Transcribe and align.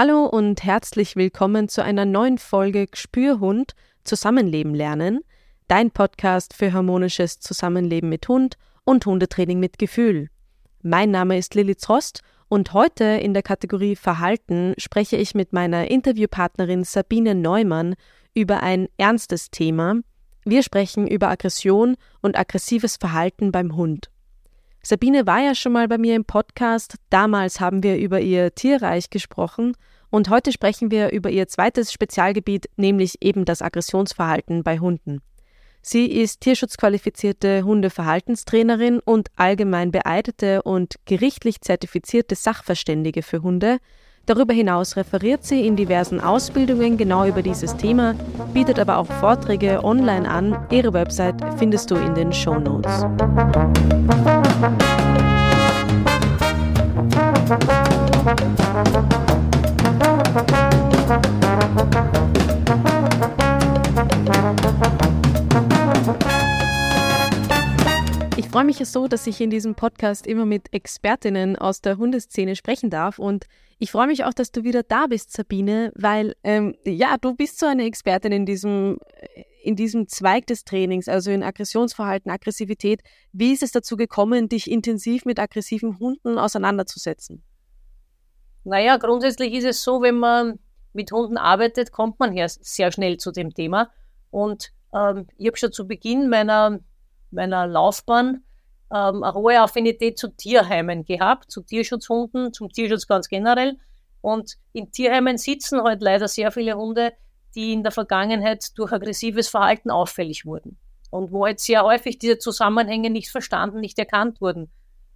Hallo 0.00 0.26
und 0.26 0.62
herzlich 0.62 1.16
willkommen 1.16 1.68
zu 1.68 1.82
einer 1.82 2.04
neuen 2.04 2.38
Folge 2.38 2.86
Spürhund 2.94 3.72
Zusammenleben 4.04 4.72
lernen, 4.72 5.22
dein 5.66 5.90
Podcast 5.90 6.54
für 6.54 6.72
harmonisches 6.72 7.40
Zusammenleben 7.40 8.08
mit 8.08 8.28
Hund 8.28 8.58
und 8.84 9.04
Hundetraining 9.04 9.58
mit 9.58 9.76
Gefühl. 9.76 10.28
Mein 10.82 11.10
Name 11.10 11.36
ist 11.36 11.56
Lilith 11.56 11.88
Rost 11.88 12.22
und 12.48 12.74
heute 12.74 13.02
in 13.02 13.34
der 13.34 13.42
Kategorie 13.42 13.96
Verhalten 13.96 14.74
spreche 14.78 15.16
ich 15.16 15.34
mit 15.34 15.52
meiner 15.52 15.90
Interviewpartnerin 15.90 16.84
Sabine 16.84 17.34
Neumann 17.34 17.96
über 18.34 18.62
ein 18.62 18.86
ernstes 18.98 19.50
Thema. 19.50 19.96
Wir 20.44 20.62
sprechen 20.62 21.08
über 21.08 21.28
Aggression 21.28 21.96
und 22.22 22.38
aggressives 22.38 22.98
Verhalten 22.98 23.50
beim 23.50 23.74
Hund. 23.74 24.10
Sabine 24.88 25.26
war 25.26 25.40
ja 25.40 25.54
schon 25.54 25.72
mal 25.72 25.86
bei 25.86 25.98
mir 25.98 26.16
im 26.16 26.24
Podcast. 26.24 26.94
Damals 27.10 27.60
haben 27.60 27.82
wir 27.82 27.98
über 27.98 28.22
ihr 28.22 28.54
Tierreich 28.54 29.10
gesprochen 29.10 29.76
und 30.08 30.30
heute 30.30 30.50
sprechen 30.50 30.90
wir 30.90 31.10
über 31.10 31.28
ihr 31.28 31.46
zweites 31.46 31.92
Spezialgebiet, 31.92 32.70
nämlich 32.76 33.16
eben 33.20 33.44
das 33.44 33.60
Aggressionsverhalten 33.60 34.62
bei 34.62 34.78
Hunden. 34.78 35.20
Sie 35.82 36.06
ist 36.06 36.40
tierschutzqualifizierte 36.40 37.64
Hundeverhaltenstrainerin 37.64 39.00
und 39.00 39.28
allgemein 39.36 39.90
beeidete 39.90 40.62
und 40.62 40.94
gerichtlich 41.04 41.60
zertifizierte 41.60 42.34
Sachverständige 42.34 43.22
für 43.22 43.42
Hunde. 43.42 43.80
Darüber 44.28 44.52
hinaus 44.52 44.94
referiert 44.96 45.42
sie 45.42 45.66
in 45.66 45.74
diversen 45.74 46.20
Ausbildungen 46.20 46.98
genau 46.98 47.24
über 47.24 47.40
dieses 47.40 47.74
Thema, 47.78 48.14
bietet 48.52 48.78
aber 48.78 48.98
auch 48.98 49.06
Vorträge 49.06 49.82
online 49.82 50.28
an. 50.28 50.66
Ihre 50.70 50.92
Website 50.92 51.36
findest 51.56 51.90
du 51.90 51.94
in 51.96 52.14
den 52.14 52.30
Show 52.30 52.58
Notes. 52.58 53.06
Ich 68.38 68.48
freue 68.48 68.64
mich 68.64 68.78
ja 68.78 68.84
so, 68.84 69.08
dass 69.08 69.26
ich 69.26 69.40
in 69.40 69.50
diesem 69.50 69.74
Podcast 69.74 70.24
immer 70.24 70.46
mit 70.46 70.72
Expertinnen 70.72 71.56
aus 71.56 71.80
der 71.80 71.98
Hundeszene 71.98 72.54
sprechen 72.54 72.88
darf 72.88 73.18
und 73.18 73.46
ich 73.80 73.90
freue 73.90 74.06
mich 74.06 74.22
auch, 74.22 74.32
dass 74.32 74.52
du 74.52 74.62
wieder 74.62 74.84
da 74.84 75.08
bist, 75.08 75.32
Sabine, 75.32 75.90
weil 75.96 76.36
ähm, 76.44 76.76
ja, 76.86 77.16
du 77.20 77.34
bist 77.34 77.58
so 77.58 77.66
eine 77.66 77.82
Expertin 77.82 78.30
in 78.30 78.46
diesem 78.46 79.00
in 79.64 79.74
diesem 79.74 80.06
Zweig 80.06 80.46
des 80.46 80.64
Trainings, 80.64 81.08
also 81.08 81.32
in 81.32 81.42
Aggressionsverhalten, 81.42 82.30
Aggressivität. 82.30 83.00
Wie 83.32 83.52
ist 83.52 83.64
es 83.64 83.72
dazu 83.72 83.96
gekommen, 83.96 84.48
dich 84.48 84.70
intensiv 84.70 85.24
mit 85.24 85.40
aggressiven 85.40 85.98
Hunden 85.98 86.38
auseinanderzusetzen? 86.38 87.42
Naja, 88.62 88.98
grundsätzlich 88.98 89.52
ist 89.52 89.64
es 89.64 89.82
so, 89.82 90.00
wenn 90.00 90.16
man 90.16 90.60
mit 90.92 91.10
Hunden 91.10 91.38
arbeitet, 91.38 91.90
kommt 91.90 92.20
man 92.20 92.32
ja 92.34 92.48
sehr 92.48 92.92
schnell 92.92 93.16
zu 93.16 93.32
dem 93.32 93.52
Thema. 93.52 93.90
Und 94.30 94.70
ähm, 94.94 95.26
ich 95.38 95.48
habe 95.48 95.56
schon 95.56 95.72
zu 95.72 95.88
Beginn 95.88 96.28
meiner, 96.28 96.78
meiner 97.30 97.66
Laufbahn 97.66 98.44
ähm, 98.90 99.22
eine 99.22 99.34
hohe 99.34 99.60
Affinität 99.60 100.18
zu 100.18 100.28
Tierheimen 100.28 101.04
gehabt, 101.04 101.50
zu 101.50 101.62
Tierschutzhunden, 101.62 102.52
zum 102.52 102.70
Tierschutz 102.70 103.06
ganz 103.06 103.28
generell. 103.28 103.78
Und 104.20 104.56
in 104.72 104.90
Tierheimen 104.90 105.38
sitzen 105.38 105.82
halt 105.82 106.02
leider 106.02 106.28
sehr 106.28 106.50
viele 106.50 106.74
Hunde, 106.74 107.12
die 107.54 107.72
in 107.72 107.82
der 107.82 107.92
Vergangenheit 107.92 108.66
durch 108.76 108.92
aggressives 108.92 109.48
Verhalten 109.48 109.90
auffällig 109.90 110.44
wurden. 110.44 110.78
Und 111.10 111.32
wo 111.32 111.46
jetzt 111.46 111.64
sehr 111.64 111.84
häufig 111.84 112.18
diese 112.18 112.38
Zusammenhänge 112.38 113.10
nicht 113.10 113.30
verstanden, 113.30 113.80
nicht 113.80 113.98
erkannt 113.98 114.40
wurden. 114.40 114.70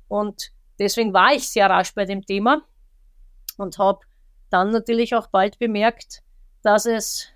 Und 0.08 0.52
deswegen 0.78 1.12
war 1.12 1.34
ich 1.34 1.48
sehr 1.48 1.68
rasch 1.68 1.94
bei 1.94 2.04
dem 2.04 2.24
Thema 2.24 2.62
und 3.56 3.78
habe 3.78 4.00
dann 4.50 4.70
natürlich 4.70 5.14
auch 5.14 5.26
bald 5.28 5.58
bemerkt, 5.58 6.22
dass 6.62 6.86
es 6.86 7.28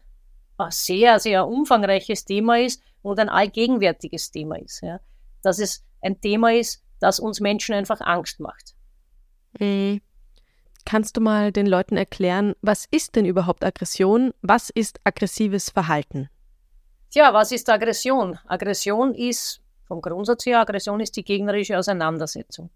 ein 0.59 0.71
sehr, 0.71 1.19
sehr 1.19 1.47
umfangreiches 1.47 2.25
Thema 2.25 2.59
ist 2.59 2.83
und 3.07 3.21
ein 3.21 3.29
allgegenwärtiges 3.29 4.33
Thema 4.33 4.59
ist. 4.59 4.83
Ja. 4.83 5.01
Dass 5.43 5.61
es 5.61 5.85
ein 6.03 6.21
Thema 6.21 6.53
ist, 6.53 6.83
das 6.99 7.21
uns 7.21 7.41
Menschen 7.41 7.75
einfach 7.75 8.01
Angst 8.01 8.41
macht. 8.41 8.75
Mhm. 9.59 10.01
Kannst 10.85 11.17
du 11.17 11.21
mal 11.21 11.53
den 11.53 11.67
Leuten 11.67 11.97
erklären, 11.97 12.55
was 12.63 12.87
ist 12.91 13.17
denn 13.17 13.25
überhaupt 13.25 13.65
Aggression? 13.65 14.33
Was 14.43 14.71
ist 14.71 15.01
aggressives 15.05 15.71
Verhalten? 15.71 16.29
Tja, 17.11 17.33
was 17.33 17.51
ist 17.53 17.69
Aggression? 17.71 18.39
Aggression 18.47 19.15
ist, 19.15 19.61
vom 19.87 20.01
Grundsatz 20.01 20.47
her, 20.47 20.61
Aggression 20.61 21.01
ist 21.01 21.17
die 21.17 21.25
gegnerische 21.25 21.79
Auseinandersetzung. 21.79 22.71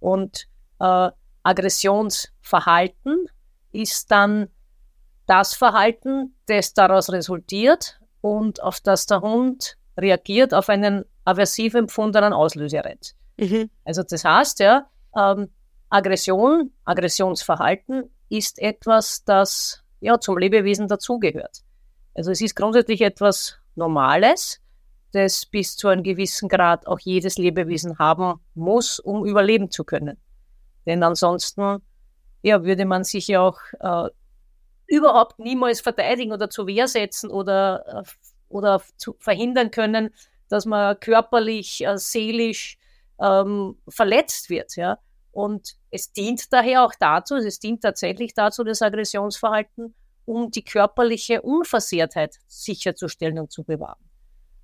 Und 0.00 0.46
äh, 0.80 1.10
Aggressionsverhalten 1.42 3.26
ist 3.72 4.10
dann 4.10 4.48
das 5.26 5.54
Verhalten, 5.54 6.34
das 6.46 6.74
daraus 6.74 7.10
resultiert 7.10 7.98
und 8.24 8.62
auf 8.62 8.80
das 8.80 9.04
der 9.04 9.20
Hund 9.20 9.76
reagiert 9.98 10.54
auf 10.54 10.70
einen 10.70 11.04
aversiv 11.26 11.74
empfundenen 11.74 12.32
Auslösereiz. 12.32 13.14
Mhm. 13.36 13.68
Also 13.84 14.02
das 14.02 14.24
heißt 14.24 14.60
ja, 14.60 14.88
ähm, 15.14 15.50
Aggression, 15.90 16.70
Aggressionsverhalten 16.86 18.04
ist 18.30 18.58
etwas, 18.60 19.24
das 19.26 19.82
ja 20.00 20.18
zum 20.18 20.38
Lebewesen 20.38 20.88
dazugehört. 20.88 21.58
Also 22.14 22.30
es 22.30 22.40
ist 22.40 22.56
grundsätzlich 22.56 23.02
etwas 23.02 23.58
Normales, 23.74 24.58
das 25.12 25.44
bis 25.44 25.76
zu 25.76 25.88
einem 25.88 26.02
gewissen 26.02 26.48
Grad 26.48 26.86
auch 26.86 27.00
jedes 27.00 27.36
Lebewesen 27.36 27.98
haben 27.98 28.40
muss, 28.54 29.00
um 29.00 29.26
überleben 29.26 29.70
zu 29.70 29.84
können. 29.84 30.16
Denn 30.86 31.02
ansonsten 31.02 31.82
ja, 32.40 32.64
würde 32.64 32.86
man 32.86 33.04
sich 33.04 33.28
ja 33.28 33.42
auch 33.42 33.58
äh, 33.80 34.08
überhaupt 34.86 35.38
niemals 35.38 35.80
verteidigen 35.80 36.32
oder 36.32 36.50
zur 36.50 36.66
Wehr 36.66 36.88
setzen 36.88 37.30
oder, 37.30 38.04
äh, 38.04 38.10
oder 38.48 38.82
zu 38.96 39.16
verhindern 39.18 39.70
können, 39.70 40.10
dass 40.48 40.66
man 40.66 40.98
körperlich, 41.00 41.84
äh, 41.86 41.98
seelisch 41.98 42.78
ähm, 43.20 43.76
verletzt 43.88 44.50
wird. 44.50 44.76
Ja? 44.76 44.98
Und 45.32 45.74
es 45.90 46.12
dient 46.12 46.52
daher 46.52 46.84
auch 46.84 46.92
dazu, 46.98 47.36
es 47.36 47.58
dient 47.58 47.82
tatsächlich 47.82 48.34
dazu, 48.34 48.64
das 48.64 48.82
Aggressionsverhalten, 48.82 49.94
um 50.26 50.50
die 50.50 50.64
körperliche 50.64 51.42
Unversehrtheit 51.42 52.36
sicherzustellen 52.46 53.38
und 53.38 53.52
zu 53.52 53.64
bewahren. 53.64 54.02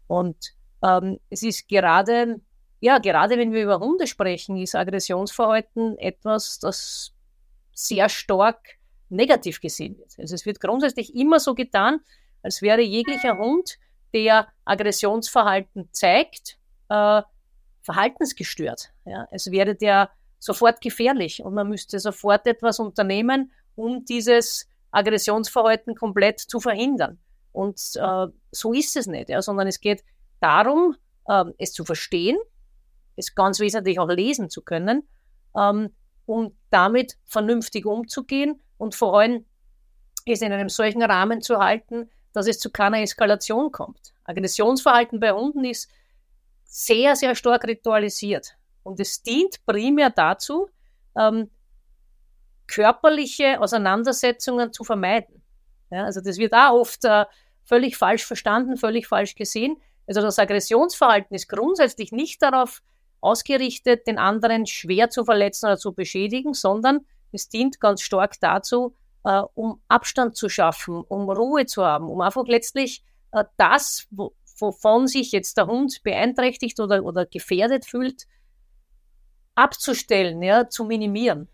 Und 0.07 0.37
ähm, 0.83 1.19
es 1.29 1.43
ist 1.43 1.69
gerade, 1.69 2.41
ja, 2.81 2.99
gerade 2.99 3.37
wenn 3.37 3.53
wir 3.53 3.63
über 3.63 3.79
Hunde 3.79 4.07
sprechen, 4.07 4.57
ist 4.57 4.75
Aggressionsverhalten 4.75 5.99
etwas, 5.99 6.59
das 6.59 7.13
sehr 7.73 8.09
stark 8.09 8.80
negativ 9.11 9.61
gesehen 9.61 9.99
wird. 9.99 10.19
Also 10.19 10.35
es 10.35 10.47
wird 10.47 10.61
grundsätzlich 10.61 11.15
immer 11.15 11.41
so 11.41 11.55
getan, 11.55 12.01
als 12.43 12.63
wäre 12.63 12.81
jeglicher 12.81 13.39
Hund, 13.39 13.79
der 14.13 14.49
Aggressionsverhalten 14.65 15.89
zeigt, 15.93 16.59
äh, 16.89 17.23
verhaltensgestört. 17.83 18.93
Ja? 19.05 19.27
Es 19.31 19.51
wäre 19.51 19.75
der 19.75 20.11
sofort 20.39 20.81
gefährlich 20.81 21.43
und 21.43 21.55
man 21.55 21.69
müsste 21.69 21.99
sofort 21.99 22.47
etwas 22.47 22.81
unternehmen, 22.81 23.53
um 23.75 24.05
dieses 24.05 24.69
Aggressionsverhalten 24.91 25.95
komplett 25.95 26.41
zu 26.41 26.61
verhindern. 26.61 27.19
Und 27.53 27.81
äh, 27.97 28.27
so 28.51 28.73
ist 28.73 28.97
es 28.97 29.07
nicht, 29.07 29.29
ja? 29.29 29.43
sondern 29.43 29.67
es 29.67 29.81
geht 29.81 30.03
darum, 30.41 30.97
äh, 31.27 31.45
es 31.59 31.73
zu 31.73 31.85
verstehen, 31.85 32.39
es 33.17 33.35
ganz 33.35 33.61
wesentlich 33.61 33.99
auch 33.99 34.09
lesen 34.09 34.51
zu 34.51 34.63
können, 34.63 35.07
ähm, 35.57 35.91
um 36.31 36.57
damit 36.71 37.17
vernünftig 37.25 37.87
umzugehen 37.87 38.63
und 38.79 38.95
vor 38.95 39.19
allem 39.19 39.45
es 40.25 40.43
in 40.43 40.53
einem 40.53 40.69
solchen 40.69 41.03
Rahmen 41.03 41.43
zu 41.43 41.59
halten, 41.59 42.09
dass 42.33 42.47
es 42.47 42.61
zu 42.61 42.71
keiner 42.71 43.01
Eskalation 43.01 43.73
kommt. 43.73 44.13
Aggressionsverhalten 44.25 45.19
bei 45.19 45.33
Hunden 45.33 45.65
ist 45.65 45.91
sehr, 46.65 47.17
sehr 47.17 47.35
stark 47.35 47.65
ritualisiert. 47.67 48.57
Und 48.85 49.01
es 49.01 49.23
dient 49.23 49.65
primär 49.67 50.11
dazu, 50.11 50.69
ähm, 51.17 51.51
körperliche 52.69 53.61
Auseinandersetzungen 53.61 54.73
zu 54.73 54.85
vermeiden. 54.85 55.43
Ja, 55.91 56.05
also 56.05 56.21
das 56.21 56.39
wird 56.39 56.55
auch 56.55 56.75
oft 56.75 57.05
äh, 57.05 57.25
völlig 57.65 57.97
falsch 57.97 58.25
verstanden, 58.25 58.77
völlig 58.77 59.09
falsch 59.09 59.35
gesehen. 59.35 59.83
Also 60.07 60.21
das 60.21 60.39
Aggressionsverhalten 60.39 61.35
ist 61.35 61.49
grundsätzlich 61.49 62.13
nicht 62.13 62.41
darauf 62.41 62.83
ausgerichtet, 63.21 64.07
den 64.07 64.19
anderen 64.19 64.67
schwer 64.67 65.11
zu 65.11 65.25
verletzen 65.25 65.67
oder 65.67 65.79
zu 65.79 65.93
beschädigen, 65.93 66.55
sondern 66.55 67.01
es 67.33 67.49
dient 67.49 67.81
ganz 67.81 68.03
stark 68.03 68.41
dazu, 68.41 68.95
äh, 69.25 69.43
um 69.55 69.81
Abstand 69.89 70.37
zu 70.37 70.49
schaffen, 70.49 71.03
um 71.09 71.31
Ruhe 71.31 71.67
zu 71.67 71.85
haben, 71.85 72.09
um 72.09 72.21
einfach 72.21 72.47
letztlich 72.47 73.05
äh, 73.33 73.45
das, 73.57 74.07
wo, 74.11 74.33
wovon 74.59 75.07
sich 75.07 75.33
jetzt 75.33 75.57
der 75.57 75.67
Hund 75.67 76.03
beeinträchtigt 76.03 76.81
oder, 76.81 77.05
oder 77.05 77.27
gefährdet 77.27 77.85
fühlt, 77.85 78.27
abzustellen, 79.55 80.43
ja, 80.43 80.69
zu 80.69 80.85
minimieren. 80.85 81.49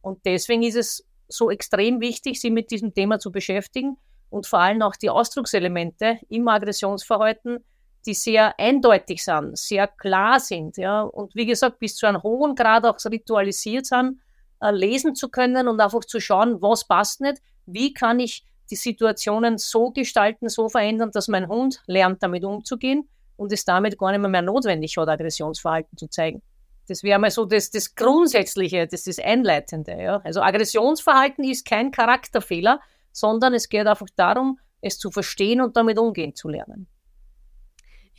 Und 0.00 0.24
deswegen 0.24 0.62
ist 0.62 0.76
es 0.76 1.06
so 1.28 1.50
extrem 1.50 2.00
wichtig, 2.00 2.40
sich 2.40 2.50
mit 2.50 2.70
diesem 2.70 2.94
Thema 2.94 3.18
zu 3.18 3.30
beschäftigen 3.30 3.96
und 4.30 4.46
vor 4.46 4.60
allem 4.60 4.82
auch 4.82 4.96
die 4.96 5.10
Ausdruckselemente 5.10 6.18
im 6.28 6.48
Aggressionsverhalten 6.48 7.64
die 8.08 8.14
sehr 8.14 8.58
eindeutig 8.58 9.22
sind, 9.22 9.58
sehr 9.58 9.86
klar 9.86 10.40
sind, 10.40 10.78
ja, 10.78 11.02
und 11.02 11.34
wie 11.34 11.44
gesagt, 11.44 11.78
bis 11.78 11.94
zu 11.94 12.06
einem 12.06 12.22
hohen 12.22 12.54
Grad 12.54 12.86
auch 12.86 12.96
ritualisiert 13.04 13.84
sind, 13.84 14.18
äh, 14.60 14.70
lesen 14.70 15.14
zu 15.14 15.28
können 15.28 15.68
und 15.68 15.78
einfach 15.78 16.04
zu 16.04 16.18
schauen, 16.18 16.62
was 16.62 16.88
passt 16.88 17.20
nicht, 17.20 17.42
wie 17.66 17.92
kann 17.92 18.18
ich 18.18 18.46
die 18.70 18.76
Situationen 18.76 19.58
so 19.58 19.90
gestalten, 19.90 20.48
so 20.48 20.70
verändern, 20.70 21.10
dass 21.12 21.28
mein 21.28 21.48
Hund 21.48 21.82
lernt, 21.86 22.22
damit 22.22 22.44
umzugehen 22.44 23.08
und 23.36 23.52
es 23.52 23.66
damit 23.66 23.98
gar 23.98 24.10
nicht 24.10 24.20
mehr, 24.20 24.30
mehr 24.30 24.42
notwendig 24.42 24.96
hat, 24.96 25.08
Aggressionsverhalten 25.08 25.98
zu 25.98 26.08
zeigen. 26.08 26.40
Das 26.88 27.02
wäre 27.02 27.18
mal 27.18 27.30
so 27.30 27.44
das, 27.44 27.70
das 27.70 27.94
Grundsätzliche, 27.94 28.86
das 28.86 29.06
ist 29.06 29.22
Einleitende. 29.22 30.00
Ja? 30.00 30.22
Also 30.24 30.40
Aggressionsverhalten 30.40 31.44
ist 31.44 31.66
kein 31.66 31.90
Charakterfehler, 31.90 32.80
sondern 33.12 33.52
es 33.52 33.68
geht 33.68 33.86
einfach 33.86 34.08
darum, 34.16 34.58
es 34.80 34.98
zu 34.98 35.10
verstehen 35.10 35.60
und 35.60 35.76
damit 35.76 35.98
umgehen 35.98 36.34
zu 36.34 36.48
lernen. 36.48 36.88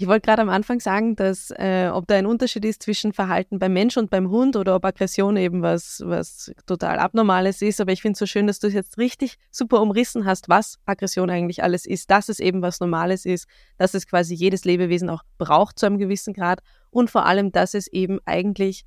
Ich 0.02 0.08
wollte 0.08 0.28
gerade 0.28 0.42
am 0.42 0.48
Anfang 0.48 0.80
sagen, 0.80 1.18
dass 1.18 1.52
äh, 1.52 1.90
ob 1.94 2.08
da 2.08 2.16
ein 2.16 2.26
Unterschied 2.26 2.64
ist 2.64 2.82
zwischen 2.84 3.12
Verhalten 3.12 3.60
beim 3.60 3.74
Mensch 3.74 3.98
und 3.98 4.10
beim 4.10 4.30
Hund 4.30 4.56
oder 4.56 4.74
ob 4.78 4.86
Aggression 4.86 5.36
eben 5.36 5.62
was, 5.62 6.02
was 6.06 6.54
total 6.66 7.00
Abnormales 7.00 7.62
ist. 7.62 7.82
Aber 7.82 7.92
ich 7.92 8.02
finde 8.02 8.14
es 8.14 8.20
so 8.20 8.26
schön, 8.26 8.48
dass 8.48 8.60
du 8.60 8.68
es 8.68 8.74
jetzt 8.74 8.98
richtig 8.98 9.36
super 9.52 9.82
umrissen 9.82 10.24
hast, 10.24 10.48
was 10.48 10.80
Aggression 10.86 11.30
eigentlich 11.30 11.64
alles 11.64 11.86
ist, 11.86 12.10
dass 12.12 12.30
es 12.30 12.40
eben 12.40 12.62
was 12.62 12.80
Normales 12.80 13.26
ist, 13.26 13.46
dass 13.78 13.94
es 13.94 14.08
quasi 14.08 14.34
jedes 14.36 14.64
Lebewesen 14.64 15.10
auch 15.10 15.24
braucht 15.38 15.78
zu 15.78 15.88
einem 15.88 15.98
gewissen 15.98 16.34
Grad 16.34 16.62
und 16.92 17.10
vor 17.10 17.26
allem, 17.26 17.52
dass 17.52 17.74
es 17.74 17.88
eben 17.88 18.20
eigentlich 18.24 18.86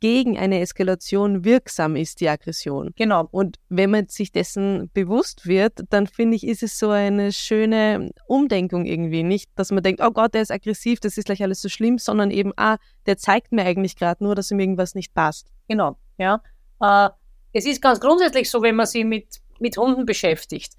gegen 0.00 0.38
eine 0.38 0.60
Eskalation 0.60 1.44
wirksam 1.44 1.96
ist, 1.96 2.20
die 2.20 2.28
Aggression. 2.28 2.92
Genau. 2.96 3.28
Und 3.30 3.56
wenn 3.68 3.90
man 3.90 4.08
sich 4.08 4.32
dessen 4.32 4.90
bewusst 4.92 5.46
wird, 5.46 5.84
dann 5.90 6.06
finde 6.06 6.36
ich, 6.36 6.46
ist 6.46 6.62
es 6.62 6.78
so 6.78 6.90
eine 6.90 7.32
schöne 7.32 8.10
Umdenkung 8.26 8.84
irgendwie. 8.84 9.22
Nicht, 9.22 9.50
dass 9.54 9.70
man 9.70 9.82
denkt, 9.82 10.00
oh 10.02 10.10
Gott, 10.10 10.34
der 10.34 10.42
ist 10.42 10.50
aggressiv, 10.50 11.00
das 11.00 11.16
ist 11.16 11.26
gleich 11.26 11.42
alles 11.42 11.60
so 11.60 11.68
schlimm, 11.68 11.98
sondern 11.98 12.30
eben, 12.30 12.52
ah, 12.56 12.76
der 13.06 13.16
zeigt 13.16 13.52
mir 13.52 13.64
eigentlich 13.64 13.96
gerade 13.96 14.22
nur, 14.22 14.34
dass 14.34 14.50
ihm 14.50 14.60
irgendwas 14.60 14.94
nicht 14.94 15.14
passt. 15.14 15.50
Genau, 15.68 15.96
ja. 16.18 16.42
Äh, 16.80 17.10
es 17.52 17.64
ist 17.64 17.80
ganz 17.80 18.00
grundsätzlich 18.00 18.50
so, 18.50 18.62
wenn 18.62 18.76
man 18.76 18.86
sich 18.86 19.04
mit, 19.04 19.40
mit 19.58 19.76
Hunden 19.76 20.04
beschäftigt, 20.04 20.74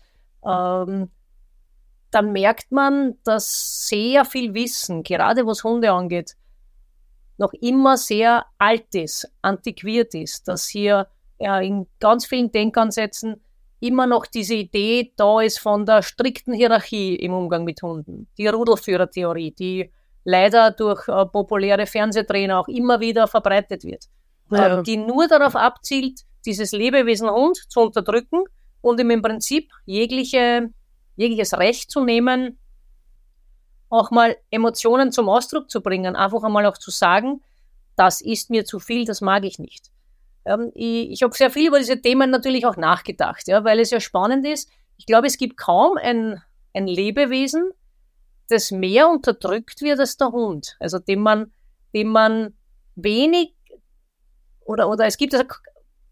ähm, 0.46 1.10
dann 2.12 2.32
merkt 2.32 2.72
man, 2.72 3.16
dass 3.24 3.88
sehr 3.88 4.26
viel 4.26 4.54
Wissen, 4.54 5.04
gerade 5.04 5.46
was 5.46 5.64
Hunde 5.64 5.92
angeht, 5.92 6.36
noch 7.38 7.54
immer 7.54 7.98
sehr 7.98 8.46
alt 8.58 8.94
ist, 8.96 9.32
antiquiert 9.42 10.14
ist, 10.14 10.48
dass 10.48 10.68
hier 10.68 11.08
ja, 11.40 11.60
in 11.60 11.88
ganz 12.00 12.26
vielen 12.26 12.52
Denkansätzen 12.52 13.42
immer 13.80 14.08
noch 14.08 14.26
diese 14.26 14.56
Idee 14.56 15.14
da 15.18 15.42
ist 15.42 15.60
von 15.60 15.86
der 15.86 16.02
strikten 16.02 16.54
Hierarchie 16.54 17.16
im 17.16 17.34
Umgang 17.34 17.64
mit 17.64 17.82
Hunden. 17.82 18.28
Die 18.38 18.48
Rudelführertheorie, 18.48 19.52
die 19.52 19.92
leider 20.24 20.72
durch 20.72 21.08
äh, 21.08 21.26
populäre 21.26 21.86
Fernsehtrainer 21.86 22.60
auch 22.60 22.68
immer 22.68 23.00
wieder 23.00 23.28
verbreitet 23.28 23.84
wird. 23.84 24.06
Ja. 24.50 24.80
Äh, 24.80 24.84
die 24.84 24.98
nur 24.98 25.28
darauf 25.28 25.56
abzielt, 25.56 26.22
dieses 26.46 26.72
Lebewesen 26.72 27.30
Hund 27.30 27.58
zu 27.70 27.82
unterdrücken 27.82 28.44
und 28.82 29.00
ihm 29.00 29.12
im 29.12 29.22
Prinzip 29.22 29.70
jegliche, 29.86 30.70
jegliches 31.16 31.58
Recht 31.58 31.92
zu 31.92 32.04
nehmen, 32.04 32.58
auch 33.90 34.12
mal 34.12 34.38
Emotionen 34.52 35.12
zum 35.12 35.30
Ausdruck 35.30 35.70
zu 35.70 35.82
bringen, 35.82 36.16
einfach 36.16 36.44
einmal 36.44 36.66
auch 36.66 36.78
zu 36.78 36.92
sagen, 36.92 37.42
das 37.96 38.22
ist 38.22 38.50
mir 38.50 38.66
zu 38.66 38.80
viel, 38.80 39.06
das 39.06 39.22
mag 39.22 39.44
ich 39.46 39.60
nicht. 39.60 39.92
Ähm, 40.46 40.72
ich 40.74 41.12
ich 41.12 41.24
habe 41.24 41.36
sehr 41.36 41.50
viel 41.50 41.68
über 41.68 41.80
diese 41.80 42.02
Themen 42.02 42.30
natürlich 42.30 42.66
auch 42.66 42.78
nachgedacht, 42.78 43.48
ja, 43.48 43.64
weil 43.64 43.80
es 43.80 43.92
ja 43.92 44.00
spannend 44.00 44.46
ist. 44.46 44.70
Ich 44.98 45.06
glaube, 45.06 45.28
es 45.28 45.38
gibt 45.38 45.58
kaum 45.58 45.98
ein, 45.98 46.42
ein 46.74 46.88
Lebewesen, 46.88 47.72
das 48.50 48.72
mehr 48.72 49.10
unterdrückt 49.10 49.82
wird 49.82 50.00
als 50.00 50.18
der 50.18 50.32
Hund. 50.32 50.76
Also 50.80 51.00
dem 51.00 51.20
man, 51.20 51.52
dem 51.94 52.08
man 52.08 52.54
wenig 52.96 53.54
oder, 54.66 54.90
oder 54.90 55.06
es 55.06 55.18
gibt 55.18 55.34
also 55.34 55.46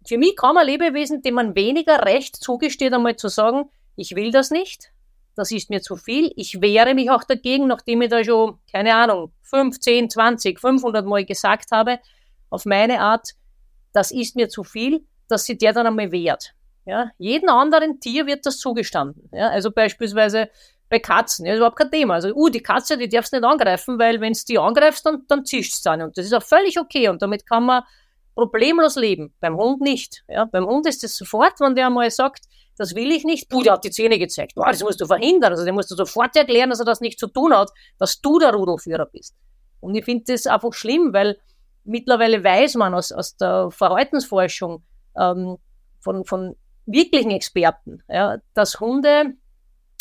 für 0.07 0.18
mich 0.18 0.36
kaum 0.38 0.57
ein 0.57 0.66
Lebewesen, 0.66 1.21
dem 1.21 1.36
man 1.36 1.56
weniger 1.56 2.06
Recht 2.06 2.36
zugesteht, 2.36 2.94
einmal 2.94 3.16
zu 3.16 3.28
sagen, 3.28 3.69
ich 3.95 4.16
will 4.16 4.31
das 4.31 4.51
nicht, 4.51 4.92
das 5.36 5.52
ist 5.52 5.70
mir 5.70 5.82
zu 5.82 5.96
viel. 5.96 6.32
Ich 6.36 6.62
wehre 6.62 6.94
mich 6.94 7.10
auch 7.12 7.24
dagegen, 7.24 7.68
nachdem 7.68 8.02
ich 8.02 8.10
da 8.10 8.24
schon, 8.24 8.58
keine 8.72 8.96
Ahnung, 8.96 9.32
15, 9.44 10.10
20, 10.10 10.60
500 10.60 11.06
Mal 11.06 11.26
gesagt 11.26 11.72
habe, 11.72 12.00
auf 12.50 12.66
meine 12.66 13.02
Art, 13.02 13.32
das 13.94 14.12
ist 14.12 14.36
mir 14.36 14.50
zu 14.50 14.64
viel, 14.64 15.06
dass 15.28 15.46
sich 15.46 15.58
der 15.58 15.74
dann 15.74 15.88
einmal 15.88 16.12
wehrt. 16.12 16.54
Ja, 16.86 17.12
jedem 17.18 17.50
anderen 17.50 18.00
Tier 18.00 18.28
wird 18.28 18.46
das 18.46 18.60
zugestanden. 18.60 19.30
Ja, 19.32 19.50
also 19.50 19.72
beispielsweise 19.72 20.50
bei 20.88 21.00
Katzen, 21.00 21.46
ja, 21.46 21.54
ist 21.54 21.58
überhaupt 21.58 21.78
kein 21.78 21.90
Thema. 21.90 22.16
Also, 22.16 22.34
uh, 22.34 22.50
die 22.50 22.62
Katze, 22.62 22.98
die 22.98 23.10
darfst 23.10 23.34
du 23.34 23.38
nicht 23.38 23.46
angreifen, 23.46 23.98
weil 23.98 24.22
wenn 24.22 24.34
du 24.34 24.40
die 24.48 24.60
angreifst, 24.60 25.06
dann, 25.06 25.24
dann 25.28 25.46
zischt 25.46 25.74
es 25.74 25.81
dann. 25.81 26.02
Und 26.04 26.18
das 26.18 26.26
ist 26.26 26.34
auch 26.34 26.44
völlig 26.44 26.80
okay. 26.80 27.10
Und 27.10 27.24
damit 27.24 27.48
kann 27.48 27.66
man 27.66 27.84
problemlos 28.36 28.96
leben. 28.96 29.34
Beim 29.40 29.58
Hund 29.58 29.81
nicht. 29.81 30.24
Ja, 30.28 30.46
beim 30.46 30.66
Hund 30.66 30.88
ist 30.88 31.04
es 31.04 31.18
sofort, 31.18 31.60
wenn 31.60 31.76
der 31.76 31.88
einmal 31.88 32.12
sagt, 32.12 32.46
das 32.77 32.95
will 32.95 33.12
ich 33.12 33.24
nicht. 33.24 33.50
Puh, 33.50 33.63
der 33.63 33.74
hat 33.74 33.83
die 33.83 33.92
Zähne 33.92 34.19
gezeigt. 34.19 34.56
Boah, 34.56 34.68
das 34.68 34.83
musst 34.83 35.01
du 35.01 35.06
verhindern. 35.06 35.51
Also, 35.51 35.66
dem 35.66 35.75
musst 35.75 35.92
du 35.92 35.95
sofort 35.95 36.36
erklären, 36.36 36.69
dass 36.69 36.80
er 36.80 36.86
das 36.86 37.01
nicht 37.01 37.19
zu 37.19 37.27
tun 37.27 37.54
hat, 37.54 37.72
dass 37.98 38.22
du 38.22 38.39
der 38.39 38.54
Rudelführer 38.54 39.06
bist. 39.06 39.36
Und 39.80 39.95
ich 39.95 40.06
finde 40.06 40.25
das 40.27 40.48
einfach 40.48 40.74
schlimm, 40.74 41.13
weil 41.13 41.38
mittlerweile 41.83 42.44
weiß 42.44 42.75
man 42.75 42.94
aus, 42.94 43.12
aus 43.12 43.38
der 43.38 43.69
Verhaltensforschung 43.72 44.83
ähm, 45.18 45.57
von, 46.00 46.25
von 46.25 46.56
wirklichen 46.86 47.31
Experten, 47.31 48.04
ja, 48.10 48.38
dass 48.54 48.80
Hunde 48.80 49.33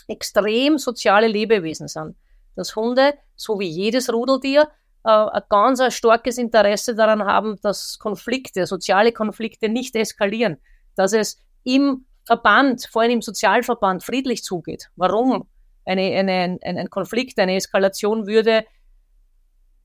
extrem 0.09 0.79
soziale 0.79 1.29
Lebewesen 1.29 1.88
sind. 1.88 2.17
Dass 2.56 2.77
Hunde, 2.77 3.15
so 3.37 3.59
wie 3.59 3.69
jedes 3.69 4.12
Rudeltier, 4.12 4.69
äh, 5.05 5.11
ein 5.11 5.43
ganz 5.49 5.81
ein 5.81 5.91
starkes 5.91 6.38
Interesse 6.38 6.94
daran 6.94 7.25
haben, 7.25 7.59
dass 7.62 7.99
Konflikte, 7.99 8.67
soziale 8.67 9.12
Konflikte 9.12 9.69
nicht 9.69 9.97
eskalieren. 9.97 10.59
Dass 10.94 11.12
es 11.12 11.38
im 11.65 12.06
Verband, 12.25 12.87
vor 12.91 13.03
allem 13.03 13.12
im 13.12 13.23
Sozialverband, 13.23 14.03
friedlich 14.03 14.43
zugeht. 14.43 14.91
Warum? 14.97 15.47
Eine, 15.85 16.03
eine, 16.17 16.59
ein, 16.62 16.79
ein 16.79 16.91
Konflikt, 16.91 17.38
eine 17.38 17.56
Eskalation 17.56 18.26
würde 18.26 18.65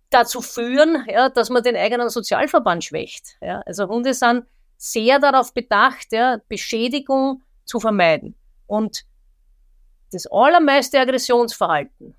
dazu 0.10 0.42
führen, 0.42 1.06
ja, 1.08 1.30
dass 1.30 1.50
man 1.50 1.64
den 1.64 1.76
eigenen 1.76 2.10
Sozialverband 2.10 2.84
schwächt. 2.84 3.38
Ja. 3.42 3.62
Also 3.66 3.88
Hunde 3.88 4.14
sind 4.14 4.46
sehr 4.78 5.20
darauf 5.20 5.54
bedacht, 5.54 6.08
ja, 6.12 6.40
Beschädigung 6.48 7.44
zu 7.66 7.80
vermeiden. 7.80 8.36
Und 8.66 9.04
das 10.12 10.26
allermeiste 10.26 11.00
Aggressionsverhalten 11.00 12.16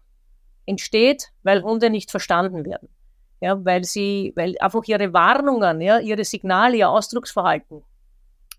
entsteht, 0.66 1.28
weil 1.42 1.62
Hunde 1.62 1.90
nicht 1.90 2.10
verstanden 2.10 2.64
werden. 2.64 2.88
Ja, 3.40 3.64
weil 3.64 3.84
sie, 3.84 4.32
weil 4.36 4.56
einfach 4.60 4.84
ihre 4.84 5.12
Warnungen, 5.14 5.80
ja, 5.80 5.98
ihre 5.98 6.24
Signale, 6.24 6.76
ihr 6.76 6.90
Ausdrucksverhalten 6.90 7.82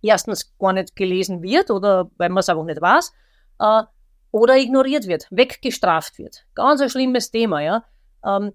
erstens 0.01 0.57
gar 0.57 0.74
nicht 0.74 0.95
gelesen 0.95 1.42
wird 1.42 1.71
oder 1.71 2.09
weil 2.18 2.30
man 2.30 2.39
es 2.39 2.50
einfach 2.50 2.63
nicht 2.63 2.81
weiß, 2.81 3.13
äh, 3.60 3.84
oder 4.31 4.58
ignoriert 4.58 5.08
wird, 5.08 5.27
weggestraft 5.29 6.17
wird. 6.17 6.46
Ganz 6.55 6.81
ein 6.81 6.89
schlimmes 6.89 7.31
Thema, 7.31 7.62
ja. 7.62 7.84
Ähm, 8.25 8.53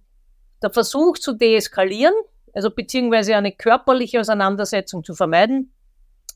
der 0.62 0.71
Versuch 0.71 1.19
zu 1.19 1.35
deeskalieren, 1.35 2.15
also 2.55 2.71
beziehungsweise 2.71 3.37
eine 3.37 3.53
körperliche 3.53 4.21
Auseinandersetzung 4.21 5.05
zu 5.05 5.15
vermeiden, 5.15 5.73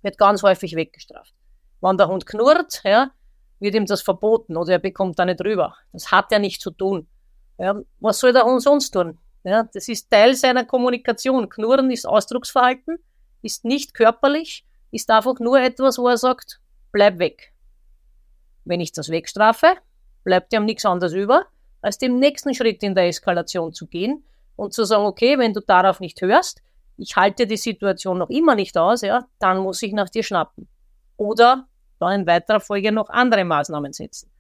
wird 0.03 0.19
ganz 0.19 0.43
häufig 0.43 0.77
weggestraft. 0.77 1.35
Wenn 1.81 1.97
der 1.97 2.09
Hund 2.09 2.27
knurrt, 2.27 2.83
ja, 2.85 3.11
wird 3.59 3.75
ihm 3.75 3.87
das 3.87 4.03
verboten 4.03 4.57
oder 4.57 4.73
er 4.73 4.79
bekommt 4.79 5.19
da 5.19 5.25
nicht 5.25 5.41
rüber. 5.41 5.75
Das 5.93 6.11
hat 6.11 6.33
er 6.33 6.39
nicht 6.39 6.61
zu 6.61 6.71
tun. 6.71 7.09
Ja, 7.59 7.81
was 8.01 8.19
soll 8.19 8.33
der 8.33 8.45
Hund 8.45 8.63
sonst 8.63 8.91
tun? 8.91 9.19
Ja, 9.45 9.69
das 9.73 9.89
ist 9.89 10.11
Teil 10.11 10.35
seiner 10.35 10.65
Kommunikation. 10.65 11.49
Knurren 11.49 11.91
ist 11.91 12.07
Ausdrucksverhalten, 12.07 12.99
ist 13.43 13.65
nicht 13.65 13.95
körperlich 13.95 14.67
ist 14.91 15.11
einfach 15.11 15.39
nur 15.39 15.61
etwas, 15.61 15.99
wo 15.99 16.09
er 16.09 16.17
sagt, 16.17 16.61
bleib 16.93 17.19
weg. 17.19 17.53
Wenn 18.65 18.81
ich 18.81 18.93
das 18.93 19.09
wegstrafe, 19.09 19.77
bleibt 20.25 20.53
ihm 20.53 20.65
nichts 20.65 20.85
anderes 20.85 21.13
über, 21.13 21.47
als 21.83 21.99
dem 21.99 22.19
nächsten 22.19 22.55
Schritt 22.55 22.83
in 22.83 22.95
der 22.95 23.07
Eskalation 23.07 23.73
zu 23.73 23.87
gehen 23.87 24.25
und 24.57 24.75
zu 24.75 24.85
sagen, 24.85 25.05
okay, 25.05 25.39
wenn 25.39 25.55
du 25.55 25.61
darauf 25.61 26.01
nicht 26.01 26.21
hörst, 26.21 26.63
ich 26.97 27.17
halte 27.17 27.47
die 27.47 27.57
Situation 27.57 28.19
noch 28.19 28.29
immer 28.29 28.55
nicht 28.55 28.77
aus, 28.77 29.01
ja, 29.01 29.27
dann 29.39 29.59
muss 29.59 29.83
ich 29.83 29.93
nach 29.93 30.11
dir 30.11 30.23
schnappen. 30.23 30.69
Oder 31.17 31.67
dann 31.99 32.21
in 32.21 32.27
weiterer 32.27 32.61
Folge 32.61 32.93
noch 32.93 33.09
andere 33.09 33.45
Maßnahmen 33.45 33.93
setzen. 33.93 34.31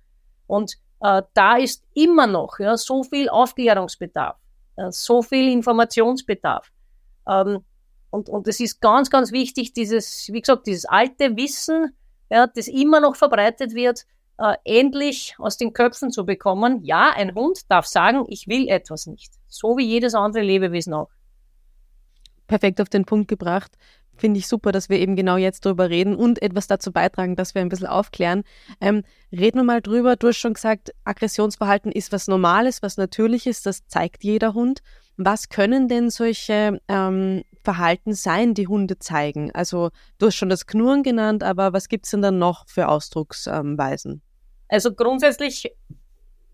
Und 0.46 0.74
äh, 1.00 1.22
da 1.34 1.56
ist 1.56 1.84
immer 1.94 2.26
noch 2.26 2.58
ja, 2.58 2.76
so 2.76 3.02
viel 3.02 3.28
Aufklärungsbedarf, 3.28 4.36
äh, 4.76 4.90
so 4.90 5.22
viel 5.22 5.48
Informationsbedarf. 5.48 6.70
Ähm, 7.26 7.64
und, 8.10 8.28
und 8.28 8.48
es 8.48 8.60
ist 8.60 8.80
ganz, 8.80 9.10
ganz 9.10 9.32
wichtig, 9.32 9.72
dieses, 9.72 10.28
wie 10.32 10.40
gesagt, 10.40 10.66
dieses 10.66 10.84
alte 10.84 11.36
Wissen, 11.36 11.96
ja, 12.30 12.46
das 12.46 12.68
immer 12.68 13.00
noch 13.00 13.16
verbreitet 13.16 13.74
wird, 13.74 14.04
äh, 14.38 14.56
endlich 14.64 15.34
aus 15.38 15.56
den 15.56 15.72
Köpfen 15.72 16.10
zu 16.10 16.24
bekommen. 16.24 16.82
Ja, 16.82 17.12
ein 17.14 17.34
Hund 17.34 17.70
darf 17.70 17.86
sagen, 17.86 18.24
ich 18.28 18.48
will 18.48 18.68
etwas 18.68 19.06
nicht. 19.06 19.32
So 19.46 19.76
wie 19.76 19.86
jedes 19.86 20.14
andere 20.14 20.42
Lebewesen 20.42 20.94
auch. 20.94 21.10
Perfekt 22.46 22.80
auf 22.80 22.88
den 22.88 23.04
Punkt 23.04 23.28
gebracht. 23.28 23.76
Finde 24.20 24.38
ich 24.38 24.46
super, 24.46 24.70
dass 24.70 24.88
wir 24.88 24.98
eben 24.98 25.16
genau 25.16 25.36
jetzt 25.36 25.66
darüber 25.66 25.90
reden 25.90 26.14
und 26.14 26.40
etwas 26.42 26.66
dazu 26.66 26.92
beitragen, 26.92 27.36
dass 27.36 27.54
wir 27.54 27.62
ein 27.62 27.68
bisschen 27.68 27.86
aufklären. 27.86 28.44
Ähm, 28.80 29.02
reden 29.32 29.58
wir 29.58 29.64
mal 29.64 29.80
drüber. 29.80 30.16
Du 30.16 30.28
hast 30.28 30.38
schon 30.38 30.54
gesagt, 30.54 30.92
Aggressionsverhalten 31.04 31.90
ist 31.90 32.12
was 32.12 32.28
Normales, 32.28 32.82
was 32.82 32.96
Natürliches, 32.96 33.62
das 33.62 33.86
zeigt 33.86 34.22
jeder 34.22 34.54
Hund. 34.54 34.82
Was 35.16 35.48
können 35.48 35.88
denn 35.88 36.10
solche 36.10 36.80
ähm, 36.88 37.42
Verhalten 37.62 38.14
sein, 38.14 38.54
die 38.54 38.68
Hunde 38.68 38.98
zeigen? 38.98 39.50
Also 39.52 39.90
du 40.18 40.26
hast 40.26 40.36
schon 40.36 40.48
das 40.48 40.66
Knurren 40.66 41.02
genannt, 41.02 41.42
aber 41.42 41.72
was 41.72 41.88
gibt 41.88 42.04
es 42.06 42.10
denn 42.12 42.22
dann 42.22 42.38
noch 42.38 42.68
für 42.68 42.88
Ausdrucksweisen? 42.88 44.22
Also 44.68 44.94
grundsätzlich, 44.94 45.74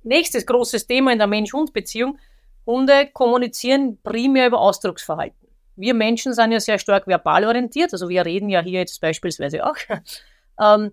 nächstes 0.03 0.47
großes 0.47 0.87
Thema 0.87 1.13
in 1.13 1.19
der 1.19 1.27
Mensch-Hund-Beziehung, 1.27 2.19
Hunde 2.65 3.09
kommunizieren 3.13 3.99
primär 4.03 4.49
über 4.49 4.59
Ausdrucksverhalten 4.59 5.46
wir 5.77 5.95
Menschen 5.95 6.33
sind 6.33 6.53
ja 6.53 6.61
sehr 6.61 6.79
stark 6.79 7.07
verbal 7.07 7.45
orientiert, 7.45 7.93
also 7.93 8.09
wir 8.09 8.25
reden 8.25 8.49
ja 8.49 8.61
hier 8.61 8.81
jetzt 8.81 9.01
beispielsweise 9.01 9.65
auch 9.65 9.77
ähm, 10.61 10.93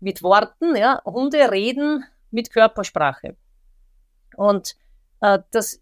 mit 0.00 0.22
Worten, 0.22 0.76
ja. 0.76 1.02
Hunde 1.04 1.50
reden 1.50 2.04
mit 2.30 2.52
Körpersprache. 2.52 3.36
Und 4.36 4.74
äh, 5.20 5.38
das 5.50 5.80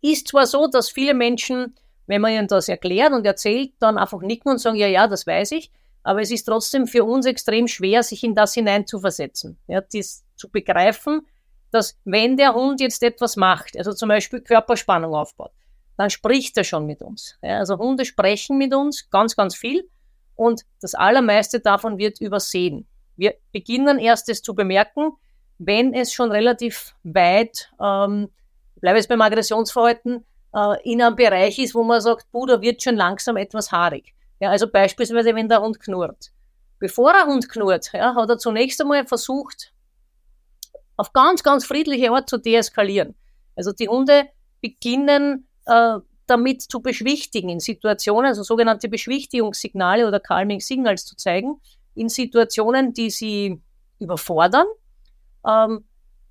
ist 0.00 0.28
zwar 0.28 0.46
so, 0.46 0.66
dass 0.66 0.90
viele 0.90 1.14
Menschen, 1.14 1.76
wenn 2.06 2.20
man 2.20 2.32
ihnen 2.32 2.48
das 2.48 2.68
erklärt 2.68 3.12
und 3.12 3.26
erzählt, 3.26 3.72
dann 3.78 3.98
einfach 3.98 4.20
nicken 4.20 4.50
und 4.50 4.58
sagen, 4.58 4.76
ja, 4.76 4.86
ja, 4.86 5.06
das 5.06 5.26
weiß 5.26 5.52
ich, 5.52 5.70
aber 6.02 6.20
es 6.20 6.30
ist 6.30 6.44
trotzdem 6.44 6.86
für 6.86 7.04
uns 7.04 7.26
extrem 7.26 7.68
schwer, 7.68 8.02
sich 8.02 8.24
in 8.24 8.34
das 8.34 8.54
hineinzuversetzen, 8.54 9.58
ja, 9.68 9.80
das 9.80 10.24
zu 10.34 10.50
begreifen, 10.50 11.26
dass 11.70 11.98
wenn 12.04 12.36
der 12.36 12.54
Hund 12.54 12.80
jetzt 12.80 13.02
etwas 13.02 13.36
macht, 13.36 13.76
also 13.76 13.92
zum 13.92 14.08
Beispiel 14.08 14.40
Körperspannung 14.40 15.14
aufbaut, 15.14 15.52
dann 15.96 16.10
spricht 16.10 16.56
er 16.56 16.64
schon 16.64 16.86
mit 16.86 17.02
uns. 17.02 17.38
Ja, 17.42 17.58
also 17.58 17.78
Hunde 17.78 18.04
sprechen 18.04 18.58
mit 18.58 18.74
uns 18.74 19.10
ganz, 19.10 19.36
ganz 19.36 19.54
viel 19.54 19.88
und 20.34 20.62
das 20.80 20.94
Allermeiste 20.94 21.60
davon 21.60 21.98
wird 21.98 22.20
übersehen. 22.20 22.86
Wir 23.16 23.34
beginnen 23.52 23.98
erst 23.98 24.28
es 24.28 24.42
zu 24.42 24.54
bemerken, 24.54 25.12
wenn 25.58 25.94
es 25.94 26.12
schon 26.12 26.32
relativ 26.32 26.94
weit, 27.02 27.70
ähm, 27.80 28.30
bleibe 28.76 28.98
jetzt 28.98 29.08
beim 29.08 29.20
Aggressionsverhalten, 29.20 30.24
äh, 30.54 30.90
in 30.90 31.02
einem 31.02 31.16
Bereich 31.16 31.58
ist, 31.58 31.74
wo 31.74 31.82
man 31.82 32.00
sagt, 32.00 32.30
puh, 32.32 32.46
da 32.46 32.60
wird 32.60 32.82
schon 32.82 32.96
langsam 32.96 33.36
etwas 33.36 33.70
haarig. 33.70 34.14
Ja, 34.40 34.50
also 34.50 34.66
beispielsweise, 34.66 35.34
wenn 35.34 35.48
der 35.48 35.60
Hund 35.60 35.78
knurrt. 35.78 36.32
Bevor 36.78 37.12
der 37.12 37.26
Hund 37.26 37.48
knurrt, 37.48 37.92
ja, 37.92 38.14
hat 38.14 38.28
er 38.28 38.38
zunächst 38.38 38.80
einmal 38.80 39.06
versucht, 39.06 39.72
auf 40.96 41.12
ganz, 41.12 41.42
ganz 41.42 41.64
friedliche 41.64 42.10
Art 42.10 42.28
zu 42.28 42.38
deeskalieren. 42.38 43.14
Also 43.54 43.72
die 43.72 43.88
Hunde 43.88 44.28
beginnen 44.60 45.46
äh, 45.66 45.98
damit 46.26 46.62
zu 46.62 46.80
beschwichtigen 46.80 47.48
in 47.48 47.60
Situationen, 47.60 48.26
also 48.26 48.42
sogenannte 48.42 48.88
Beschwichtigungssignale 48.88 50.06
oder 50.06 50.20
Calming 50.20 50.60
Signals 50.60 51.04
zu 51.04 51.16
zeigen, 51.16 51.60
in 51.94 52.08
Situationen, 52.08 52.92
die 52.94 53.10
sie 53.10 53.60
überfordern, 53.98 54.66
ähm, 55.46 55.84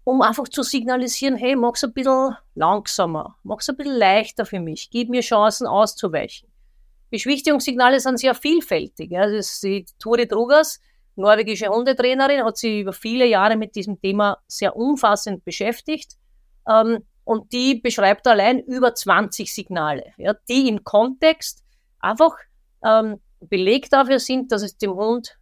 um 0.03 0.21
einfach 0.21 0.47
zu 0.47 0.63
signalisieren, 0.63 1.35
hey, 1.35 1.55
mach's 1.55 1.83
ein 1.83 1.93
bisschen 1.93 2.35
langsamer, 2.55 3.37
mach's 3.43 3.69
ein 3.69 3.77
bisschen 3.77 3.97
leichter 3.97 4.45
für 4.45 4.59
mich, 4.59 4.89
gib 4.89 5.09
mir 5.09 5.21
Chancen 5.21 5.67
auszuweichen. 5.67 6.51
Beschwichtigungssignale 7.11 7.99
sind 7.99 8.17
sehr 8.17 8.33
vielfältig. 8.33 9.11
Ja. 9.11 9.29
Das 9.29 9.59
die 9.59 9.85
Turi 9.99 10.27
Drugas, 10.27 10.79
norwegische 11.15 11.67
Hundetrainerin, 11.67 12.43
hat 12.43 12.57
sich 12.57 12.81
über 12.81 12.93
viele 12.93 13.27
Jahre 13.27 13.57
mit 13.57 13.75
diesem 13.75 13.99
Thema 13.99 14.37
sehr 14.47 14.75
umfassend 14.75 15.43
beschäftigt. 15.43 16.13
Ähm, 16.67 17.03
und 17.23 17.51
die 17.53 17.75
beschreibt 17.75 18.27
allein 18.27 18.59
über 18.59 18.93
20 18.93 19.53
Signale, 19.53 20.13
ja, 20.17 20.33
die 20.49 20.67
im 20.67 20.83
Kontext 20.83 21.63
einfach 21.99 22.35
ähm, 22.83 23.19
Beleg 23.41 23.89
dafür 23.89 24.19
sind, 24.19 24.51
dass 24.51 24.61
es 24.61 24.77
dem 24.77 24.93
Hund 24.93 25.37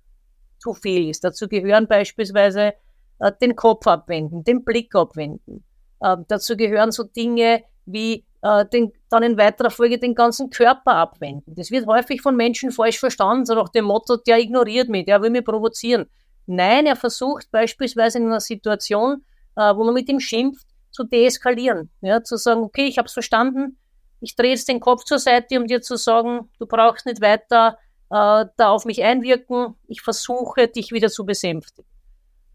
zu 0.59 0.73
viel 0.73 1.09
ist. 1.09 1.23
Dazu 1.23 1.47
gehören 1.47 1.87
beispielsweise 1.87 2.73
äh, 3.19 3.31
den 3.41 3.55
Kopf 3.55 3.87
abwenden, 3.87 4.43
den 4.43 4.63
Blick 4.63 4.95
abwenden. 4.95 5.63
Äh, 5.99 6.17
dazu 6.27 6.55
gehören 6.55 6.91
so 6.91 7.03
Dinge 7.03 7.63
wie 7.85 8.25
äh, 8.41 8.65
den, 8.65 8.93
dann 9.09 9.23
in 9.23 9.37
weiterer 9.37 9.69
Folge 9.69 9.97
den 9.97 10.15
ganzen 10.15 10.49
Körper 10.49 10.95
abwenden. 10.95 11.55
Das 11.55 11.71
wird 11.71 11.87
häufig 11.87 12.21
von 12.21 12.35
Menschen 12.35 12.71
falsch 12.71 12.99
verstanden, 12.99 13.45
so 13.45 13.55
nach 13.55 13.69
dem 13.69 13.85
Motto, 13.85 14.17
der 14.17 14.39
ignoriert 14.39 14.89
mich, 14.89 15.05
der 15.05 15.21
will 15.21 15.29
mich 15.29 15.43
provozieren. 15.43 16.05
Nein, 16.45 16.85
er 16.85 16.95
versucht 16.95 17.51
beispielsweise 17.51 18.17
in 18.17 18.25
einer 18.25 18.39
Situation, 18.39 19.23
äh, 19.55 19.75
wo 19.75 19.83
man 19.83 19.93
mit 19.93 20.09
ihm 20.09 20.19
schimpft, 20.19 20.67
zu 20.91 21.03
deeskalieren. 21.03 21.89
Ja, 22.01 22.23
zu 22.23 22.37
sagen, 22.37 22.61
okay, 22.61 22.85
ich 22.85 22.97
habe 22.97 23.07
es 23.07 23.13
verstanden, 23.13 23.77
ich 24.21 24.35
drehe 24.35 24.51
jetzt 24.51 24.67
den 24.67 24.79
Kopf 24.79 25.03
zur 25.05 25.19
Seite, 25.19 25.59
um 25.59 25.67
dir 25.67 25.81
zu 25.81 25.95
sagen, 25.95 26.49
du 26.59 26.65
brauchst 26.65 27.05
nicht 27.05 27.21
weiter 27.21 27.77
äh, 28.09 28.45
da 28.57 28.69
auf 28.69 28.85
mich 28.85 29.03
einwirken, 29.03 29.75
ich 29.87 30.01
versuche, 30.01 30.67
dich 30.67 30.91
wieder 30.91 31.09
zu 31.09 31.25
besänftigen. 31.25 31.89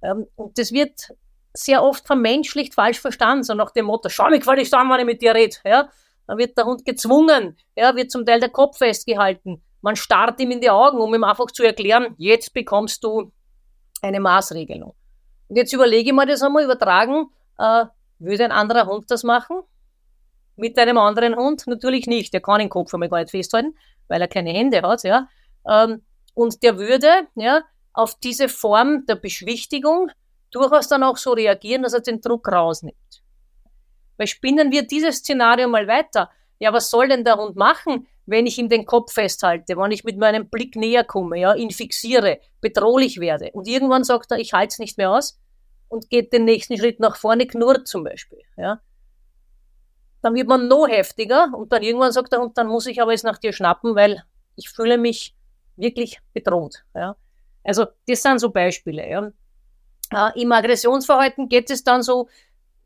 Ähm, 0.02 0.26
und 0.36 0.58
das 0.58 0.72
wird 0.72 1.14
sehr 1.54 1.82
oft 1.82 2.06
vermenschlicht 2.06 2.74
falsch 2.74 3.00
verstanden, 3.00 3.44
so 3.44 3.54
nach 3.54 3.70
dem 3.70 3.86
Motto, 3.86 4.08
schau 4.08 4.28
mich 4.28 4.40
gefällig 4.40 4.72
an, 4.74 4.90
wenn 4.90 5.00
ich 5.00 5.06
mit 5.06 5.22
dir 5.22 5.34
rede. 5.34 5.56
Ja? 5.64 5.88
Dann 6.26 6.38
wird 6.38 6.58
der 6.58 6.64
Hund 6.64 6.84
gezwungen, 6.84 7.56
ja, 7.76 7.94
wird 7.94 8.10
zum 8.10 8.26
Teil 8.26 8.40
der 8.40 8.48
Kopf 8.48 8.78
festgehalten. 8.78 9.62
Man 9.80 9.94
starrt 9.94 10.40
ihm 10.40 10.50
in 10.50 10.60
die 10.60 10.70
Augen, 10.70 10.98
um 10.98 11.14
ihm 11.14 11.24
einfach 11.24 11.46
zu 11.46 11.62
erklären, 11.62 12.14
jetzt 12.18 12.52
bekommst 12.52 13.04
du 13.04 13.30
eine 14.02 14.20
Maßregelung. 14.20 14.94
Und 15.48 15.56
jetzt 15.56 15.72
überlege 15.72 16.10
ich 16.10 16.14
mir 16.14 16.26
das 16.26 16.42
einmal 16.42 16.64
übertragen 16.64 17.26
äh, 17.58 17.84
würde 18.18 18.44
ein 18.44 18.52
anderer 18.52 18.86
Hund 18.86 19.10
das 19.10 19.22
machen? 19.22 19.60
Mit 20.56 20.78
einem 20.78 20.98
anderen 20.98 21.36
Hund? 21.36 21.66
Natürlich 21.66 22.06
nicht. 22.06 22.32
Der 22.32 22.40
kann 22.40 22.60
den 22.60 22.68
Kopf 22.68 22.94
einmal 22.94 23.08
gar 23.08 23.18
nicht 23.18 23.30
festhalten, 23.30 23.76
weil 24.08 24.20
er 24.20 24.28
keine 24.28 24.50
Hände 24.50 24.82
hat, 24.82 25.02
ja. 25.02 25.28
Ähm, 25.68 26.02
und 26.34 26.62
der 26.62 26.78
würde, 26.78 27.08
ja, 27.34 27.62
auf 27.92 28.16
diese 28.16 28.48
Form 28.48 29.06
der 29.06 29.16
Beschwichtigung 29.16 30.10
durchaus 30.50 30.88
dann 30.88 31.02
auch 31.02 31.16
so 31.16 31.32
reagieren, 31.32 31.82
dass 31.82 31.94
er 31.94 32.00
den 32.00 32.20
Druck 32.20 32.50
rausnimmt. 32.50 33.22
Weil 34.16 34.26
spinnen 34.26 34.70
wir 34.70 34.86
dieses 34.86 35.16
Szenario 35.16 35.68
mal 35.68 35.86
weiter. 35.86 36.30
Ja, 36.58 36.72
was 36.72 36.90
soll 36.90 37.08
denn 37.08 37.24
der 37.24 37.36
Hund 37.36 37.56
machen, 37.56 38.06
wenn 38.26 38.46
ich 38.46 38.58
ihm 38.58 38.68
den 38.68 38.86
Kopf 38.86 39.12
festhalte, 39.12 39.76
wenn 39.76 39.90
ich 39.90 40.04
mit 40.04 40.18
meinem 40.18 40.48
Blick 40.48 40.76
näher 40.76 41.04
komme, 41.04 41.38
ja, 41.38 41.54
ihn 41.54 41.70
fixiere, 41.70 42.40
bedrohlich 42.60 43.20
werde 43.20 43.50
und 43.52 43.68
irgendwann 43.68 44.04
sagt 44.04 44.30
er, 44.30 44.38
ich 44.38 44.52
halte 44.52 44.72
es 44.72 44.78
nicht 44.78 44.96
mehr 44.96 45.10
aus, 45.10 45.38
und 45.94 46.10
geht 46.10 46.32
den 46.32 46.44
nächsten 46.44 46.76
Schritt 46.76 46.98
nach 46.98 47.16
vorne, 47.16 47.46
knurrt 47.46 47.86
zum 47.86 48.02
Beispiel. 48.02 48.40
Ja. 48.56 48.80
Dann 50.22 50.34
wird 50.34 50.48
man 50.48 50.66
noch 50.66 50.88
heftiger 50.88 51.52
und 51.56 51.72
dann 51.72 51.82
irgendwann 51.82 52.10
sagt 52.10 52.32
er, 52.32 52.40
und 52.40 52.58
dann 52.58 52.66
muss 52.66 52.86
ich 52.86 53.00
aber 53.00 53.12
jetzt 53.12 53.24
nach 53.24 53.38
dir 53.38 53.52
schnappen, 53.52 53.94
weil 53.94 54.24
ich 54.56 54.68
fühle 54.68 54.98
mich 54.98 55.36
wirklich 55.76 56.20
bedroht. 56.32 56.84
Ja. 56.94 57.16
Also 57.62 57.86
das 58.08 58.22
sind 58.22 58.40
so 58.40 58.50
Beispiele. 58.50 59.08
Ja. 59.08 59.30
Äh, 60.12 60.42
Im 60.42 60.50
Aggressionsverhalten 60.50 61.48
geht 61.48 61.70
es 61.70 61.84
dann 61.84 62.02
so 62.02 62.28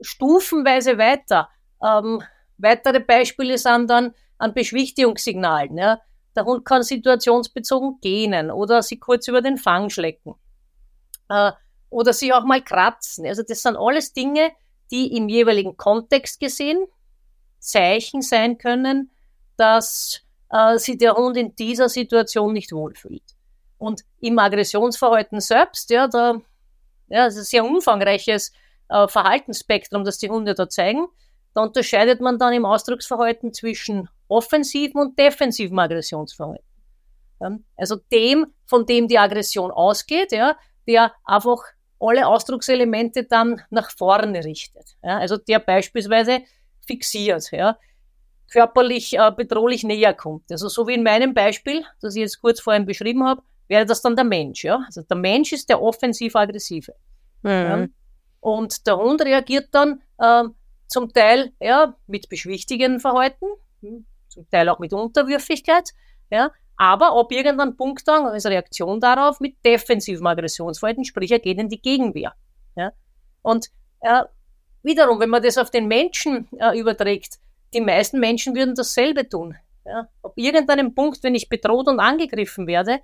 stufenweise 0.01 0.99
weiter. 0.99 1.49
Ähm, 1.83 2.23
weitere 2.59 3.01
Beispiele 3.01 3.57
sind 3.57 3.89
dann 3.89 4.15
an 4.37 4.53
Beschwichtigungssignalen. 4.53 5.79
Ja. 5.79 6.03
Der 6.37 6.45
Hund 6.45 6.67
kann 6.67 6.83
situationsbezogen 6.83 8.01
gähnen 8.03 8.51
oder 8.51 8.83
sie 8.83 8.99
kurz 8.99 9.29
über 9.29 9.41
den 9.41 9.57
Fang 9.57 9.89
schlecken. 9.89 10.35
Äh, 11.31 11.53
oder 11.91 12.13
sich 12.13 12.33
auch 12.33 12.45
mal 12.45 12.63
kratzen. 12.63 13.27
Also 13.27 13.43
das 13.43 13.63
sind 13.63 13.77
alles 13.77 14.13
Dinge, 14.13 14.51
die 14.91 15.17
im 15.17 15.29
jeweiligen 15.29 15.77
Kontext 15.77 16.41
gesehen 16.41 16.87
Zeichen 17.59 18.23
sein 18.23 18.59
können, 18.59 19.11
dass 19.57 20.23
äh, 20.51 20.79
sich 20.79 20.99
der 20.99 21.15
Hund 21.15 21.37
in 21.37 21.55
dieser 21.57 21.89
Situation 21.89 22.53
nicht 22.53 22.73
wohlfühlt. 22.73 23.23
Und 23.79 24.05
im 24.21 24.39
Aggressionsverhalten 24.39 25.41
selbst, 25.41 25.91
ja, 25.91 26.09
da, 26.09 26.41
ja, 27.09 27.27
das 27.27 27.37
ist 27.37 27.41
ein 27.41 27.45
sehr 27.45 27.65
umfangreiches 27.65 28.53
äh, 28.89 29.07
Verhaltensspektrum, 29.09 30.05
das 30.05 30.19
die 30.19 30.31
Hunde 30.31 30.55
da 30.55 30.69
zeigen. 30.69 31.07
Da 31.55 31.63
unterscheidet 31.63 32.21
man 32.21 32.39
dann 32.39 32.53
im 32.53 32.65
Ausdrucksverhalten 32.65 33.53
zwischen 33.53 34.09
offensiven 34.29 35.01
und 35.01 35.19
defensiven 35.19 35.79
Aggressionsverhalten. 35.79 36.65
Ja, 37.41 37.57
also 37.77 37.97
dem, 38.13 38.53
von 38.65 38.85
dem 38.85 39.07
die 39.07 39.19
Aggression 39.19 39.71
ausgeht, 39.71 40.33
ja, 40.33 40.57
der 40.87 41.13
einfach 41.25 41.63
alle 42.01 42.27
Ausdruckselemente 42.27 43.25
dann 43.25 43.61
nach 43.71 43.91
vorne 43.91 44.45
richtet. 44.45 44.97
Ja, 45.03 45.19
also 45.19 45.37
der 45.37 45.59
beispielsweise 45.59 46.43
fixiert, 46.87 47.51
ja, 47.51 47.79
körperlich 48.51 49.19
äh, 49.19 49.31
bedrohlich 49.37 49.85
näher 49.85 50.15
kommt. 50.15 50.51
Also 50.51 50.69
so 50.69 50.87
wie 50.87 50.95
in 50.95 51.03
meinem 51.03 51.35
Beispiel, 51.35 51.85
das 52.01 52.15
ich 52.15 52.23
jetzt 52.23 52.41
kurz 52.41 52.61
vorhin 52.61 52.87
beschrieben 52.87 53.25
habe, 53.25 53.43
wäre 53.69 53.85
das 53.85 54.03
dann 54.03 54.17
der 54.17 54.25
Mensch. 54.25 54.65
Ja? 54.65 54.83
Also 54.87 55.03
der 55.03 55.17
Mensch 55.17 55.53
ist 55.53 55.69
der 55.69 55.83
offensiv-aggressive. 55.83 56.95
Mhm. 57.43 57.51
Ja? 57.51 57.87
Und 58.41 58.87
der 58.87 58.97
Hund 58.97 59.21
reagiert 59.23 59.69
dann 59.73 60.03
äh, 60.19 60.45
zum 60.87 61.13
Teil 61.13 61.53
ja, 61.61 61.95
mit 62.07 62.29
beschwichtigenden 62.29 63.01
Verhalten, 63.01 63.47
hm, 63.83 64.07
zum 64.29 64.49
Teil 64.51 64.69
auch 64.69 64.79
mit 64.79 64.93
Unterwürfigkeit, 64.93 65.91
ja, 66.31 66.51
aber 66.79 67.17
ob 67.17 67.33
irgendein 67.33 67.77
Punkt 67.77 68.07
dann 68.07 68.25
als 68.27 68.47
Reaktion 68.47 69.01
darauf 69.01 69.41
mit 69.41 69.57
defensivem 69.65 70.27
Aggressionsverhalten, 70.27 71.05
sprich 71.05 71.33
er 71.33 71.41
geht 71.41 71.59
in 71.59 71.69
die 71.69 71.83
Gegenwehr. 71.83 72.35
Ja? 72.77 72.93
Und 73.43 73.67
äh, 74.01 74.23
wiederum, 74.85 75.19
wenn 75.19 75.29
man 75.29 75.43
das 75.43 75.59
auf 75.59 75.71
den 75.71 75.89
Menschen 75.89 76.49
äh, 76.57 76.79
überträgt, 76.79 77.41
die 77.75 77.81
meisten 77.81 78.21
Menschen 78.21 78.55
würden 78.55 78.77
dasselbe 78.77 79.29
tun. 79.29 79.57
Ja? 79.85 80.09
Ab 80.23 80.35
irgendeinem 80.37 80.95
Punkt, 80.95 81.23
wenn 81.25 81.35
ich 81.35 81.49
bedroht 81.49 81.89
und 81.89 81.99
angegriffen 81.99 82.69
werde, 82.69 83.01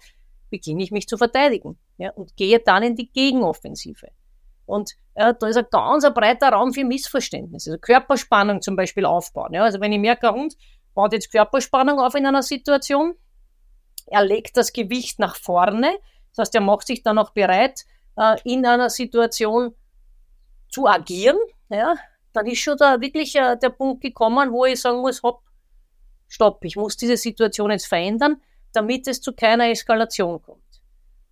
beginne 0.51 0.85
ich 0.85 0.93
mich 0.93 1.09
zu 1.09 1.17
verteidigen 1.17 1.77
ja? 1.99 2.11
und 2.13 2.37
gehe 2.37 2.61
dann 2.61 2.85
in 2.85 2.95
die 2.95 3.11
Gegenoffensive. 3.11 4.07
Und 4.67 4.93
ja, 5.17 5.33
da 5.33 5.49
ist 5.49 5.57
ein 5.57 5.67
ganz 5.71 6.09
breiter 6.15 6.51
Raum 6.51 6.73
für 6.73 6.85
Missverständnisse. 6.85 7.73
Also 7.73 7.81
Körperspannung 7.81 8.63
zum 8.63 8.77
Beispiel 8.77 9.05
aufbauen. 9.05 9.53
Ja? 9.53 9.65
Also 9.65 9.81
wenn 9.81 9.91
ich 9.91 9.99
merke, 9.99 10.31
Hund 10.31 10.55
baut 10.95 11.13
jetzt 11.13 11.33
Körperspannung 11.33 11.99
auf 11.99 12.15
in 12.15 12.25
einer 12.25 12.45
Situation, 12.45 13.17
er 14.07 14.25
legt 14.25 14.57
das 14.57 14.73
Gewicht 14.73 15.19
nach 15.19 15.37
vorne, 15.37 15.97
das 16.31 16.47
heißt, 16.47 16.55
er 16.55 16.61
macht 16.61 16.87
sich 16.87 17.03
dann 17.03 17.19
auch 17.19 17.31
bereit, 17.31 17.85
äh, 18.17 18.37
in 18.45 18.67
einer 18.67 18.91
Situation 18.91 19.75
zu 20.69 20.87
agieren, 20.87 21.39
ja, 21.69 21.95
dann 22.33 22.47
ist 22.47 22.59
schon 22.59 22.77
da 22.77 23.01
wirklich 23.01 23.35
äh, 23.37 23.57
der 23.57 23.71
Punkt 23.71 24.03
gekommen, 24.03 24.53
wo 24.53 24.65
ich 24.65 24.81
sagen 24.81 25.01
muss, 25.01 25.23
hopp, 25.23 25.43
stopp, 26.29 26.65
ich 26.65 26.77
muss 26.77 26.97
diese 26.97 27.17
Situation 27.17 27.71
jetzt 27.71 27.87
verändern, 27.87 28.43
damit 28.73 29.07
es 29.07 29.21
zu 29.21 29.33
keiner 29.33 29.69
Eskalation 29.71 30.43
kommt. 30.43 30.63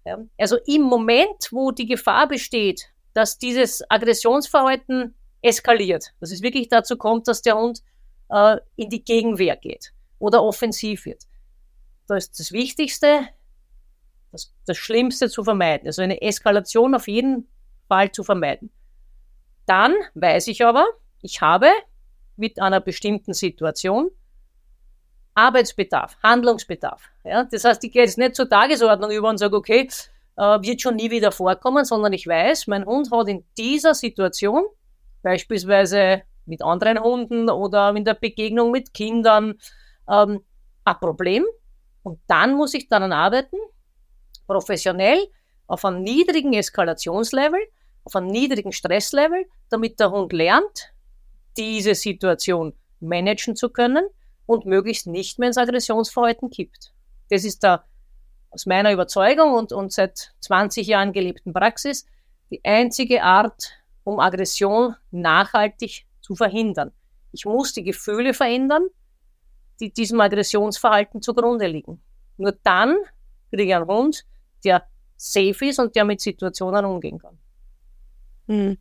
Ja. 0.04 0.18
Also 0.38 0.58
im 0.66 0.82
Moment, 0.82 1.48
wo 1.50 1.72
die 1.72 1.86
Gefahr 1.86 2.28
besteht, 2.28 2.88
dass 3.14 3.38
dieses 3.38 3.82
Aggressionsverhalten 3.90 5.14
eskaliert, 5.42 6.12
dass 6.20 6.30
es 6.30 6.42
wirklich 6.42 6.68
dazu 6.68 6.96
kommt, 6.96 7.28
dass 7.28 7.42
der 7.42 7.56
Hund 7.56 7.82
äh, 8.30 8.58
in 8.76 8.88
die 8.88 9.04
Gegenwehr 9.04 9.56
geht 9.56 9.92
oder 10.18 10.42
offensiv 10.42 11.04
wird. 11.04 11.24
Da 12.06 12.16
ist 12.16 12.38
das 12.38 12.52
Wichtigste, 12.52 13.28
das, 14.30 14.52
das 14.66 14.76
Schlimmste 14.76 15.28
zu 15.28 15.44
vermeiden. 15.44 15.86
Also 15.86 16.02
eine 16.02 16.20
Eskalation 16.20 16.94
auf 16.94 17.08
jeden 17.08 17.48
Fall 17.88 18.10
zu 18.12 18.24
vermeiden. 18.24 18.70
Dann 19.66 19.94
weiß 20.14 20.48
ich 20.48 20.64
aber, 20.64 20.86
ich 21.20 21.40
habe 21.40 21.68
mit 22.36 22.60
einer 22.60 22.80
bestimmten 22.80 23.34
Situation 23.34 24.10
Arbeitsbedarf, 25.34 26.16
Handlungsbedarf. 26.22 27.10
Ja? 27.24 27.44
Das 27.44 27.64
heißt, 27.64 27.82
ich 27.84 27.92
gehe 27.92 28.02
jetzt 28.02 28.18
nicht 28.18 28.34
zur 28.34 28.48
Tagesordnung 28.48 29.10
über 29.10 29.28
und 29.28 29.38
sage, 29.38 29.56
okay, 29.56 29.88
äh, 30.36 30.42
wird 30.42 30.80
schon 30.80 30.96
nie 30.96 31.10
wieder 31.10 31.32
vorkommen, 31.32 31.84
sondern 31.84 32.12
ich 32.12 32.26
weiß, 32.26 32.66
mein 32.66 32.84
Hund 32.84 33.10
hat 33.10 33.28
in 33.28 33.44
dieser 33.56 33.94
Situation, 33.94 34.64
beispielsweise 35.22 36.22
mit 36.44 36.62
anderen 36.62 37.00
Hunden 37.00 37.48
oder 37.48 37.94
in 37.94 38.04
der 38.04 38.14
Begegnung 38.14 38.72
mit 38.72 38.92
Kindern, 38.92 39.54
ähm, 40.08 40.44
ein 40.84 40.98
Problem. 41.00 41.44
Und 42.02 42.20
dann 42.26 42.54
muss 42.54 42.74
ich 42.74 42.88
daran 42.88 43.12
arbeiten, 43.12 43.56
professionell, 44.46 45.28
auf 45.66 45.84
einem 45.84 46.02
niedrigen 46.02 46.52
Eskalationslevel, 46.52 47.60
auf 48.04 48.16
einem 48.16 48.26
niedrigen 48.26 48.72
Stresslevel, 48.72 49.46
damit 49.70 50.00
der 50.00 50.10
Hund 50.10 50.32
lernt, 50.32 50.92
diese 51.56 51.94
Situation 51.94 52.74
managen 53.00 53.56
zu 53.56 53.70
können 53.70 54.06
und 54.46 54.66
möglichst 54.66 55.06
nicht 55.06 55.38
mehr 55.38 55.48
ins 55.48 55.58
Aggressionsverhalten 55.58 56.50
kippt. 56.50 56.92
Das 57.30 57.44
ist 57.44 57.62
da 57.62 57.84
aus 58.50 58.66
meiner 58.66 58.92
Überzeugung 58.92 59.54
und, 59.54 59.72
und 59.72 59.92
seit 59.92 60.34
20 60.40 60.86
Jahren 60.86 61.12
gelebten 61.12 61.52
Praxis 61.52 62.06
die 62.50 62.62
einzige 62.64 63.22
Art, 63.22 63.70
um 64.04 64.20
Aggression 64.20 64.94
nachhaltig 65.10 66.06
zu 66.20 66.34
verhindern. 66.34 66.92
Ich 67.32 67.46
muss 67.46 67.72
die 67.72 67.82
Gefühle 67.82 68.34
verändern, 68.34 68.88
die 69.80 69.92
diesem 69.92 70.20
Aggressionsverhalten 70.20 71.22
zugrunde 71.22 71.66
liegen. 71.66 72.00
Nur 72.36 72.52
dann 72.62 72.96
kriege 73.50 73.64
ich 73.64 73.74
einen 73.74 73.86
Hund, 73.86 74.24
der 74.64 74.86
safe 75.16 75.66
ist 75.66 75.78
und 75.78 75.94
der 75.94 76.04
mit 76.04 76.20
Situationen 76.20 76.84
umgehen 76.84 77.18
kann. 77.18 77.38
Hm. 78.48 78.76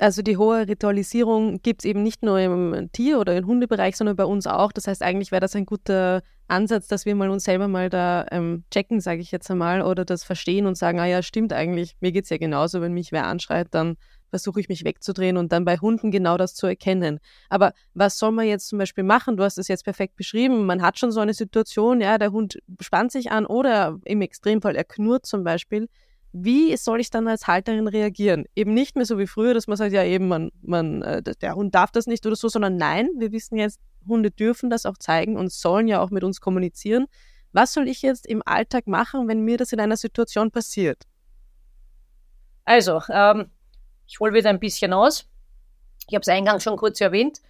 Also 0.00 0.22
die 0.22 0.36
hohe 0.36 0.66
Ritualisierung 0.66 1.62
gibt 1.62 1.82
es 1.82 1.84
eben 1.84 2.02
nicht 2.02 2.24
nur 2.24 2.40
im 2.40 2.90
Tier- 2.90 3.20
oder 3.20 3.36
im 3.36 3.46
Hundebereich, 3.46 3.96
sondern 3.96 4.16
bei 4.16 4.24
uns 4.24 4.46
auch. 4.46 4.72
Das 4.72 4.88
heißt, 4.88 5.02
eigentlich 5.02 5.30
wäre 5.30 5.40
das 5.40 5.54
ein 5.54 5.66
guter 5.66 6.22
Ansatz, 6.48 6.88
dass 6.88 7.06
wir 7.06 7.14
mal 7.14 7.30
uns 7.30 7.44
selber 7.44 7.68
mal 7.68 7.90
da 7.90 8.26
ähm, 8.32 8.64
checken, 8.72 9.00
sage 9.00 9.20
ich 9.20 9.30
jetzt 9.30 9.50
einmal, 9.50 9.82
oder 9.82 10.04
das 10.04 10.24
verstehen 10.24 10.66
und 10.66 10.76
sagen, 10.76 10.98
ah 10.98 11.06
ja, 11.06 11.22
stimmt 11.22 11.52
eigentlich, 11.52 11.96
mir 12.00 12.10
geht 12.10 12.24
es 12.24 12.30
ja 12.30 12.38
genauso, 12.38 12.80
wenn 12.80 12.92
mich 12.92 13.12
wer 13.12 13.26
anschreit, 13.26 13.68
dann 13.70 13.96
versuche 14.34 14.58
ich 14.58 14.68
mich 14.68 14.84
wegzudrehen 14.84 15.36
und 15.36 15.52
dann 15.52 15.64
bei 15.64 15.76
Hunden 15.76 16.10
genau 16.10 16.36
das 16.36 16.56
zu 16.56 16.66
erkennen. 16.66 17.20
Aber 17.48 17.72
was 17.94 18.18
soll 18.18 18.32
man 18.32 18.48
jetzt 18.48 18.66
zum 18.66 18.80
Beispiel 18.80 19.04
machen? 19.04 19.36
Du 19.36 19.44
hast 19.44 19.58
es 19.58 19.68
jetzt 19.68 19.84
perfekt 19.84 20.16
beschrieben. 20.16 20.66
Man 20.66 20.82
hat 20.82 20.98
schon 20.98 21.12
so 21.12 21.20
eine 21.20 21.34
Situation, 21.34 22.00
ja, 22.00 22.18
der 22.18 22.32
Hund 22.32 22.58
spannt 22.80 23.12
sich 23.12 23.30
an 23.30 23.46
oder 23.46 24.00
im 24.04 24.22
Extremfall 24.22 24.74
er 24.74 24.82
knurrt 24.82 25.24
zum 25.24 25.44
Beispiel. 25.44 25.88
Wie 26.32 26.76
soll 26.76 26.98
ich 26.98 27.10
dann 27.10 27.28
als 27.28 27.46
Halterin 27.46 27.86
reagieren? 27.86 28.46
Eben 28.56 28.74
nicht 28.74 28.96
mehr 28.96 29.04
so 29.04 29.20
wie 29.20 29.28
früher, 29.28 29.54
dass 29.54 29.68
man 29.68 29.76
sagt, 29.76 29.92
ja 29.92 30.02
eben, 30.02 30.26
man, 30.26 30.50
man, 30.62 31.02
äh, 31.02 31.22
der 31.22 31.54
Hund 31.54 31.72
darf 31.76 31.92
das 31.92 32.08
nicht 32.08 32.26
oder 32.26 32.34
so, 32.34 32.48
sondern 32.48 32.76
nein, 32.76 33.08
wir 33.16 33.30
wissen 33.30 33.56
jetzt, 33.56 33.78
Hunde 34.08 34.32
dürfen 34.32 34.68
das 34.68 34.84
auch 34.84 34.98
zeigen 34.98 35.36
und 35.36 35.52
sollen 35.52 35.86
ja 35.86 36.00
auch 36.00 36.10
mit 36.10 36.24
uns 36.24 36.40
kommunizieren. 36.40 37.06
Was 37.52 37.72
soll 37.72 37.86
ich 37.86 38.02
jetzt 38.02 38.26
im 38.26 38.42
Alltag 38.44 38.88
machen, 38.88 39.28
wenn 39.28 39.44
mir 39.44 39.58
das 39.58 39.72
in 39.72 39.78
einer 39.78 39.96
Situation 39.96 40.50
passiert? 40.50 41.04
Also, 42.64 43.00
ähm, 43.08 43.46
ich 44.06 44.20
hole 44.20 44.32
wieder 44.32 44.50
ein 44.50 44.60
bisschen 44.60 44.92
aus. 44.92 45.26
Ich 46.08 46.14
habe 46.14 46.22
es 46.22 46.28
eingangs 46.28 46.62
schon 46.62 46.76
kurz 46.76 47.00
erwähnt. 47.00 47.40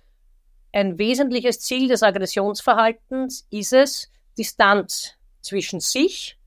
Ein 0.72 0.98
wesentliches 0.98 1.60
Ziel 1.60 1.88
des 1.88 2.02
Aggressionsverhaltens 2.02 3.46
ist 3.50 3.72
es, 3.72 4.10
Distanz 4.36 5.14
zwischen 5.40 5.80
sich, 5.80 6.38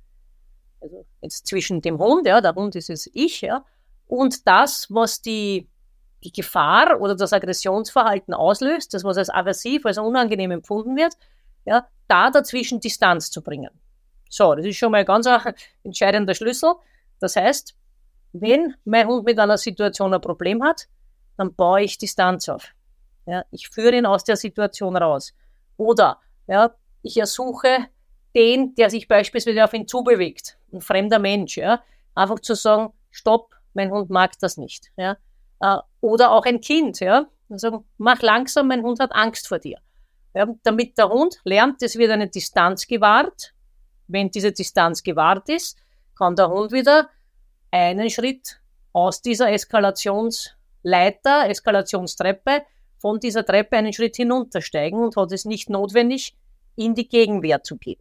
also 0.82 1.06
jetzt 1.22 1.48
zwischen 1.48 1.82
dem 1.82 1.98
Hund, 1.98 2.28
ja, 2.28 2.42
der 2.42 2.56
Hund 2.56 2.76
ist 2.76 2.90
es 2.90 3.10
ich, 3.14 3.42
ja, 3.42 3.64
und 4.08 4.48
das, 4.48 4.88
was 4.90 5.22
die, 5.22 5.68
die 6.24 6.32
Gefahr 6.32 7.00
oder 7.00 7.16
das 7.16 7.34
Aggressionsverhalten 7.34 8.34
auslöst, 8.34 8.94
das, 8.94 9.04
was 9.04 9.18
als 9.18 9.30
aversiv, 9.30 9.86
als 9.86 9.98
unangenehm 9.98 10.52
empfunden 10.52 10.96
wird, 10.96 11.14
ja, 11.66 11.88
da 12.08 12.32
dazwischen 12.32 12.80
Distanz 12.80 13.32
zu 13.32 13.42
bringen. 13.42 13.70
So, 14.30 14.56
das 14.56 14.66
ist 14.66 14.78
schon 14.78 14.92
mal 14.92 15.00
ein 15.00 15.06
ganz 15.06 15.28
entscheidender 15.84 16.36
Schlüssel. 16.36 16.74
Das 17.20 17.36
heißt, 17.36 17.76
wenn 18.34 18.76
mein 18.86 19.08
Hund 19.08 19.26
mit 19.26 19.40
einer 19.40 19.58
Situation 19.58 20.14
ein 20.14 20.22
Problem 20.22 20.64
hat, 20.64 20.88
dann 21.38 21.54
baue 21.56 21.82
ich 21.82 21.98
Distanz 21.98 22.50
auf. 22.50 22.74
Ja, 23.26 23.44
ich 23.52 23.70
führe 23.70 23.96
ihn 23.96 24.06
aus 24.06 24.24
der 24.24 24.38
Situation 24.38 24.96
raus. 24.96 25.34
Oder 25.78 26.20
ja, 26.48 26.72
ich 27.02 27.18
ersuche 27.18 27.88
den, 28.36 28.76
der 28.76 28.90
sich 28.90 29.08
beispielsweise 29.08 29.64
auf 29.64 29.74
ihn 29.74 29.88
zubewegt, 29.88 30.58
ein 30.72 30.82
fremder 30.82 31.20
Mensch, 31.20 31.58
ja, 31.58 31.82
einfach 32.16 32.40
zu 32.40 32.56
sagen, 32.56 32.94
stopp, 33.12 33.56
mein 33.74 33.92
Hund 33.92 34.10
mag 34.10 34.38
das 34.40 34.58
nicht. 34.58 34.92
Ja. 34.96 35.18
Äh, 35.60 35.78
oder 36.02 36.32
auch 36.32 36.46
ein 36.46 36.62
Kind, 36.62 37.00
ja, 37.00 37.28
also 37.50 37.86
mach 37.98 38.22
langsam, 38.22 38.68
mein 38.68 38.84
Hund 38.84 39.00
hat 39.00 39.14
Angst 39.14 39.48
vor 39.48 39.60
dir. 39.60 39.80
Ja, 40.34 40.48
damit 40.64 40.98
der 40.98 41.10
Hund 41.10 41.40
lernt, 41.46 41.82
es 41.82 41.98
wird 41.98 42.12
eine 42.12 42.28
Distanz 42.28 42.86
gewahrt. 42.86 43.54
Wenn 44.08 44.30
diese 44.30 44.52
Distanz 44.52 45.02
gewahrt 45.04 45.50
ist, 45.50 45.78
kann 46.16 46.36
der 46.36 46.50
Hund 46.50 46.72
wieder 46.72 47.10
einen 47.72 48.10
Schritt 48.10 48.60
aus 48.94 49.22
dieser 49.22 49.52
Eskalationsleiter, 49.52 51.50
Eskalationstreppe, 51.50 52.64
von 53.00 53.20
dieser 53.20 53.46
Treppe 53.46 53.78
einen 53.78 53.94
Schritt 53.94 54.16
hinuntersteigen 54.16 55.00
und 55.00 55.16
hat 55.16 55.32
es 55.32 55.46
nicht 55.46 55.70
notwendig, 55.70 56.36
in 56.76 56.96
die 56.96 57.08
Gegenwehr 57.08 57.64
zu 57.64 57.78
gehen. 57.78 58.00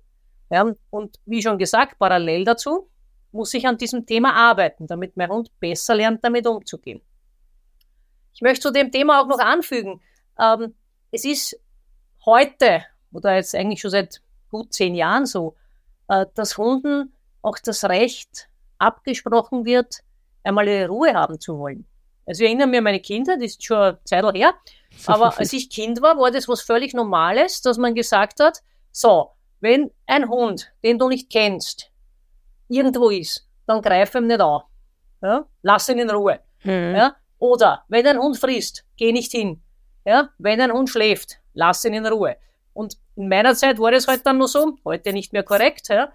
Ja, 0.51 0.65
und 0.91 1.19
wie 1.27 1.43
schon 1.43 1.59
gesagt, 1.59 1.99
parallel 1.99 2.45
dazu 2.45 2.89
muss 3.33 3.53
ich 3.55 3.67
an 3.67 3.77
diesem 3.77 4.07
Thema 4.07 4.33
arbeiten, 4.35 4.87
damit 4.87 5.17
mein 5.17 5.31
Hund 5.31 5.51
besser 5.61 5.95
lernt, 5.95 6.25
damit 6.25 6.47
umzugehen. 6.47 7.03
Ich 8.33 8.41
möchte 8.43 8.61
zu 8.61 8.73
dem 8.73 8.91
Thema 8.91 9.21
auch 9.21 9.27
noch 9.27 9.39
anfügen, 9.39 10.01
ähm, 10.39 10.75
es 11.11 11.25
ist 11.25 11.59
heute 12.25 12.85
oder 13.13 13.35
jetzt 13.35 13.55
eigentlich 13.55 13.81
schon 13.81 13.91
seit 13.91 14.23
gut 14.51 14.73
zehn 14.73 14.95
Jahren 14.95 15.27
so, 15.27 15.57
äh, 16.09 16.27
dass 16.35 16.59
Hunden 16.59 17.13
auch 17.43 17.59
das 17.59 17.85
Recht 17.85 18.49
abgesprochen 18.79 19.65
wird, 19.65 20.01
einmal 20.45 20.69
ihre 20.69 20.89
Ruhe 20.89 21.15
haben 21.15 21.41
zu 21.41 21.59
wollen. 21.59 21.87
Also 22.27 22.43
ich 22.43 22.49
erinnere 22.49 22.67
mich 22.67 22.79
an 22.79 22.85
meine 22.85 23.01
Kinder, 23.01 23.37
das 23.37 23.53
ist 23.53 23.65
schon 23.65 23.77
eine 23.77 23.99
Zeit 24.05 24.25
her, 24.35 24.55
aber 25.07 25.39
als 25.39 25.53
ich 25.53 25.71
Kind 25.71 26.03
war, 26.03 26.19
war 26.19 26.31
das 26.31 26.49
was 26.49 26.63
völlig 26.63 26.95
Normales, 26.95 27.61
dass 27.61 27.79
man 27.79 27.95
gesagt 27.95 28.41
hat, 28.41 28.63
so, 28.91 29.31
wenn 29.61 29.91
ein 30.07 30.29
Hund, 30.29 30.73
den 30.83 30.99
du 30.99 31.09
nicht 31.09 31.31
kennst, 31.31 31.91
irgendwo 32.69 33.11
ist, 33.11 33.47
dann 33.67 33.83
greif 33.83 34.15
ihm 34.15 34.27
nicht 34.27 34.41
an. 34.41 34.63
Ja? 35.23 35.47
Lass 35.63 35.89
ihn 35.89 35.99
in 35.99 36.11
Ruhe. 36.11 36.41
Mhm. 36.65 36.95
Ja? 36.97 37.17
Oder 37.39 37.85
wenn 37.89 38.07
ein 38.07 38.19
Hund 38.19 38.39
frisst, 38.39 38.85
geh 38.97 39.13
nicht 39.13 39.33
hin. 39.33 39.63
Ja? 40.05 40.31
Wenn 40.39 40.61
ein 40.61 40.73
Hund 40.73 40.89
schläft, 40.89 41.39
lass 41.55 41.85
ihn 41.85 41.95
in 41.95 42.07
Ruhe. 42.07 42.37
Und 42.73 42.97
in 43.17 43.29
meiner 43.29 43.55
Zeit 43.55 43.79
war 43.79 43.91
das 43.91 44.07
halt 44.09 44.27
dann 44.27 44.39
nur 44.39 44.49
so, 44.49 44.77
heute 44.85 45.13
nicht 45.13 45.33
mehr 45.33 45.43
korrekt. 45.43 45.89
Ja? 45.89 46.13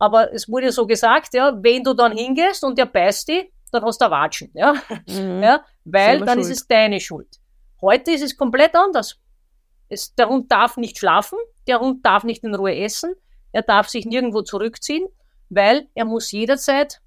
Aber 0.00 0.32
es 0.32 0.48
wurde 0.48 0.72
so 0.72 0.86
gesagt, 0.86 1.34
ja, 1.34 1.56
wenn 1.62 1.84
du 1.84 1.94
dann 1.94 2.16
hingehst 2.16 2.64
und 2.64 2.76
der 2.76 2.86
beißt 2.86 3.28
dich, 3.28 3.52
dann 3.70 3.84
hast 3.84 4.00
du 4.00 4.10
Watschen, 4.10 4.50
ja. 4.54 4.74
Mhm. 5.06 5.42
ja 5.44 5.64
weil 5.84 6.20
dann 6.20 6.38
schuld. 6.38 6.50
ist 6.50 6.50
es 6.50 6.66
deine 6.66 7.00
Schuld. 7.00 7.36
Heute 7.80 8.10
ist 8.10 8.22
es 8.22 8.36
komplett 8.36 8.74
anders. 8.74 9.18
Es, 9.88 10.14
der 10.14 10.28
Hund 10.28 10.50
darf 10.50 10.76
nicht 10.76 10.98
schlafen, 10.98 11.38
der 11.66 11.80
Hund 11.80 12.04
darf 12.04 12.24
nicht 12.24 12.44
in 12.44 12.54
Ruhe 12.54 12.76
essen, 12.76 13.14
er 13.52 13.62
darf 13.62 13.88
sich 13.88 14.06
nirgendwo 14.06 14.42
zurückziehen, 14.42 15.06
weil 15.48 15.88
er 15.94 16.04
muss 16.04 16.30
jederzeit 16.32 17.00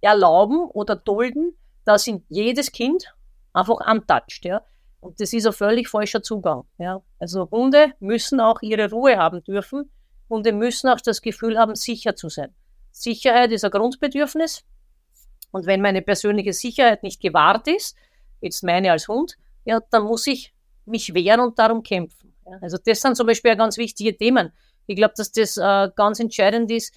erlauben 0.00 0.68
oder 0.70 0.96
dulden, 0.96 1.56
dass 1.84 2.06
ihn 2.06 2.24
jedes 2.28 2.72
Kind 2.72 3.14
einfach 3.52 3.80
antatscht, 3.80 4.44
ja. 4.44 4.62
Und 5.00 5.20
das 5.20 5.32
ist 5.32 5.46
ein 5.46 5.52
völlig 5.52 5.88
falscher 5.88 6.22
Zugang. 6.22 6.64
Ja. 6.76 7.02
Also 7.18 7.48
Hunde 7.50 7.94
müssen 8.00 8.40
auch 8.40 8.62
ihre 8.62 8.90
Ruhe 8.90 9.16
haben 9.16 9.42
dürfen. 9.44 9.90
Hunde 10.28 10.52
müssen 10.52 10.88
auch 10.88 11.00
das 11.00 11.22
Gefühl 11.22 11.58
haben, 11.58 11.74
sicher 11.74 12.16
zu 12.16 12.28
sein. 12.28 12.54
Sicherheit 12.90 13.52
ist 13.52 13.64
ein 13.64 13.70
Grundbedürfnis. 13.70 14.64
Und 15.50 15.66
wenn 15.66 15.80
meine 15.80 16.02
persönliche 16.02 16.52
Sicherheit 16.52 17.02
nicht 17.02 17.20
gewahrt 17.20 17.68
ist, 17.68 17.96
jetzt 18.40 18.62
meine 18.62 18.92
als 18.92 19.08
Hund, 19.08 19.36
ja, 19.64 19.80
dann 19.90 20.04
muss 20.04 20.26
ich 20.26 20.52
mich 20.84 21.14
wehren 21.14 21.40
und 21.40 21.58
darum 21.58 21.82
kämpfen. 21.82 22.34
Ja. 22.46 22.58
Also 22.60 22.78
das 22.84 23.00
sind 23.00 23.16
zum 23.16 23.26
Beispiel 23.26 23.56
ganz 23.56 23.78
wichtige 23.78 24.16
Themen. 24.16 24.52
Ich 24.86 24.96
glaube, 24.96 25.14
dass 25.16 25.32
das 25.32 25.56
äh, 25.56 25.90
ganz 25.94 26.20
entscheidend 26.20 26.70
ist, 26.70 26.94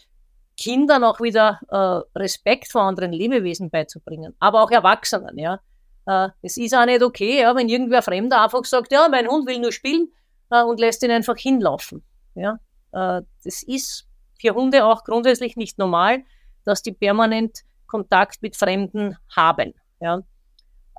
Kindern 0.58 1.04
auch 1.04 1.20
wieder 1.20 1.60
äh, 1.70 2.20
Respekt 2.20 2.72
vor 2.72 2.84
anderen 2.84 3.14
Lebewesen 3.14 3.70
beizubringen, 3.70 4.36
aber 4.40 4.64
auch 4.64 4.72
Erwachsenen, 4.72 5.38
ja. 5.38 5.60
Äh, 6.06 6.30
es 6.42 6.58
ist 6.58 6.76
auch 6.76 6.86
nicht 6.86 7.04
okay, 7.04 7.42
ja, 7.42 7.56
wenn 7.56 7.70
irgendwer 7.70 8.02
Fremder 8.02 8.44
einfach 8.44 8.66
sagt, 8.66 8.92
ja, 8.92 9.08
mein 9.10 9.28
Hund 9.28 9.48
will 9.48 9.60
nur 9.60 9.72
spielen 9.72 10.12
äh, 10.50 10.64
und 10.64 10.80
lässt 10.80 11.04
ihn 11.04 11.12
einfach 11.12 11.38
hinlaufen. 11.38 12.04
Ja. 12.36 12.60
Äh, 12.92 13.22
das 13.44 13.64
ist 13.64 14.08
für 14.40 14.54
Hunde 14.54 14.86
auch 14.86 15.04
grundsätzlich 15.04 15.56
nicht 15.56 15.78
normal, 15.78 16.24
dass 16.64 16.82
die 16.82 16.92
permanent 16.92 17.60
Kontakt 17.88 18.42
mit 18.42 18.56
Fremden 18.56 19.18
haben. 19.36 19.74
Ja. 20.00 20.22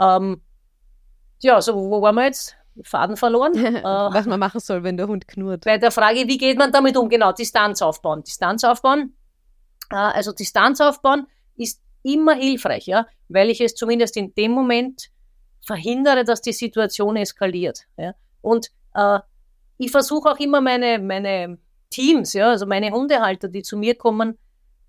Ähm, 0.01 0.43
ja, 1.41 1.61
so 1.61 1.75
wo 1.75 2.03
waren 2.03 2.15
wir 2.15 2.25
jetzt? 2.25 2.57
Faden 2.85 3.17
verloren. 3.17 3.55
äh, 3.77 3.83
Was 3.83 4.27
man 4.27 4.41
machen 4.41 4.61
soll, 4.61 4.83
wenn 4.83 4.97
der 4.97 5.09
Hund 5.09 5.29
knurrt. 5.29 5.65
Bei 5.65 5.79
der 5.79 5.91
Frage, 5.91 6.27
wie 6.27 6.39
geht 6.39 6.59
man 6.59 6.73
damit 6.73 6.97
um? 6.97 7.09
Genau, 7.09 7.33
Distanz 7.33 7.83
aufbauen. 7.83 8.23
Distanz 8.23 8.65
aufbauen. 8.65 9.15
Äh, 9.91 9.97
also 9.97 10.33
Distanz 10.33 10.81
aufbauen 10.81 11.27
ist 11.57 11.83
immer 12.03 12.35
hilfreich, 12.35 12.87
ja, 12.87 13.07
weil 13.29 13.51
ich 13.51 13.61
es 13.61 13.75
zumindest 13.75 14.17
in 14.17 14.35
dem 14.35 14.53
Moment 14.53 15.11
verhindere, 15.65 16.25
dass 16.25 16.41
die 16.41 16.53
Situation 16.53 17.17
eskaliert. 17.17 17.87
Ja. 17.97 18.15
Und 18.41 18.69
äh, 18.95 19.21
ich 19.79 19.91
versuche 19.91 20.31
auch 20.31 20.39
immer 20.39 20.61
meine, 20.61 20.99
meine 20.99 21.59
Teams, 21.93 22.33
ja, 22.33 22.51
also 22.51 22.67
meine 22.67 22.91
Hundehalter, 22.91 23.49
die 23.49 23.63
zu 23.63 23.77
mir 23.77 23.95
kommen, 23.95 24.39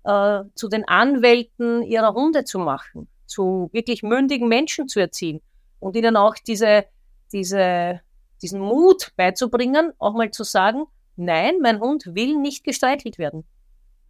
äh, 0.04 0.42
zu 0.54 0.68
den 0.68 0.86
Anwälten 0.88 1.82
ihrer 1.82 2.14
Hunde 2.14 2.44
zu 2.44 2.58
machen, 2.58 3.08
zu 3.26 3.70
wirklich 3.72 4.02
mündigen 4.02 4.48
Menschen 4.48 4.88
zu 4.88 4.98
erziehen 4.98 5.40
und 5.78 5.96
ihnen 5.96 6.16
auch 6.16 6.34
diese, 6.34 6.86
diese, 7.32 8.00
diesen 8.42 8.60
Mut 8.60 9.12
beizubringen, 9.16 9.92
auch 9.98 10.14
mal 10.14 10.30
zu 10.30 10.44
sagen, 10.44 10.86
nein, 11.16 11.58
mein 11.60 11.80
Hund 11.80 12.06
will 12.14 12.36
nicht 12.36 12.64
gestreichelt 12.64 13.18
werden. 13.18 13.44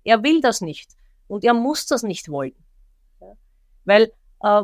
Er 0.04 0.22
will 0.22 0.40
das 0.40 0.60
nicht 0.60 0.92
und 1.28 1.44
er 1.44 1.54
muss 1.54 1.86
das 1.86 2.02
nicht 2.02 2.30
wollen. 2.30 2.54
Weil 3.84 4.12
äh, 4.42 4.62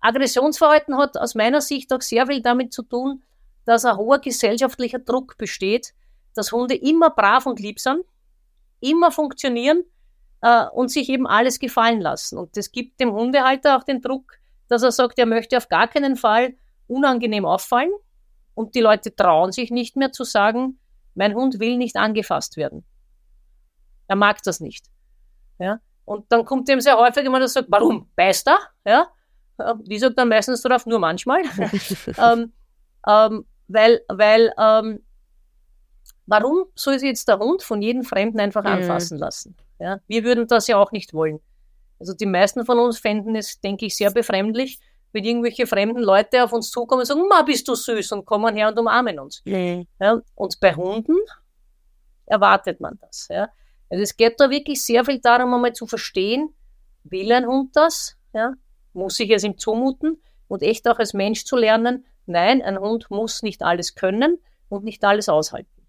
Aggressionsverhalten 0.00 0.96
hat 0.98 1.16
aus 1.16 1.34
meiner 1.34 1.60
Sicht 1.60 1.92
auch 1.92 2.02
sehr 2.02 2.26
viel 2.26 2.42
damit 2.42 2.72
zu 2.72 2.82
tun, 2.82 3.22
dass 3.64 3.84
ein 3.84 3.96
hoher 3.96 4.18
gesellschaftlicher 4.18 4.98
Druck 4.98 5.36
besteht, 5.38 5.94
dass 6.34 6.52
Hunde 6.52 6.74
immer 6.74 7.10
brav 7.10 7.46
und 7.46 7.60
lieb 7.60 7.80
sind, 7.80 8.04
immer 8.80 9.10
funktionieren 9.10 9.84
äh, 10.40 10.66
und 10.66 10.90
sich 10.90 11.08
eben 11.08 11.26
alles 11.26 11.58
gefallen 11.58 12.00
lassen. 12.00 12.38
Und 12.38 12.56
das 12.56 12.72
gibt 12.72 13.00
dem 13.00 13.12
Hundehalter 13.12 13.76
auch 13.76 13.84
den 13.84 14.00
Druck, 14.00 14.38
dass 14.68 14.82
er 14.82 14.92
sagt, 14.92 15.18
er 15.18 15.26
möchte 15.26 15.56
auf 15.56 15.68
gar 15.68 15.88
keinen 15.88 16.16
Fall 16.16 16.54
unangenehm 16.86 17.44
auffallen 17.44 17.92
und 18.54 18.74
die 18.74 18.80
Leute 18.80 19.14
trauen 19.14 19.52
sich 19.52 19.70
nicht 19.70 19.96
mehr 19.96 20.12
zu 20.12 20.24
sagen, 20.24 20.78
mein 21.14 21.34
Hund 21.34 21.60
will 21.60 21.76
nicht 21.76 21.96
angefasst 21.96 22.56
werden. 22.56 22.84
Er 24.08 24.16
mag 24.16 24.42
das 24.42 24.60
nicht. 24.60 24.86
Ja? 25.58 25.80
Und 26.04 26.30
dann 26.30 26.44
kommt 26.44 26.68
dem 26.68 26.80
sehr 26.80 26.98
häufig 26.98 27.22
jemand, 27.22 27.42
der 27.42 27.48
sagt, 27.48 27.68
warum? 27.70 28.10
Beißt 28.16 28.48
er? 28.48 28.58
Ja? 28.84 29.08
Die 29.84 29.98
sagt 29.98 30.18
dann 30.18 30.28
meistens 30.28 30.62
darauf, 30.62 30.86
nur 30.86 30.98
manchmal. 30.98 31.42
ähm, 32.18 32.52
ähm, 33.06 33.46
weil, 33.68 34.00
weil, 34.08 34.52
ähm, 34.58 35.04
warum 36.26 36.64
soll 36.74 36.98
sich 36.98 37.08
jetzt 37.08 37.28
der 37.28 37.38
Hund 37.38 37.62
von 37.62 37.82
jedem 37.82 38.04
Fremden 38.04 38.40
einfach 38.40 38.62
mhm. 38.62 38.70
anfassen 38.70 39.18
lassen? 39.18 39.56
Ja? 39.78 40.00
Wir 40.06 40.24
würden 40.24 40.46
das 40.46 40.66
ja 40.66 40.78
auch 40.78 40.92
nicht 40.92 41.14
wollen. 41.14 41.40
Also 41.98 42.14
die 42.14 42.26
meisten 42.26 42.64
von 42.64 42.78
uns 42.78 42.98
fänden 42.98 43.36
es, 43.36 43.60
denke 43.60 43.86
ich, 43.86 43.96
sehr 43.96 44.10
befremdlich, 44.10 44.80
wenn 45.12 45.24
irgendwelche 45.24 45.66
fremden 45.66 46.00
Leute 46.00 46.42
auf 46.42 46.52
uns 46.52 46.70
zukommen 46.70 47.00
und 47.00 47.06
sagen, 47.06 47.28
ma, 47.28 47.42
bist 47.42 47.68
du 47.68 47.74
süß 47.74 48.12
und 48.12 48.24
kommen 48.24 48.56
her 48.56 48.68
und 48.68 48.78
umarmen 48.78 49.18
uns. 49.18 49.42
Mhm. 49.44 49.86
Ja? 50.00 50.20
Und 50.34 50.58
bei 50.60 50.74
Hunden 50.74 51.16
erwartet 52.26 52.80
man 52.80 52.98
das. 53.00 53.28
Ja? 53.30 53.48
Also 53.90 54.02
es 54.02 54.16
geht 54.16 54.40
da 54.40 54.50
wirklich 54.50 54.82
sehr 54.82 55.04
viel 55.04 55.20
darum, 55.20 55.52
einmal 55.54 55.74
zu 55.74 55.86
verstehen, 55.86 56.54
will 57.04 57.30
ein 57.32 57.46
Hund 57.46 57.76
das? 57.76 58.16
Ja? 58.32 58.54
Muss 58.94 59.20
ich 59.20 59.30
es 59.30 59.44
ihm 59.44 59.58
zumuten? 59.58 60.22
Und 60.48 60.62
echt 60.62 60.88
auch 60.88 60.98
als 60.98 61.14
Mensch 61.14 61.44
zu 61.44 61.56
lernen, 61.56 62.04
nein, 62.26 62.62
ein 62.62 62.78
Hund 62.78 63.10
muss 63.10 63.42
nicht 63.42 63.62
alles 63.62 63.94
können 63.94 64.38
und 64.68 64.84
nicht 64.84 65.04
alles 65.04 65.28
aushalten. 65.28 65.81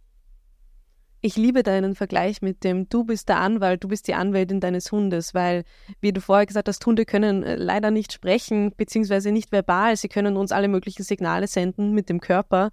Ich 1.25 1.37
liebe 1.37 1.63
deinen 1.63 1.95
Vergleich 1.95 2.41
mit 2.41 2.65
dem, 2.65 2.89
du 2.89 3.05
bist 3.05 3.29
der 3.29 3.37
Anwalt, 3.37 3.81
du 3.81 3.87
bist 3.87 4.09
die 4.09 4.13
Anwältin 4.13 4.59
deines 4.59 4.91
Hundes, 4.91 5.33
weil, 5.33 5.63
wie 6.01 6.11
du 6.11 6.19
vorher 6.19 6.45
gesagt 6.45 6.67
hast, 6.67 6.85
Hunde 6.85 7.05
können 7.05 7.43
äh, 7.43 7.55
leider 7.55 7.91
nicht 7.91 8.11
sprechen, 8.11 8.73
beziehungsweise 8.75 9.31
nicht 9.31 9.53
verbal. 9.53 9.95
Sie 9.95 10.09
können 10.09 10.35
uns 10.35 10.51
alle 10.51 10.67
möglichen 10.67 11.03
Signale 11.03 11.47
senden 11.47 11.93
mit 11.93 12.09
dem 12.09 12.19
Körper. 12.19 12.71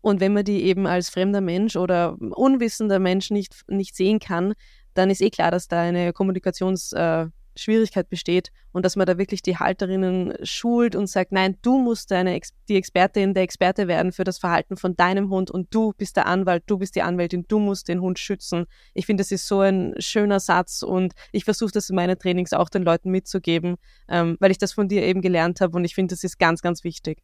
Und 0.00 0.20
wenn 0.20 0.32
man 0.32 0.46
die 0.46 0.62
eben 0.62 0.86
als 0.86 1.10
fremder 1.10 1.42
Mensch 1.42 1.76
oder 1.76 2.16
unwissender 2.18 2.98
Mensch 2.98 3.30
nicht, 3.30 3.68
nicht 3.68 3.94
sehen 3.94 4.18
kann, 4.18 4.54
dann 4.94 5.10
ist 5.10 5.20
eh 5.20 5.28
klar, 5.28 5.50
dass 5.50 5.68
da 5.68 5.82
eine 5.82 6.14
Kommunikationsschwierigkeit 6.14 7.34
äh, 7.68 8.04
besteht 8.08 8.50
und 8.72 8.84
dass 8.84 8.96
man 8.96 9.06
da 9.06 9.18
wirklich 9.18 9.42
die 9.42 9.56
Halterinnen 9.56 10.34
schult 10.42 10.96
und 10.96 11.06
sagt, 11.08 11.32
nein, 11.32 11.56
du 11.62 11.78
musst 11.78 12.10
deine, 12.10 12.38
die 12.68 12.76
Expertin, 12.76 13.34
der 13.34 13.42
Experte 13.42 13.88
werden 13.88 14.12
für 14.12 14.24
das 14.24 14.38
Verhalten 14.38 14.76
von 14.76 14.96
deinem 14.96 15.30
Hund 15.30 15.50
und 15.50 15.74
du 15.74 15.92
bist 15.96 16.16
der 16.16 16.26
Anwalt, 16.26 16.64
du 16.66 16.78
bist 16.78 16.94
die 16.96 17.02
Anwältin, 17.02 17.44
du 17.48 17.58
musst 17.58 17.88
den 17.88 18.00
Hund 18.00 18.18
schützen. 18.18 18.66
Ich 18.94 19.06
finde, 19.06 19.22
das 19.22 19.30
ist 19.30 19.46
so 19.46 19.60
ein 19.60 19.94
schöner 19.98 20.40
Satz 20.40 20.82
und 20.82 21.14
ich 21.32 21.44
versuche 21.44 21.72
das 21.72 21.90
in 21.90 21.96
meinen 21.96 22.18
Trainings 22.18 22.52
auch 22.52 22.68
den 22.68 22.82
Leuten 22.82 23.10
mitzugeben, 23.10 23.76
ähm, 24.08 24.36
weil 24.40 24.50
ich 24.50 24.58
das 24.58 24.72
von 24.72 24.88
dir 24.88 25.02
eben 25.02 25.20
gelernt 25.20 25.60
habe 25.60 25.76
und 25.76 25.84
ich 25.84 25.94
finde, 25.94 26.14
das 26.14 26.24
ist 26.24 26.38
ganz, 26.38 26.62
ganz 26.62 26.84
wichtig 26.84 27.22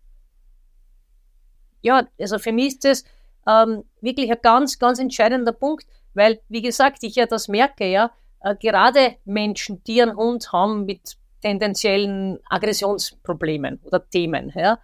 ja, 1.86 2.08
also 2.18 2.38
für 2.38 2.52
mich 2.52 2.68
ist 2.68 2.84
das 2.84 3.04
ähm, 3.46 3.84
wirklich 4.00 4.30
ein 4.30 4.38
ganz, 4.42 4.78
ganz 4.78 4.98
entscheidender 4.98 5.52
Punkt, 5.52 5.86
weil, 6.14 6.40
wie 6.48 6.62
gesagt, 6.62 6.98
ich 7.02 7.14
ja 7.14 7.26
das 7.26 7.46
merke, 7.46 7.86
ja, 7.86 8.10
gerade 8.54 9.16
Menschen, 9.24 9.82
die 9.84 10.02
einen 10.02 10.16
Hund 10.16 10.52
haben 10.52 10.84
mit 10.84 11.16
tendenziellen 11.42 12.38
Aggressionsproblemen 12.48 13.80
oder 13.84 14.08
Themen, 14.08 14.52
ja, 14.54 14.78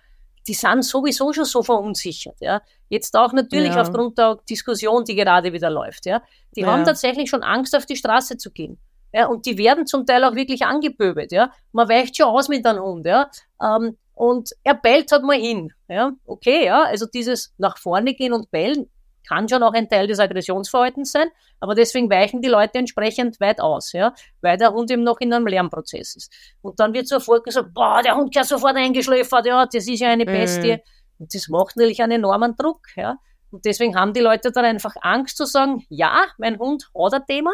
die 0.46 0.54
sind 0.54 0.84
sowieso 0.84 1.32
schon 1.32 1.44
so 1.44 1.62
verunsichert, 1.62 2.36
ja. 2.40 2.62
Jetzt 2.88 3.16
auch 3.16 3.32
natürlich 3.32 3.74
ja. 3.74 3.82
aufgrund 3.82 4.18
der 4.18 4.38
Diskussion, 4.48 5.04
die 5.04 5.14
gerade 5.14 5.52
wieder 5.52 5.70
läuft, 5.70 6.06
ja. 6.06 6.22
Die 6.56 6.62
ja. 6.62 6.66
haben 6.66 6.84
tatsächlich 6.84 7.30
schon 7.30 7.42
Angst, 7.42 7.76
auf 7.76 7.86
die 7.86 7.96
Straße 7.96 8.36
zu 8.36 8.50
gehen. 8.50 8.78
Ja, 9.14 9.26
und 9.26 9.46
die 9.46 9.58
werden 9.58 9.86
zum 9.86 10.06
Teil 10.06 10.24
auch 10.24 10.34
wirklich 10.34 10.64
angepöbelt, 10.64 11.32
ja. 11.32 11.52
Man 11.72 11.88
weicht 11.88 12.16
schon 12.16 12.26
aus 12.26 12.48
mit 12.48 12.66
einem 12.66 12.82
Hund, 12.82 13.06
ja. 13.06 13.30
Ähm, 13.62 13.96
und 14.14 14.50
er 14.62 14.74
bellt 14.74 15.10
halt 15.12 15.22
mal 15.22 15.38
hin. 15.38 15.72
Ja, 15.88 16.12
okay, 16.26 16.66
ja, 16.66 16.82
also 16.82 17.06
dieses 17.06 17.54
nach 17.58 17.78
vorne 17.78 18.14
gehen 18.14 18.32
und 18.32 18.50
bellen 18.50 18.88
kann 19.32 19.48
schon 19.48 19.62
auch 19.62 19.72
ein 19.72 19.88
Teil 19.88 20.06
des 20.06 20.18
Aggressionsverhaltens 20.18 21.12
sein, 21.12 21.28
aber 21.60 21.74
deswegen 21.74 22.10
weichen 22.10 22.42
die 22.42 22.48
Leute 22.48 22.78
entsprechend 22.78 23.40
weit 23.40 23.60
aus, 23.60 23.92
ja, 23.92 24.14
weil 24.42 24.58
der 24.58 24.72
Hund 24.72 24.90
eben 24.90 25.04
noch 25.04 25.20
in 25.20 25.32
einem 25.32 25.46
Lernprozess 25.46 26.16
ist. 26.16 26.32
Und 26.60 26.78
dann 26.78 26.92
wird 26.92 27.08
sofort 27.08 27.44
gesagt, 27.44 27.72
boah, 27.72 28.02
der 28.02 28.16
Hund 28.16 28.32
gehört 28.32 28.48
sofort 28.48 28.76
eingeschläfert, 28.76 29.46
ja, 29.46 29.64
das 29.64 29.88
ist 29.88 30.00
ja 30.00 30.10
eine 30.10 30.24
mhm. 30.24 30.32
Bestie. 30.32 30.72
Mhm. 30.72 30.80
Und 31.18 31.34
das 31.34 31.48
macht 31.48 31.76
natürlich 31.76 32.02
einen 32.02 32.12
enormen 32.12 32.54
Druck, 32.56 32.80
ja. 32.96 33.16
Und 33.50 33.64
deswegen 33.64 33.96
haben 33.96 34.12
die 34.12 34.20
Leute 34.20 34.52
dann 34.52 34.64
einfach 34.66 34.94
Angst 35.00 35.36
zu 35.38 35.46
sagen, 35.46 35.84
ja, 35.88 36.24
mein 36.36 36.58
Hund 36.58 36.90
hat 36.94 37.14
ein 37.14 37.26
Thema, 37.26 37.52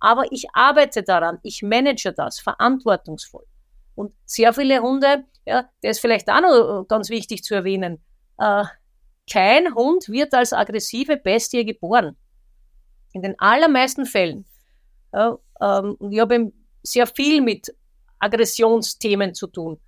aber 0.00 0.24
ich 0.32 0.46
arbeite 0.54 1.04
daran, 1.04 1.38
ich 1.44 1.62
manage 1.62 2.12
das 2.12 2.40
verantwortungsvoll. 2.40 3.44
Und 3.94 4.12
sehr 4.24 4.52
viele 4.52 4.80
Hunde, 4.80 5.24
ja, 5.46 5.68
der 5.82 5.90
ist 5.92 6.00
vielleicht 6.00 6.28
auch 6.28 6.40
noch 6.40 6.84
ganz 6.88 7.10
wichtig 7.10 7.44
zu 7.44 7.54
erwähnen, 7.54 8.02
äh, 8.38 8.64
kein 9.32 9.74
Hund 9.74 10.08
wird 10.08 10.34
als 10.34 10.52
aggressive 10.52 11.16
Bestie 11.16 11.64
geboren. 11.64 12.16
In 13.12 13.22
den 13.22 13.34
allermeisten 13.38 14.04
Fällen. 14.04 14.44
Ja, 15.12 15.38
ähm, 15.60 15.96
ich 16.10 16.20
habe 16.20 16.52
sehr 16.82 17.06
viel 17.06 17.40
mit 17.40 17.74
Aggressionsthemen 18.18 19.34
zu 19.34 19.46
tun. 19.46 19.80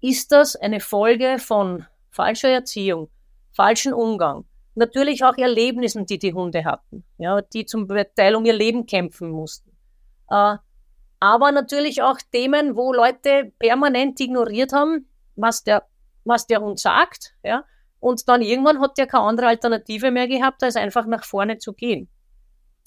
Ist 0.00 0.30
das 0.30 0.54
eine 0.54 0.80
Folge 0.80 1.38
von 1.38 1.84
falscher 2.10 2.48
Erziehung, 2.48 3.10
falschen 3.52 3.92
Umgang, 3.92 4.44
natürlich 4.74 5.24
auch 5.24 5.36
Erlebnissen, 5.36 6.06
die 6.06 6.18
die 6.18 6.32
Hunde 6.32 6.64
hatten, 6.64 7.04
ja, 7.18 7.40
die 7.40 7.66
zum 7.66 7.88
Teil 8.14 8.36
um 8.36 8.44
ihr 8.44 8.52
Leben 8.52 8.86
kämpfen 8.86 9.30
mussten. 9.30 9.70
Äh, 10.30 10.56
aber 11.18 11.50
natürlich 11.50 12.02
auch 12.02 12.18
Themen, 12.30 12.76
wo 12.76 12.92
Leute 12.92 13.52
permanent 13.58 14.20
ignoriert 14.20 14.72
haben, 14.72 15.08
was 15.34 15.64
der, 15.64 15.86
was 16.24 16.46
der 16.46 16.60
Hund 16.60 16.78
sagt, 16.78 17.34
ja. 17.42 17.64
Und 18.00 18.28
dann 18.28 18.42
irgendwann 18.42 18.80
hat 18.80 18.98
der 18.98 19.06
keine 19.06 19.24
andere 19.24 19.48
Alternative 19.48 20.10
mehr 20.10 20.28
gehabt, 20.28 20.62
als 20.62 20.76
einfach 20.76 21.06
nach 21.06 21.24
vorne 21.24 21.58
zu 21.58 21.72
gehen. 21.72 22.08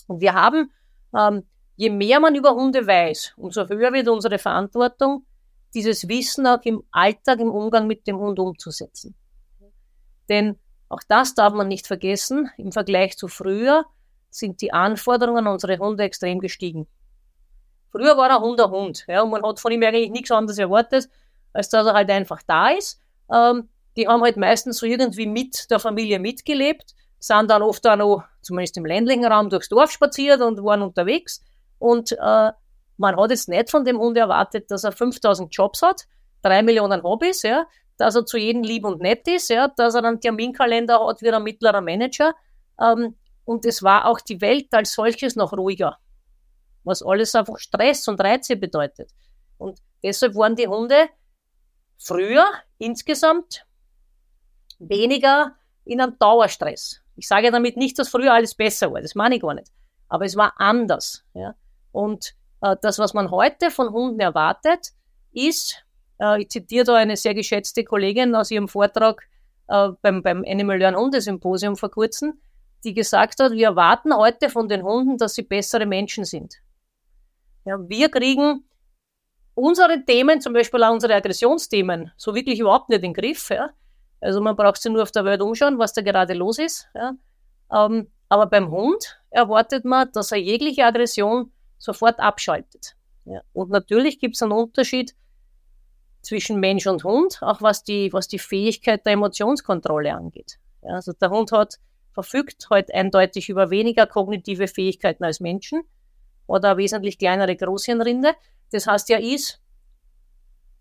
Und 0.07 0.21
wir 0.21 0.33
haben, 0.33 0.71
ähm, 1.17 1.43
je 1.75 1.89
mehr 1.89 2.19
man 2.19 2.35
über 2.35 2.51
Hunde 2.51 2.85
weiß, 2.85 3.33
umso 3.37 3.67
höher 3.67 3.93
wird 3.93 4.07
unsere 4.07 4.37
Verantwortung, 4.37 5.25
dieses 5.73 6.07
Wissen 6.07 6.47
auch 6.47 6.61
im 6.63 6.83
Alltag, 6.91 7.39
im 7.39 7.51
Umgang 7.51 7.87
mit 7.87 8.07
dem 8.07 8.17
Hund 8.17 8.39
umzusetzen. 8.39 9.15
Denn 10.29 10.57
auch 10.89 11.01
das 11.07 11.35
darf 11.35 11.53
man 11.53 11.67
nicht 11.67 11.87
vergessen. 11.87 12.49
Im 12.57 12.71
Vergleich 12.71 13.17
zu 13.17 13.27
früher 13.27 13.85
sind 14.29 14.61
die 14.61 14.73
Anforderungen 14.73 15.45
an 15.47 15.53
unsere 15.53 15.77
Hunde 15.77 16.03
extrem 16.03 16.39
gestiegen. 16.39 16.87
Früher 17.91 18.17
war 18.17 18.29
ein 18.29 18.41
Hund 18.41 18.61
ein 18.61 18.69
Hund, 18.69 19.05
ja, 19.07 19.21
und 19.23 19.31
man 19.31 19.43
hat 19.43 19.59
von 19.59 19.71
ihm 19.71 19.81
eigentlich 19.81 20.11
nichts 20.11 20.31
anderes 20.31 20.59
erwartet, 20.59 21.09
als 21.53 21.69
dass 21.69 21.87
er 21.87 21.93
halt 21.93 22.09
einfach 22.11 22.41
da 22.45 22.69
ist. 22.69 23.01
Ähm, 23.31 23.69
die 23.99 24.07
haben 24.07 24.23
halt 24.23 24.37
meistens 24.37 24.77
so 24.77 24.85
irgendwie 24.85 25.27
mit 25.27 25.69
der 25.69 25.79
Familie 25.79 26.19
mitgelebt, 26.19 26.95
sind 27.19 27.51
dann 27.51 27.61
oft 27.61 27.85
auch 27.85 27.97
noch, 27.97 28.23
zumindest 28.41 28.77
im 28.77 28.85
ländlichen 28.85 29.25
Raum, 29.25 29.49
durchs 29.49 29.67
Dorf 29.67 29.91
spaziert 29.91 30.39
und 30.39 30.63
waren 30.63 30.81
unterwegs. 30.81 31.43
Und 31.79 32.13
äh, 32.13 32.51
man 32.97 33.17
hat 33.17 33.31
jetzt 33.31 33.49
nicht 33.49 33.69
von 33.69 33.83
dem 33.83 33.99
Hund 33.99 34.17
erwartet, 34.17 34.71
dass 34.71 34.85
er 34.85 34.93
5000 34.93 35.53
Jobs 35.53 35.81
hat, 35.81 36.05
drei 36.41 36.61
Millionen 36.61 37.03
Hobbys, 37.03 37.41
ja, 37.41 37.65
dass 37.97 38.15
er 38.15 38.25
zu 38.25 38.37
jedem 38.37 38.63
lieb 38.63 38.85
und 38.85 39.01
nett 39.01 39.27
ist, 39.27 39.49
ja, 39.49 39.67
dass 39.67 39.95
er 39.95 40.05
einen 40.05 40.21
Terminkalender 40.21 41.05
hat 41.05 41.21
wie 41.21 41.29
ein 41.29 41.43
mittlerer 41.43 41.81
Manager. 41.81 42.33
Ähm, 42.81 43.17
und 43.43 43.65
es 43.65 43.83
war 43.83 44.05
auch 44.05 44.21
die 44.21 44.39
Welt 44.39 44.73
als 44.73 44.93
solches 44.93 45.35
noch 45.35 45.51
ruhiger, 45.51 45.97
was 46.85 47.03
alles 47.03 47.35
einfach 47.35 47.57
Stress 47.57 48.07
und 48.07 48.21
Reize 48.21 48.55
bedeutet. 48.55 49.11
Und 49.57 49.79
deshalb 50.01 50.35
waren 50.35 50.55
die 50.55 50.69
Hunde 50.69 51.09
früher 51.97 52.45
insgesamt 52.77 53.65
weniger 54.79 55.55
in 55.85 56.01
einem 56.01 56.17
Dauerstress. 56.17 57.01
Ich 57.15 57.27
sage 57.27 57.51
damit 57.51 57.77
nicht, 57.77 57.99
dass 57.99 58.09
früher 58.09 58.33
alles 58.33 58.55
besser 58.55 58.91
war, 58.91 59.01
das 59.01 59.15
meine 59.15 59.35
ich 59.35 59.41
gar 59.41 59.53
nicht. 59.53 59.71
Aber 60.07 60.25
es 60.25 60.35
war 60.35 60.53
anders. 60.57 61.23
Ja? 61.33 61.55
Und 61.91 62.33
äh, 62.61 62.75
das, 62.81 62.99
was 62.99 63.13
man 63.13 63.31
heute 63.31 63.71
von 63.71 63.91
Hunden 63.91 64.19
erwartet, 64.19 64.89
ist, 65.31 65.83
äh, 66.19 66.41
ich 66.41 66.49
zitiere 66.49 66.85
da 66.85 66.95
eine 66.95 67.17
sehr 67.17 67.33
geschätzte 67.33 67.83
Kollegin 67.83 68.35
aus 68.35 68.51
ihrem 68.51 68.67
Vortrag 68.67 69.27
äh, 69.67 69.89
beim, 70.01 70.23
beim 70.23 70.43
Animal 70.47 70.77
Learn 70.77 70.95
Hunde 70.95 71.21
Symposium 71.21 71.75
vor 71.75 71.91
kurzem, 71.91 72.39
die 72.83 72.93
gesagt 72.93 73.39
hat, 73.39 73.51
wir 73.51 73.67
erwarten 73.67 74.15
heute 74.15 74.49
von 74.49 74.67
den 74.67 74.83
Hunden, 74.83 75.17
dass 75.17 75.35
sie 75.35 75.43
bessere 75.43 75.85
Menschen 75.85 76.25
sind. 76.25 76.55
Ja, 77.65 77.77
wir 77.87 78.09
kriegen 78.09 78.63
unsere 79.53 80.03
Themen, 80.05 80.41
zum 80.41 80.53
Beispiel 80.53 80.83
auch 80.83 80.93
unsere 80.93 81.15
Aggressionsthemen, 81.15 82.11
so 82.17 82.33
wirklich 82.33 82.59
überhaupt 82.59 82.89
nicht 82.89 83.03
in 83.03 83.13
den 83.13 83.13
Griff. 83.13 83.49
Ja? 83.49 83.71
Also 84.21 84.41
man 84.41 84.55
braucht 84.55 84.81
sich 84.81 84.91
nur 84.91 85.03
auf 85.03 85.11
der 85.11 85.25
Welt 85.25 85.41
umschauen, 85.41 85.79
was 85.79 85.93
da 85.93 86.01
gerade 86.01 86.33
los 86.33 86.59
ist. 86.59 86.87
Ja? 86.93 87.13
Ähm, 87.73 88.07
aber 88.27 88.47
beim 88.47 88.69
Hund 88.69 89.19
erwartet 89.29 89.85
man, 89.85 90.11
dass 90.11 90.31
er 90.31 90.39
jegliche 90.39 90.85
Aggression 90.85 91.51
sofort 91.77 92.19
abschaltet. 92.19 92.95
Ja? 93.25 93.41
Und 93.53 93.69
natürlich 93.69 94.19
gibt 94.19 94.35
es 94.35 94.41
einen 94.41 94.51
Unterschied 94.51 95.15
zwischen 96.21 96.59
Mensch 96.59 96.85
und 96.87 97.03
Hund, 97.03 97.39
auch 97.41 97.61
was 97.61 97.83
die, 97.83 98.11
was 98.11 98.27
die 98.27 98.39
Fähigkeit 98.39 99.05
der 99.05 99.13
Emotionskontrolle 99.13 100.13
angeht. 100.13 100.59
Ja, 100.83 100.95
also 100.95 101.13
der 101.13 101.29
Hund 101.29 101.51
hat, 101.51 101.75
verfügt 102.11 102.67
heute 102.69 102.93
eindeutig 102.93 103.49
über 103.49 103.69
weniger 103.69 104.05
kognitive 104.05 104.67
Fähigkeiten 104.67 105.23
als 105.23 105.39
Menschen 105.39 105.83
oder 106.47 106.77
wesentlich 106.77 107.17
kleinere 107.17 107.55
Großhirnrinde. 107.55 108.33
Das 108.71 108.87
heißt, 108.87 109.09
er 109.09 109.21
ist 109.21 109.61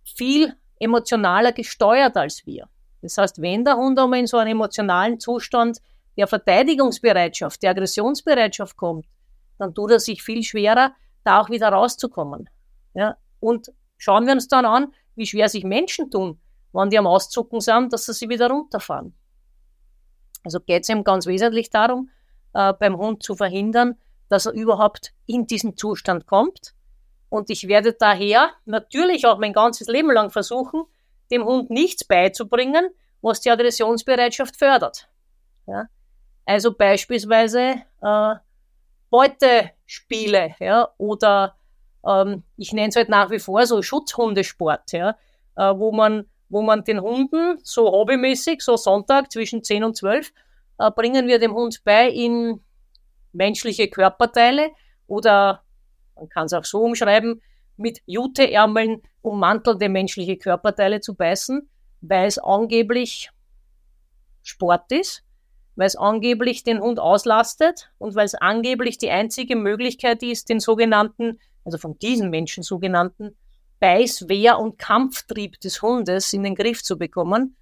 viel 0.05 0.55
emotionaler 0.81 1.53
gesteuert 1.53 2.17
als 2.17 2.47
wir. 2.47 2.69
Das 3.03 3.17
heißt, 3.19 3.41
wenn 3.41 3.65
der 3.65 3.77
Hund 3.77 3.99
einmal 3.99 4.21
in 4.21 4.27
so 4.27 4.39
einen 4.39 4.53
emotionalen 4.53 5.21
Zustand 5.21 5.79
der 6.17 6.27
Verteidigungsbereitschaft, 6.27 7.63
der 7.63 7.71
Aggressionsbereitschaft 7.71 8.77
kommt, 8.77 9.07
dann 9.59 9.75
tut 9.75 9.93
er 9.93 10.01
sich 10.01 10.23
viel 10.23 10.43
schwerer, 10.43 10.93
da 11.25 11.41
auch 11.41 11.51
wieder 11.51 11.69
rauszukommen. 11.69 12.49
Ja? 12.95 13.17
Und 13.41 13.73
schauen 13.97 14.27
wir 14.27 14.33
uns 14.33 14.49
dann 14.49 14.65
an, 14.65 14.93
wie 15.15 15.27
schwer 15.27 15.49
sich 15.49 15.65
Menschen 15.65 16.11
tun, 16.11 16.41
wenn 16.73 16.91
die 16.91 16.99
am 16.99 17.07
Auszucken 17.07 17.61
sind, 17.61 17.93
dass 17.93 18.07
sie 18.07 18.13
sie 18.13 18.29
wieder 18.29 18.51
runterfahren. 18.51 19.15
Also 20.45 20.61
geht 20.61 20.85
es 20.85 20.89
ihm 20.89 21.05
ganz 21.05 21.27
wesentlich 21.27 21.71
darum, 21.71 22.11
äh, 22.55 22.73
beim 22.73 22.97
Hund 22.97 23.23
zu 23.23 23.35
verhindern, 23.35 23.97
dass 24.29 24.47
er 24.47 24.53
überhaupt 24.53 25.13
in 25.27 25.47
diesen 25.47 25.77
Zustand 25.77 26.27
kommt. 26.27 26.75
Und 27.29 27.51
ich 27.51 27.69
werde 27.69 27.93
daher 27.93 28.51
natürlich 28.65 29.27
auch 29.27 29.39
mein 29.39 29.53
ganzes 29.53 29.89
Leben 29.89 30.11
lang 30.11 30.31
versuchen, 30.31 30.85
dem 31.31 31.45
Hund 31.45 31.71
nichts 31.71 32.05
beizubringen, 32.05 32.89
was 33.21 33.41
die 33.41 33.51
Aggressionsbereitschaft 33.51 34.57
fördert. 34.57 35.09
Ja? 35.67 35.87
Also 36.45 36.73
beispielsweise 36.73 37.83
äh, 38.03 38.35
Beutespiele 39.11 40.55
ja? 40.61 40.89
oder 40.99 41.57
ähm, 42.07 42.43
ich 42.57 42.73
nenne 42.73 42.89
es 42.89 42.97
halt 42.97 43.09
nach 43.09 43.31
wie 43.31 43.39
vor 43.39 43.67
so 43.67 43.83
Schutzhundesport, 43.83 44.93
ja? 44.93 45.17
Äh, 45.57 45.75
wo, 45.77 45.93
man, 45.93 46.27
wo 46.49 46.63
man 46.63 46.85
den 46.85 47.01
Hunden 47.01 47.59
so 47.63 47.91
hobbymäßig, 47.91 48.63
so 48.63 48.77
Sonntag 48.77 49.33
zwischen 49.33 49.65
10 49.65 49.85
und 49.85 49.97
12, 49.97 50.33
äh, 50.79 50.91
bringen 50.91 51.27
wir 51.27 51.39
dem 51.39 51.55
Hund 51.55 51.83
bei, 51.85 52.09
in 52.09 52.61
menschliche 53.33 53.89
Körperteile 53.89 54.71
oder 55.07 55.63
man 56.15 56.29
kann 56.29 56.47
es 56.47 56.53
auch 56.53 56.65
so 56.65 56.83
umschreiben, 56.83 57.43
mit 57.79 58.01
Juteärmeln 58.07 59.03
ummantelte 59.23 59.89
menschliche 59.89 60.37
Körperteile 60.37 61.01
zu 61.01 61.15
beißen, 61.15 61.69
weil 62.01 62.27
es 62.27 62.39
angeblich 62.39 63.31
Sport 64.43 64.93
ist, 64.93 65.25
weil 65.77 65.87
es 65.87 65.97
angeblich 65.97 66.65
den 66.65 66.81
Hund 66.81 66.99
auslastet 66.99 67.91
und 67.99 68.15
weil 68.15 68.25
es 68.25 68.35
angeblich 68.35 68.99
die 68.99 69.11
einzige 69.11 69.57
Möglichkeit 69.57 70.23
ist, 70.23 70.49
den 70.49 70.61
sogenannten, 70.61 71.39
also 71.65 71.79
von 71.79 71.99
diesen 71.99 72.31
Menschen 72.31 72.63
sogenannten, 72.63 73.37
Beiß-, 73.81 74.29
Wehr- 74.29 74.59
und 74.59 74.79
Kampftrieb 74.79 75.61
des 75.61 75.83
Hundes 75.83 76.33
in 76.33 76.43
den 76.43 76.55
Griff 76.55 76.83
zu 76.83 76.99
bekommen. 76.99 77.57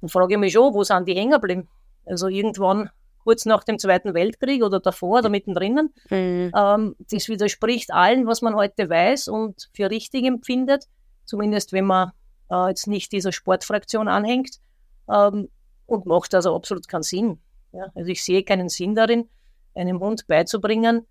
Dann 0.00 0.08
frage 0.08 0.34
ich 0.34 0.40
mich 0.40 0.52
schon, 0.52 0.74
wo 0.74 0.82
sind 0.82 1.06
die 1.06 1.14
hängen? 1.14 1.68
Also 2.04 2.28
irgendwann 2.28 2.90
kurz 3.24 3.46
nach 3.46 3.64
dem 3.64 3.78
Zweiten 3.78 4.14
Weltkrieg 4.14 4.62
oder 4.62 4.80
davor 4.80 5.18
oder 5.20 5.30
mittendrin. 5.30 5.90
Mhm. 6.10 6.52
Ähm, 6.54 6.96
das 7.10 7.28
widerspricht 7.28 7.92
allen, 7.92 8.26
was 8.26 8.42
man 8.42 8.54
heute 8.54 8.88
weiß 8.88 9.28
und 9.28 9.68
für 9.74 9.90
richtig 9.90 10.24
empfindet, 10.24 10.84
zumindest 11.24 11.72
wenn 11.72 11.86
man 11.86 12.12
äh, 12.50 12.68
jetzt 12.68 12.86
nicht 12.86 13.10
dieser 13.12 13.32
Sportfraktion 13.32 14.08
anhängt 14.08 14.58
ähm, 15.10 15.48
und 15.86 16.06
macht 16.06 16.34
also 16.34 16.54
absolut 16.54 16.86
keinen 16.86 17.02
Sinn. 17.02 17.38
Ja? 17.72 17.86
Also 17.94 18.10
ich 18.10 18.22
sehe 18.22 18.44
keinen 18.44 18.68
Sinn 18.68 18.94
darin, 18.94 19.28
einem 19.74 20.00
Hund 20.00 20.26
beizubringen, 20.26 21.06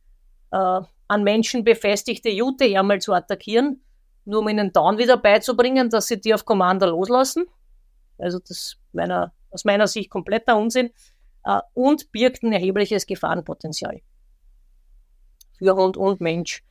äh, 0.52 0.82
an 1.08 1.24
Menschen 1.24 1.64
befestigte 1.64 2.30
Juteärmel 2.30 3.02
zu 3.02 3.14
attackieren, 3.14 3.84
nur 4.26 4.40
um 4.40 4.50
ihnen 4.50 4.72
dann 4.72 4.98
wieder 4.98 5.18
beizubringen, 5.18 5.90
dass 5.90 6.08
sie 6.08 6.22
die 6.22 6.34
auf 6.34 6.46
Kommando 6.46 6.86
loslassen. 6.86 7.46
Also 8.18 8.40
das 8.40 8.78
meiner, 8.94 9.34
aus 9.52 9.66
meiner 9.66 9.88
Sicht 9.88 10.10
kompletter 10.10 10.56
Unsinn 10.58 10.92
und 11.74 12.12
birgt 12.12 12.44
ein 12.44 12.54
erhebliches 12.54 13.06
Gefahrenpotenzial 13.06 14.02
für 15.58 15.76
Hund 15.76 15.98
und 15.98 16.22
Mensch. 16.22 16.64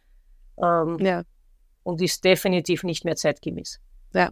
Ähm, 0.62 0.98
ja. 1.00 1.24
Und 1.82 2.00
ist 2.00 2.24
definitiv 2.24 2.84
nicht 2.84 3.04
mehr 3.04 3.16
zeitgemäß. 3.16 3.80
Ja. 4.14 4.30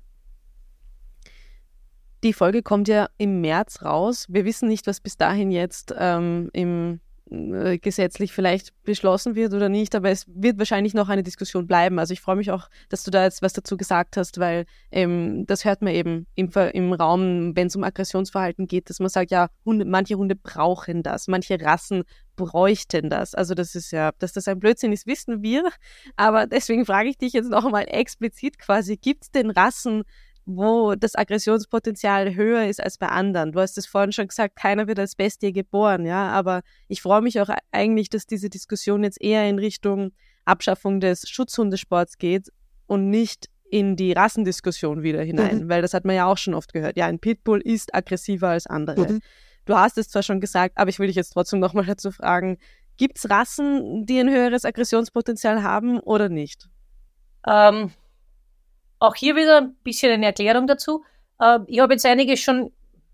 Die 2.23 2.33
Folge 2.33 2.63
kommt 2.63 2.89
ja 2.89 3.09
im 3.17 3.41
März 3.41 3.83
raus. 3.83 4.27
Wir 4.29 4.45
wissen 4.45 4.69
nicht, 4.69 4.87
was 4.87 5.01
bis 5.01 5.17
dahin 5.17 5.51
jetzt 5.51 5.95
ähm, 5.97 6.51
im 6.53 7.01
äh, 7.31 7.79
gesetzlich 7.79 8.33
vielleicht 8.33 8.73
beschlossen 8.83 9.35
wird 9.35 9.55
oder 9.55 9.69
nicht, 9.69 9.95
aber 9.95 10.11
es 10.11 10.27
wird 10.29 10.59
wahrscheinlich 10.59 10.95
noch 10.95 11.09
eine 11.09 11.23
Diskussion 11.23 11.67
bleiben. 11.67 11.99
Also 11.99 12.13
ich 12.13 12.21
freue 12.21 12.37
mich 12.37 12.51
auch, 12.51 12.69
dass 12.89 13.05
du 13.05 13.11
da 13.11 13.25
jetzt 13.25 13.41
was 13.41 13.53
dazu 13.53 13.77
gesagt 13.77 14.17
hast, 14.17 14.39
weil 14.39 14.65
ähm, 14.91 15.47
das 15.47 15.65
hört 15.65 15.83
man 15.83 15.95
eben 15.95 16.27
im, 16.35 16.51
im 16.73 16.93
Raum, 16.93 17.55
wenn 17.55 17.69
es 17.69 17.77
um 17.77 17.85
Aggressionsverhalten 17.85 18.67
geht, 18.67 18.91
dass 18.91 18.99
man 18.99 19.09
sagt, 19.09 19.31
ja, 19.31 19.49
Hunde, 19.65 19.85
manche 19.85 20.17
Hunde 20.17 20.35
brauchen 20.35 21.03
das, 21.03 21.29
manche 21.29 21.61
Rassen 21.61 22.03
bräuchten 22.37 23.11
das. 23.11 23.35
Also 23.35 23.55
das 23.55 23.75
ist 23.75 23.91
ja, 23.91 24.13
dass 24.19 24.33
das 24.33 24.49
ein 24.49 24.59
Blödsinn 24.59 24.93
ist, 24.93 25.07
wissen 25.07 25.43
wir. 25.43 25.69
Aber 26.17 26.47
deswegen 26.47 26.87
frage 26.87 27.11
ich 27.11 27.19
dich 27.19 27.33
jetzt 27.33 27.51
noch 27.51 27.65
einmal 27.65 27.85
explizit 27.87 28.59
quasi, 28.59 28.97
gibt 28.97 29.25
es 29.25 29.31
denn 29.31 29.51
Rassen, 29.51 30.05
wo 30.57 30.95
das 30.95 31.15
Aggressionspotenzial 31.15 32.35
höher 32.35 32.67
ist 32.67 32.83
als 32.83 32.99
bei 32.99 33.09
anderen. 33.09 33.53
Du 33.53 33.61
hast 33.61 33.79
es 33.79 33.87
vorhin 33.87 34.13
schon 34.13 34.29
gesagt, 34.29 34.57
keiner 34.57 34.87
wird 34.87 34.99
als 34.99 35.15
Bestie 35.15 35.53
geboren, 35.53 36.07
ja, 36.07 36.29
aber 36.29 36.63
ich 36.89 37.03
freue 37.03 37.23
mich 37.23 37.41
auch 37.41 37.51
eigentlich, 37.73 38.09
dass 38.09 38.27
diese 38.27 38.51
Diskussion 38.51 39.05
jetzt 39.05 39.21
eher 39.21 39.49
in 39.49 39.59
Richtung 39.59 40.13
Abschaffung 40.45 41.01
des 41.01 41.29
Schutzhundesports 41.29 42.19
geht 42.19 42.49
und 42.87 43.11
nicht 43.11 43.49
in 43.71 43.97
die 43.97 44.13
Rassendiskussion 44.13 45.03
wieder 45.03 45.23
hinein, 45.23 45.65
mhm. 45.65 45.69
weil 45.69 45.83
das 45.83 45.95
hat 45.95 46.05
man 46.05 46.17
ja 46.17 46.27
auch 46.27 46.39
schon 46.39 46.55
oft 46.55 46.73
gehört. 46.73 46.97
Ja, 46.97 47.07
ein 47.07 47.21
Pitbull 47.21 47.61
ist 47.61 47.95
aggressiver 47.95 48.49
als 48.49 48.67
andere. 48.67 49.13
Mhm. 49.13 49.21
Du 49.65 49.77
hast 49.77 49.97
es 49.99 50.09
zwar 50.09 50.23
schon 50.23 50.41
gesagt, 50.41 50.77
aber 50.77 50.91
ich 50.91 50.99
will 50.99 51.07
dich 51.07 51.17
jetzt 51.17 51.31
trotzdem 51.31 51.61
nochmal 51.61 51.85
dazu 51.85 52.11
fragen, 52.11 52.59
gibt 52.97 53.19
es 53.19 53.31
Rassen, 53.31 54.05
die 54.07 54.19
ein 54.19 54.29
höheres 54.29 54.65
Aggressionspotenzial 54.65 55.63
haben 55.63 56.01
oder 56.01 56.29
nicht? 56.29 56.69
Ähm, 57.47 57.93
auch 59.01 59.17
hier 59.17 59.35
wieder 59.35 59.59
ein 59.59 59.75
bisschen 59.83 60.13
eine 60.13 60.27
Erklärung 60.27 60.67
dazu. 60.67 61.05
Äh, 61.41 61.59
ich 61.67 61.81
habe 61.81 61.95
jetzt 61.95 62.07
einiges 62.07 62.41
schon 62.41 62.67
ein 62.67 62.73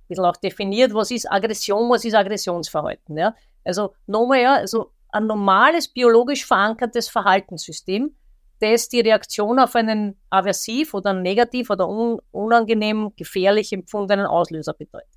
bisschen 0.09 0.25
auch 0.25 0.37
definiert, 0.37 0.93
was 0.93 1.11
ist 1.11 1.31
Aggression, 1.31 1.89
was 1.89 2.05
ist 2.05 2.15
Aggressionsverhalten. 2.15 3.17
Ja? 3.17 3.35
Also 3.65 3.95
nochmal, 4.07 4.43
ja, 4.43 4.55
also 4.57 4.93
ein 5.11 5.27
normales 5.27 5.89
biologisch 5.89 6.45
verankertes 6.45 7.09
Verhaltenssystem, 7.09 8.15
das 8.61 8.89
die 8.89 9.01
Reaktion 9.01 9.59
auf 9.59 9.75
einen 9.77 10.17
aversiv 10.31 10.95
oder 10.95 11.13
negativ 11.13 11.71
oder 11.71 11.89
un 11.89 12.21
unangenehm 12.33 13.13
gefährlich 13.17 13.73
empfundenen 13.73 14.27
Auslöser 14.27 14.75
bedeutet. 14.75 15.09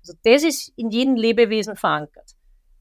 Also 0.00 0.14
das 0.24 0.42
ist 0.42 0.72
in 0.76 0.90
jedem 0.90 1.14
Lebewesen 1.14 1.76
verankert. 1.76 2.32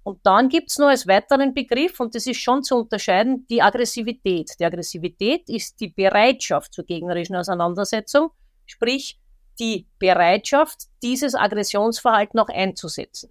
Und 0.03 0.19
dann 0.23 0.49
gibt's 0.49 0.79
noch 0.79 0.87
als 0.87 1.07
weiteren 1.07 1.53
Begriff, 1.53 1.99
und 1.99 2.15
das 2.15 2.25
ist 2.25 2.39
schon 2.39 2.63
zu 2.63 2.77
unterscheiden, 2.77 3.45
die 3.49 3.61
Aggressivität. 3.61 4.51
Die 4.59 4.65
Aggressivität 4.65 5.47
ist 5.47 5.79
die 5.79 5.89
Bereitschaft 5.89 6.73
zur 6.73 6.85
gegnerischen 6.85 7.35
Auseinandersetzung, 7.35 8.31
sprich 8.65 9.19
die 9.59 9.85
Bereitschaft, 9.99 10.87
dieses 11.03 11.35
Aggressionsverhalten 11.35 12.39
auch 12.39 12.49
einzusetzen. 12.49 13.29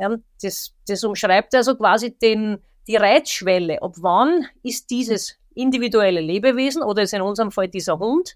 Ja, 0.00 0.16
das, 0.42 0.74
das 0.88 1.04
umschreibt 1.04 1.54
also 1.54 1.76
quasi 1.76 2.18
den, 2.18 2.58
die 2.88 2.96
Reizschwelle. 2.96 3.78
Ob 3.82 3.94
wann 3.98 4.46
ist 4.62 4.90
dieses 4.90 5.36
individuelle 5.54 6.20
Lebewesen 6.20 6.82
oder 6.82 7.02
ist 7.02 7.12
in 7.12 7.22
unserem 7.22 7.52
Fall 7.52 7.68
dieser 7.68 7.98
Hund 7.98 8.34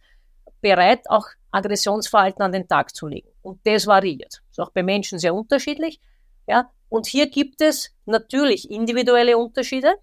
bereit, 0.61 1.09
auch 1.09 1.27
Aggressionsverhalten 1.51 2.43
an 2.43 2.53
den 2.53 2.69
Tag 2.69 2.95
zu 2.95 3.07
legen. 3.07 3.29
Und 3.43 3.61
das 3.65 3.87
variiert. 3.87 4.43
Ist 4.51 4.61
auch 4.61 4.71
bei 4.71 4.83
Menschen 4.83 5.19
sehr 5.19 5.35
unterschiedlich. 5.35 6.01
Ja, 6.47 6.71
und 6.89 7.07
hier 7.07 7.29
gibt 7.29 7.61
es 7.61 7.91
natürlich 8.07 8.71
individuelle 8.71 9.37
Unterschiede, 9.37 9.95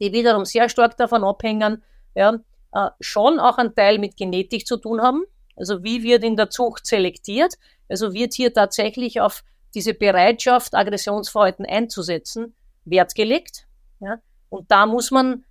die 0.00 0.12
wiederum 0.12 0.44
sehr 0.44 0.68
stark 0.68 0.96
davon 0.96 1.24
abhängen, 1.24 1.82
ja, 2.14 2.38
äh, 2.72 2.90
schon 3.00 3.38
auch 3.38 3.58
einen 3.58 3.74
Teil 3.74 3.98
mit 3.98 4.16
Genetik 4.16 4.66
zu 4.66 4.76
tun 4.76 5.00
haben. 5.00 5.24
Also 5.56 5.82
wie 5.82 6.02
wird 6.02 6.24
in 6.24 6.36
der 6.36 6.50
Zucht 6.50 6.86
selektiert? 6.86 7.54
Also 7.88 8.12
wird 8.12 8.34
hier 8.34 8.52
tatsächlich 8.52 9.20
auf 9.20 9.42
diese 9.74 9.94
Bereitschaft, 9.94 10.74
Aggressionsverhalten 10.74 11.66
einzusetzen, 11.66 12.54
Wert 12.84 13.14
gelegt. 13.14 13.66
Ja? 14.00 14.20
Und 14.48 14.70
da 14.70 14.86
muss 14.86 15.10
man 15.10 15.44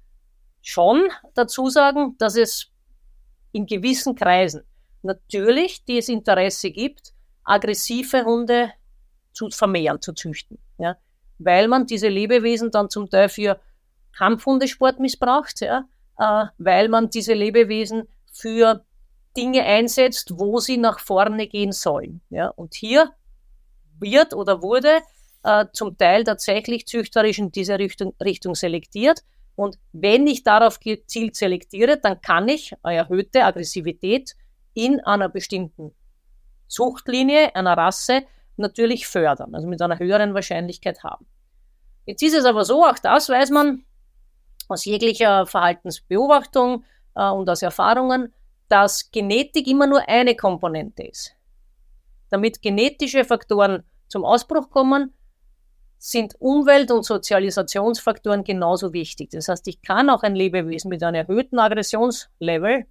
schon 0.61 1.09
dazu 1.33 1.69
sagen, 1.69 2.15
dass 2.17 2.35
es 2.35 2.67
in 3.51 3.65
gewissen 3.65 4.15
Kreisen 4.15 4.63
natürlich 5.01 5.83
das 5.85 6.09
Interesse 6.09 6.71
gibt, 6.71 7.13
aggressive 7.43 8.25
Hunde 8.25 8.71
zu 9.37 9.49
vermehren, 9.51 10.01
zu 10.01 10.13
züchten. 10.13 10.57
Ja? 10.79 10.97
Weil 11.37 11.67
man 11.67 11.85
diese 11.85 12.07
Lebewesen 12.07 12.71
dann 12.71 12.89
zum 12.89 13.09
Teil 13.09 13.29
für 13.29 13.59
Kampfhundesport 14.17 14.99
missbraucht, 14.99 15.61
ja? 15.61 15.85
Äh, 16.17 16.45
weil 16.57 16.89
man 16.89 17.09
diese 17.11 17.33
Lebewesen 17.33 18.07
für 18.33 18.83
Dinge 19.37 19.63
einsetzt, 19.63 20.33
wo 20.39 20.59
sie 20.59 20.77
nach 20.77 20.99
vorne 20.99 21.47
gehen 21.47 21.71
sollen. 21.71 22.21
Ja? 22.29 22.47
Und 22.47 22.73
hier 22.73 23.11
wird 23.99 24.33
oder 24.33 24.63
wurde 24.63 25.01
äh, 25.43 25.65
zum 25.73 25.97
Teil 25.97 26.23
tatsächlich 26.23 26.87
züchterisch 26.87 27.37
in 27.37 27.51
diese 27.51 27.77
Richtung, 27.77 28.15
Richtung 28.23 28.55
selektiert. 28.55 29.23
Und 29.55 29.77
wenn 29.91 30.25
ich 30.25 30.43
darauf 30.43 30.79
gezielt 30.79 31.35
selektiere, 31.35 31.97
dann 31.97 32.21
kann 32.21 32.47
ich 32.47 32.73
eine 32.81 32.97
erhöhte 32.97 33.43
Aggressivität 33.43 34.35
in 34.73 34.99
einer 35.01 35.29
bestimmten 35.29 35.93
Zuchtlinie, 36.67 37.55
einer 37.55 37.77
Rasse 37.77 38.23
natürlich 38.57 39.07
fördern, 39.07 39.53
also 39.53 39.67
mit 39.67 39.81
einer 39.81 39.99
höheren 39.99 40.33
Wahrscheinlichkeit 40.33 41.03
haben. 41.03 41.25
Jetzt 42.05 42.23
ist 42.23 42.35
es 42.35 42.45
aber 42.45 42.65
so, 42.65 42.85
auch 42.85 42.99
das 42.99 43.29
weiß 43.29 43.49
man 43.51 43.83
aus 44.67 44.85
jeglicher 44.85 45.45
Verhaltensbeobachtung 45.45 46.83
äh, 47.15 47.29
und 47.29 47.49
aus 47.49 47.61
Erfahrungen, 47.61 48.33
dass 48.69 49.11
Genetik 49.11 49.67
immer 49.67 49.87
nur 49.87 50.07
eine 50.07 50.35
Komponente 50.35 51.03
ist. 51.03 51.33
Damit 52.29 52.61
genetische 52.61 53.23
Faktoren 53.23 53.83
zum 54.07 54.25
Ausbruch 54.25 54.69
kommen, 54.69 55.13
sind 55.99 56.35
Umwelt- 56.39 56.91
und 56.91 57.03
Sozialisationsfaktoren 57.03 58.43
genauso 58.43 58.93
wichtig. 58.93 59.31
Das 59.31 59.47
heißt, 59.47 59.67
ich 59.67 59.81
kann 59.81 60.09
auch 60.09 60.23
ein 60.23 60.35
Lebewesen 60.35 60.89
mit 60.89 61.01
einem 61.01 61.15
erhöhten 61.15 61.59
Aggressionslevel, 61.59 62.85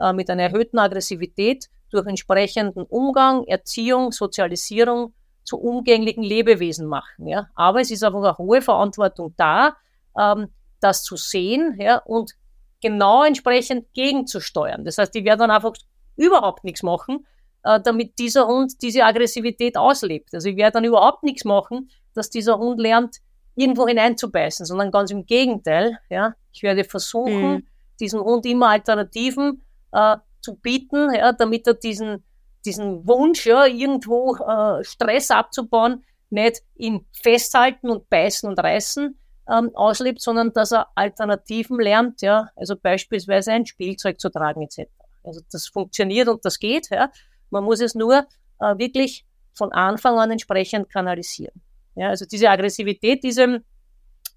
äh, 0.00 0.12
mit 0.12 0.28
einer 0.28 0.44
erhöhten 0.44 0.78
Aggressivität 0.78 1.68
durch 1.90 2.06
entsprechenden 2.06 2.82
Umgang, 2.84 3.44
Erziehung, 3.44 4.12
Sozialisierung 4.12 5.14
zu 5.44 5.58
umgänglichen 5.58 6.22
Lebewesen 6.22 6.86
machen. 6.86 7.26
Ja. 7.26 7.48
Aber 7.54 7.80
es 7.80 7.90
ist 7.90 8.04
einfach 8.04 8.22
eine 8.22 8.38
hohe 8.38 8.60
Verantwortung 8.60 9.34
da, 9.36 9.76
ähm, 10.18 10.48
das 10.80 11.02
zu 11.02 11.16
sehen 11.16 11.76
ja, 11.80 11.98
und 11.98 12.32
genau 12.80 13.24
entsprechend 13.24 13.92
gegenzusteuern. 13.94 14.84
Das 14.84 14.98
heißt, 14.98 15.14
die 15.14 15.24
werden 15.24 15.40
dann 15.40 15.50
einfach 15.50 15.72
überhaupt 16.16 16.64
nichts 16.64 16.82
machen, 16.82 17.26
äh, 17.64 17.80
damit 17.80 18.18
dieser 18.18 18.46
Hund 18.46 18.74
diese 18.82 19.04
Aggressivität 19.04 19.76
auslebt. 19.76 20.34
Also 20.34 20.48
ich 20.48 20.56
werde 20.56 20.74
dann 20.74 20.84
überhaupt 20.84 21.22
nichts 21.22 21.44
machen, 21.44 21.90
dass 22.14 22.30
dieser 22.30 22.58
Hund 22.58 22.80
lernt, 22.80 23.16
irgendwo 23.54 23.88
hineinzubeißen, 23.88 24.66
sondern 24.66 24.90
ganz 24.90 25.10
im 25.10 25.26
Gegenteil. 25.26 25.98
Ja, 26.10 26.34
ich 26.52 26.62
werde 26.62 26.84
versuchen, 26.84 27.52
mhm. 27.52 27.66
diesem 27.98 28.20
Hund 28.20 28.46
immer 28.46 28.68
Alternativen 28.68 29.62
äh, 29.92 30.16
zu 30.40 30.56
bieten, 30.56 31.12
ja, 31.14 31.32
damit 31.32 31.66
er 31.66 31.74
diesen, 31.74 32.24
diesen 32.64 33.06
Wunsch, 33.06 33.46
ja, 33.46 33.66
irgendwo 33.66 34.36
äh, 34.36 34.84
Stress 34.84 35.30
abzubauen, 35.30 36.04
nicht 36.30 36.62
in 36.74 37.06
Festhalten 37.12 37.90
und 37.90 38.08
Beißen 38.10 38.48
und 38.48 38.58
Reißen 38.58 39.18
ähm, 39.50 39.70
auslebt, 39.74 40.20
sondern 40.20 40.52
dass 40.52 40.72
er 40.72 40.88
Alternativen 40.94 41.80
lernt, 41.80 42.22
ja, 42.22 42.50
also 42.56 42.76
beispielsweise 42.76 43.52
ein 43.52 43.66
Spielzeug 43.66 44.20
zu 44.20 44.30
tragen 44.30 44.62
etc. 44.62 44.90
Also 45.24 45.40
das 45.50 45.68
funktioniert 45.68 46.28
und 46.28 46.44
das 46.44 46.58
geht, 46.58 46.90
ja. 46.90 47.10
Man 47.50 47.64
muss 47.64 47.80
es 47.80 47.94
nur 47.94 48.26
äh, 48.60 48.78
wirklich 48.78 49.24
von 49.54 49.72
Anfang 49.72 50.18
an 50.18 50.30
entsprechend 50.30 50.90
kanalisieren. 50.90 51.62
Ja, 51.94 52.10
also 52.10 52.26
diese 52.26 52.48
Aggressivität, 52.50 53.24
diese 53.24 53.62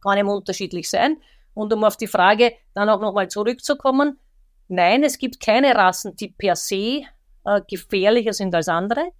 kann 0.02 0.18
eben 0.18 0.30
unterschiedlich 0.30 0.90
sein. 0.90 1.18
Und 1.54 1.72
um 1.74 1.84
auf 1.84 1.98
die 1.98 2.08
Frage 2.08 2.54
dann 2.74 2.90
auch 2.90 3.00
nochmal 3.00 3.28
zurückzukommen, 3.28 4.20
Nein, 4.74 5.04
es 5.04 5.18
gibt 5.18 5.42
keine 5.42 5.76
Rassen, 5.76 6.16
die 6.16 6.30
per 6.30 6.56
se 6.56 7.02
äh, 7.44 7.62
gefährlicher 7.70 8.32
sind 8.32 8.56
als 8.56 8.70
andere. 8.70 9.12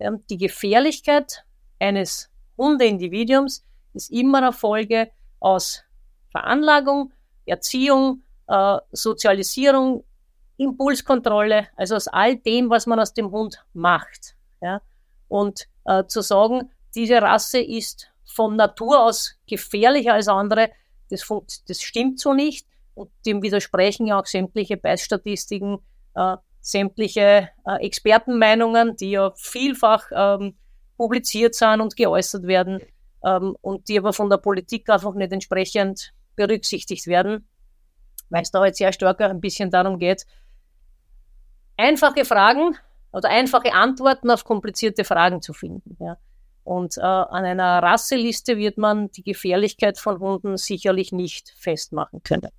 Ähm, 0.00 0.24
die 0.28 0.38
Gefährlichkeit 0.38 1.44
eines 1.78 2.28
Hundeindividuums 2.56 3.64
ist 3.94 4.10
immer 4.10 4.38
eine 4.38 4.52
Folge 4.52 5.12
aus 5.38 5.84
Veranlagung, 6.32 7.12
Erziehung, 7.46 8.24
äh, 8.48 8.78
Sozialisierung, 8.90 10.02
Impulskontrolle, 10.56 11.68
also 11.76 11.94
aus 11.94 12.08
all 12.08 12.34
dem, 12.34 12.68
was 12.68 12.86
man 12.88 12.98
aus 12.98 13.14
dem 13.14 13.30
Hund 13.30 13.64
macht. 13.74 14.34
Ja? 14.60 14.82
Und 15.28 15.68
äh, 15.84 16.06
zu 16.06 16.22
sagen, 16.22 16.72
diese 16.96 17.22
Rasse 17.22 17.60
ist 17.60 18.08
von 18.24 18.56
Natur 18.56 19.04
aus 19.04 19.36
gefährlicher 19.46 20.14
als 20.14 20.26
andere, 20.26 20.70
das, 21.08 21.24
das 21.68 21.82
stimmt 21.82 22.18
so 22.18 22.34
nicht. 22.34 22.66
Und 22.98 23.12
dem 23.24 23.42
widersprechen 23.42 24.08
ja 24.08 24.18
auch 24.18 24.26
sämtliche 24.26 24.76
Beißstatistiken, 24.76 25.78
äh, 26.14 26.36
sämtliche 26.60 27.48
äh, 27.64 27.76
Expertenmeinungen, 27.80 28.96
die 28.96 29.12
ja 29.12 29.32
vielfach 29.36 30.10
ähm, 30.12 30.56
publiziert 30.96 31.54
sind 31.54 31.80
und 31.80 31.96
geäußert 31.96 32.42
werden 32.42 32.82
ähm, 33.24 33.56
und 33.60 33.88
die 33.88 33.98
aber 33.98 34.12
von 34.12 34.28
der 34.28 34.38
Politik 34.38 34.90
einfach 34.90 35.14
nicht 35.14 35.32
entsprechend 35.32 36.12
berücksichtigt 36.34 37.06
werden, 37.06 37.46
weil 38.30 38.42
es 38.42 38.50
da 38.50 38.66
jetzt 38.66 38.78
sehr 38.78 38.92
stark 38.92 39.20
ein 39.20 39.40
bisschen 39.40 39.70
darum 39.70 40.00
geht, 40.00 40.26
einfache 41.76 42.24
Fragen 42.24 42.76
oder 43.12 43.28
einfache 43.28 43.74
Antworten 43.74 44.28
auf 44.30 44.42
komplizierte 44.42 45.04
Fragen 45.04 45.40
zu 45.40 45.52
finden. 45.52 45.96
Ja. 46.00 46.16
Und 46.64 46.98
äh, 46.98 47.02
an 47.02 47.44
einer 47.44 47.80
Rasseliste 47.80 48.56
wird 48.56 48.76
man 48.76 49.12
die 49.12 49.22
Gefährlichkeit 49.22 49.98
von 49.98 50.18
Hunden 50.18 50.56
sicherlich 50.56 51.12
nicht 51.12 51.54
festmachen 51.56 52.24
können. 52.24 52.50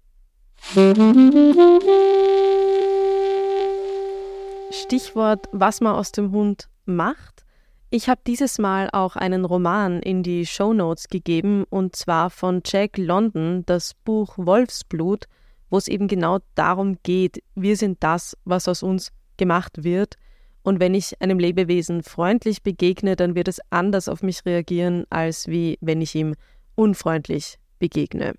Stichwort, 4.71 5.47
was 5.51 5.81
man 5.81 5.95
aus 5.95 6.11
dem 6.11 6.31
Hund 6.31 6.69
macht. 6.85 7.45
Ich 7.89 8.07
habe 8.07 8.21
dieses 8.27 8.59
Mal 8.59 8.89
auch 8.91 9.15
einen 9.15 9.45
Roman 9.45 10.01
in 10.01 10.21
die 10.21 10.45
Show 10.45 10.73
Notes 10.73 11.07
gegeben 11.07 11.63
und 11.69 11.95
zwar 11.95 12.29
von 12.29 12.61
Jack 12.63 12.97
London, 12.97 13.63
das 13.65 13.95
Buch 13.95 14.37
Wolfsblut, 14.37 15.25
wo 15.71 15.77
es 15.77 15.87
eben 15.87 16.07
genau 16.07 16.39
darum 16.53 16.97
geht, 17.01 17.41
wir 17.55 17.75
sind 17.75 18.03
das, 18.03 18.37
was 18.45 18.67
aus 18.67 18.83
uns 18.83 19.11
gemacht 19.37 19.83
wird. 19.83 20.15
Und 20.61 20.79
wenn 20.79 20.93
ich 20.93 21.19
einem 21.21 21.39
Lebewesen 21.39 22.03
freundlich 22.03 22.61
begegne, 22.61 23.15
dann 23.15 23.33
wird 23.33 23.47
es 23.47 23.59
anders 23.71 24.07
auf 24.07 24.21
mich 24.21 24.45
reagieren, 24.45 25.05
als 25.09 25.47
wie 25.47 25.77
wenn 25.81 26.01
ich 26.01 26.13
ihm 26.13 26.35
unfreundlich 26.75 27.57
begegne. 27.79 28.35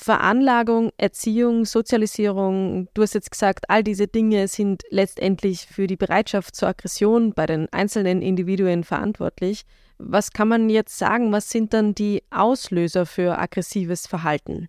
Veranlagung, 0.00 0.92
Erziehung, 0.96 1.64
Sozialisierung, 1.64 2.88
du 2.94 3.02
hast 3.02 3.14
jetzt 3.14 3.32
gesagt, 3.32 3.68
all 3.68 3.82
diese 3.82 4.06
Dinge 4.06 4.46
sind 4.46 4.84
letztendlich 4.90 5.66
für 5.66 5.88
die 5.88 5.96
Bereitschaft 5.96 6.54
zur 6.54 6.68
Aggression 6.68 7.34
bei 7.34 7.46
den 7.46 7.68
einzelnen 7.72 8.22
Individuen 8.22 8.84
verantwortlich. 8.84 9.64
Was 9.98 10.30
kann 10.30 10.46
man 10.46 10.70
jetzt 10.70 10.96
sagen? 10.96 11.32
Was 11.32 11.50
sind 11.50 11.74
dann 11.74 11.96
die 11.96 12.22
Auslöser 12.30 13.06
für 13.06 13.40
aggressives 13.40 14.06
Verhalten? 14.06 14.68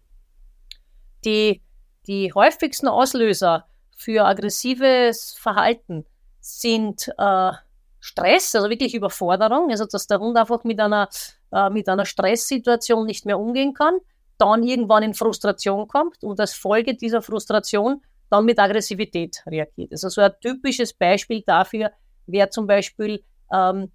Die, 1.24 1.62
die 2.08 2.34
häufigsten 2.34 2.88
Auslöser 2.88 3.68
für 3.96 4.26
aggressives 4.26 5.36
Verhalten 5.40 6.08
sind 6.40 7.08
äh, 7.20 7.52
Stress, 8.00 8.56
also 8.56 8.68
wirklich 8.68 8.96
Überforderung, 8.96 9.70
also 9.70 9.86
dass 9.86 10.08
der 10.08 10.20
Hund 10.20 10.36
einfach 10.38 10.64
mit 10.64 10.80
einer, 10.80 11.08
äh, 11.52 11.70
mit 11.70 11.88
einer 11.88 12.08
Stresssituation 12.08 13.06
nicht 13.06 13.28
mehr 13.28 13.38
umgehen 13.38 13.76
kann 13.76 14.00
dann 14.40 14.64
irgendwann 14.64 15.04
in 15.04 15.14
Frustration 15.14 15.88
kommt 15.88 16.24
und 16.24 16.40
als 16.40 16.54
Folge 16.54 16.96
dieser 16.96 17.22
Frustration 17.22 18.02
dann 18.30 18.46
mit 18.46 18.60
Aggressivität 18.60 19.44
reagiert. 19.46 19.92
Also 19.92 20.10
so 20.10 20.22
ein 20.22 20.32
typisches 20.42 20.94
Beispiel 20.94 21.44
dafür 21.46 21.92
wäre 22.28 22.50
zum 22.50 22.68
Beispiel 22.68 23.24
ähm, 23.52 23.92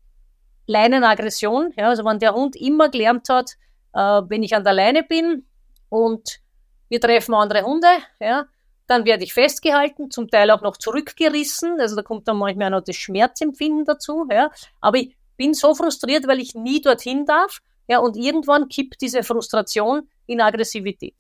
Leinenaggression. 0.66 1.72
Ja, 1.76 1.88
also 1.88 2.04
wenn 2.04 2.18
der 2.18 2.34
Hund 2.34 2.56
immer 2.56 2.88
gelernt 2.88 3.28
hat, 3.28 3.52
äh, 3.94 3.98
wenn 3.98 4.42
ich 4.42 4.54
an 4.54 4.64
der 4.64 4.72
Leine 4.72 5.02
bin 5.02 5.46
und 5.88 6.40
wir 6.88 7.00
treffen 7.00 7.34
andere 7.34 7.62
Hunde, 7.62 7.88
ja, 8.20 8.46
dann 8.86 9.04
werde 9.04 9.24
ich 9.24 9.32
festgehalten, 9.32 10.10
zum 10.10 10.28
Teil 10.28 10.50
auch 10.50 10.60
noch 10.60 10.76
zurückgerissen. 10.76 11.80
Also 11.80 11.96
da 11.96 12.02
kommt 12.02 12.28
dann 12.28 12.36
manchmal 12.36 12.70
noch 12.70 12.82
das 12.82 12.96
Schmerzempfinden 12.96 13.84
dazu. 13.84 14.26
Ja. 14.30 14.50
Aber 14.80 14.98
ich 14.98 15.16
bin 15.36 15.54
so 15.54 15.74
frustriert, 15.74 16.26
weil 16.26 16.40
ich 16.40 16.54
nie 16.54 16.82
dorthin 16.82 17.24
darf. 17.24 17.60
Ja, 17.88 17.98
und 17.98 18.16
irgendwann 18.16 18.68
kippt 18.68 19.00
diese 19.00 19.22
Frustration 19.22 20.08
in 20.26 20.40
Aggressivität. 20.40 21.14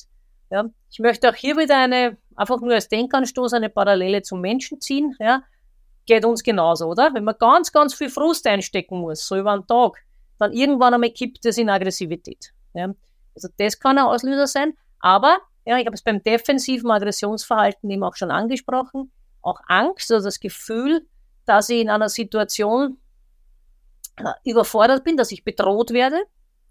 Ja. 0.50 0.64
Ich 0.90 0.98
möchte 0.98 1.28
auch 1.28 1.34
hier 1.34 1.56
wieder 1.56 1.76
eine, 1.78 2.16
einfach 2.36 2.60
nur 2.60 2.74
als 2.74 2.88
Denkanstoß, 2.88 3.54
eine 3.54 3.70
Parallele 3.70 4.22
zum 4.22 4.40
Menschen 4.40 4.80
ziehen. 4.80 5.14
Ja. 5.18 5.42
Geht 6.06 6.24
uns 6.24 6.42
genauso, 6.42 6.86
oder? 6.86 7.12
Wenn 7.14 7.24
man 7.24 7.36
ganz, 7.38 7.72
ganz 7.72 7.94
viel 7.94 8.10
Frust 8.10 8.46
einstecken 8.46 9.00
muss, 9.00 9.26
so 9.26 9.36
über 9.36 9.52
einen 9.52 9.66
Tag, 9.66 10.04
dann 10.38 10.52
irgendwann 10.52 10.94
einmal 10.94 11.10
kippt 11.10 11.44
es 11.46 11.58
in 11.58 11.70
Aggressivität. 11.70 12.52
Ja. 12.74 12.94
Also 13.34 13.48
das 13.58 13.78
kann 13.78 13.98
ein 13.98 14.04
Auslöser 14.04 14.46
sein. 14.46 14.74
Aber 15.00 15.38
ja, 15.64 15.78
ich 15.78 15.86
habe 15.86 15.94
es 15.94 16.02
beim 16.02 16.22
defensiven 16.22 16.90
Aggressionsverhalten 16.90 17.90
eben 17.90 18.04
auch 18.04 18.16
schon 18.16 18.30
angesprochen. 18.30 19.10
Auch 19.42 19.60
Angst, 19.66 20.12
also 20.12 20.26
das 20.26 20.40
Gefühl, 20.40 21.06
dass 21.46 21.68
ich 21.68 21.80
in 21.80 21.90
einer 21.90 22.08
Situation 22.08 22.98
äh, 24.16 24.32
überfordert 24.44 25.04
bin, 25.04 25.16
dass 25.16 25.32
ich 25.32 25.44
bedroht 25.44 25.90
werde, 25.90 26.22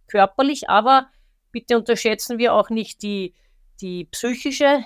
körperlich, 0.08 0.70
aber 0.70 1.08
bitte 1.54 1.78
unterschätzen 1.78 2.38
wir 2.38 2.54
auch 2.54 2.70
nicht 2.70 3.02
die, 3.02 3.34
die 3.80 4.06
psychische 4.06 4.84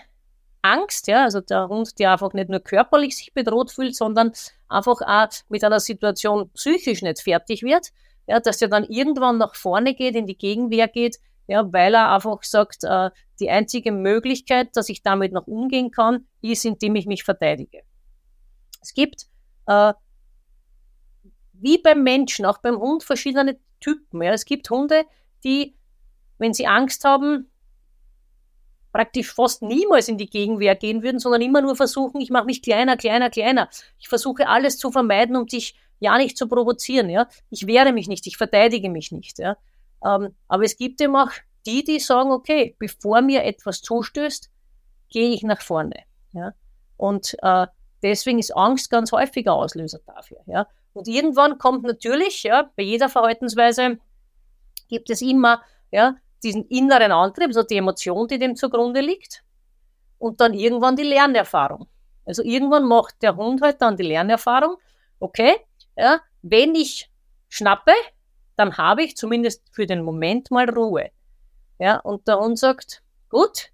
Angst, 0.61 1.07
ja, 1.07 1.23
also 1.23 1.41
der 1.41 1.67
Hund, 1.69 1.97
der 1.97 2.11
einfach 2.11 2.33
nicht 2.33 2.49
nur 2.49 2.59
körperlich 2.59 3.17
sich 3.17 3.33
bedroht 3.33 3.71
fühlt, 3.71 3.95
sondern 3.95 4.33
einfach 4.67 5.01
auch 5.01 5.29
mit 5.49 5.63
einer 5.63 5.79
Situation 5.79 6.51
psychisch 6.53 7.01
nicht 7.01 7.21
fertig 7.21 7.63
wird, 7.63 7.87
ja, 8.27 8.39
dass 8.39 8.61
er 8.61 8.67
dann 8.67 8.83
irgendwann 8.83 9.37
nach 9.37 9.55
vorne 9.55 9.95
geht, 9.95 10.15
in 10.15 10.27
die 10.27 10.37
Gegenwehr 10.37 10.87
geht, 10.87 11.17
ja, 11.47 11.71
weil 11.71 11.95
er 11.95 12.13
einfach 12.13 12.43
sagt, 12.43 12.83
äh, 12.83 13.09
die 13.39 13.49
einzige 13.49 13.91
Möglichkeit, 13.91 14.75
dass 14.75 14.89
ich 14.89 15.01
damit 15.01 15.31
noch 15.31 15.47
umgehen 15.47 15.91
kann, 15.91 16.27
ist, 16.41 16.65
indem 16.65 16.95
ich 16.95 17.05
mich 17.05 17.23
verteidige. 17.23 17.83
Es 18.81 18.93
gibt, 18.93 19.27
äh, 19.67 19.93
wie 21.53 21.77
beim 21.77 22.03
Menschen, 22.03 22.45
auch 22.45 22.57
beim 22.57 22.77
Hund, 22.77 23.03
verschiedene 23.03 23.57
Typen. 23.79 24.21
Ja. 24.21 24.33
Es 24.33 24.43
gibt 24.43 24.69
Hunde, 24.69 25.05
die, 25.43 25.76
wenn 26.37 26.53
sie 26.53 26.67
Angst 26.67 27.03
haben, 27.03 27.49
praktisch 28.91 29.31
fast 29.31 29.61
niemals 29.61 30.07
in 30.07 30.17
die 30.17 30.29
Gegenwehr 30.29 30.75
gehen 30.75 31.03
würden, 31.03 31.19
sondern 31.19 31.41
immer 31.41 31.61
nur 31.61 31.75
versuchen, 31.75 32.21
ich 32.21 32.29
mache 32.29 32.45
mich 32.45 32.61
kleiner, 32.61 32.97
kleiner, 32.97 33.29
kleiner. 33.29 33.69
Ich 33.99 34.07
versuche 34.07 34.47
alles 34.47 34.77
zu 34.77 34.91
vermeiden, 34.91 35.35
um 35.35 35.45
dich 35.45 35.75
ja 35.99 36.17
nicht 36.17 36.37
zu 36.37 36.47
provozieren. 36.47 37.09
Ja. 37.09 37.27
Ich 37.49 37.67
wehre 37.67 37.91
mich 37.91 38.07
nicht, 38.07 38.25
ich 38.27 38.37
verteidige 38.37 38.89
mich 38.89 39.11
nicht. 39.11 39.39
Ja. 39.39 39.57
Ähm, 40.03 40.35
aber 40.47 40.63
es 40.63 40.77
gibt 40.77 41.01
eben 41.01 41.15
auch 41.15 41.31
die, 41.65 41.83
die 41.83 41.99
sagen, 41.99 42.31
okay, 42.31 42.75
bevor 42.79 43.21
mir 43.21 43.43
etwas 43.43 43.81
zustößt, 43.81 44.49
gehe 45.09 45.29
ich 45.29 45.43
nach 45.43 45.61
vorne. 45.61 46.03
Ja? 46.31 46.53
Und 46.95 47.35
äh, 47.41 47.67
deswegen 48.01 48.39
ist 48.39 48.55
Angst 48.55 48.89
ganz 48.89 49.11
häufiger 49.11 49.53
Auslöser 49.53 49.99
dafür. 50.05 50.39
Ja? 50.45 50.67
Und 50.93 51.07
irgendwann 51.07 51.57
kommt 51.57 51.83
natürlich, 51.83 52.43
ja, 52.43 52.71
bei 52.75 52.83
jeder 52.83 53.09
Verhaltensweise 53.09 53.99
gibt 54.87 55.09
es 55.09 55.21
immer 55.21 55.61
ja, 55.91 56.15
diesen 56.43 56.67
inneren 56.67 57.11
Antrieb, 57.11 57.47
also 57.47 57.63
die 57.63 57.77
Emotion, 57.77 58.27
die 58.27 58.39
dem 58.39 58.55
zugrunde 58.55 59.01
liegt. 59.01 59.43
Und 60.17 60.41
dann 60.41 60.53
irgendwann 60.53 60.95
die 60.95 61.03
Lernerfahrung. 61.03 61.87
Also 62.25 62.43
irgendwann 62.43 62.85
macht 62.85 63.21
der 63.21 63.35
Hund 63.35 63.61
halt 63.61 63.81
dann 63.81 63.95
die 63.95 64.03
Lernerfahrung, 64.03 64.77
okay, 65.19 65.55
ja, 65.95 66.19
wenn 66.41 66.75
ich 66.75 67.09
schnappe, 67.49 67.93
dann 68.55 68.77
habe 68.77 69.03
ich 69.03 69.15
zumindest 69.15 69.63
für 69.71 69.85
den 69.85 70.03
Moment 70.03 70.51
mal 70.51 70.69
Ruhe. 70.69 71.11
Ja, 71.79 71.97
und 71.99 72.27
der 72.27 72.39
Hund 72.39 72.57
sagt, 72.57 73.03
gut, 73.29 73.69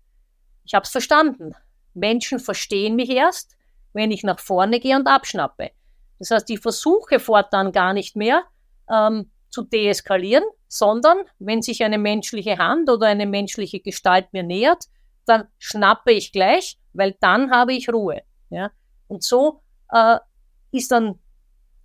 ich 0.66 0.74
habe 0.74 0.84
es 0.84 0.92
verstanden. 0.92 1.56
Menschen 1.94 2.40
verstehen 2.40 2.96
mich 2.96 3.10
erst, 3.10 3.56
wenn 3.94 4.12
ich 4.12 4.24
nach 4.24 4.40
vorne 4.40 4.80
gehe 4.80 4.96
und 4.96 5.08
abschnappe. 5.08 5.72
Das 6.20 6.32
heißt, 6.32 6.50
ich 6.50 6.60
versuche 6.60 7.20
fortan 7.20 7.72
gar 7.72 7.94
nicht 7.94 8.16
mehr 8.16 8.44
ähm, 8.90 9.32
zu 9.50 9.64
deeskalieren, 9.64 10.44
sondern 10.74 11.20
wenn 11.38 11.62
sich 11.62 11.84
eine 11.84 12.00
menschliche 12.00 12.58
Hand 12.58 12.90
oder 12.90 13.06
eine 13.06 13.28
menschliche 13.28 13.80
Gestalt 13.80 14.34
mir 14.34 14.42
nähert, 14.42 14.86
dann 15.28 15.48
schnappe 15.60 16.12
ich 16.12 16.32
gleich, 16.32 16.80
weil 16.94 17.16
dann 17.20 17.52
habe 17.52 17.74
ich 17.74 17.94
Ruhe. 17.94 18.24
Ja? 18.50 18.72
Und 19.08 19.24
so 19.24 19.62
äh, 19.92 20.18
ist 20.72 20.92
dann 20.92 21.20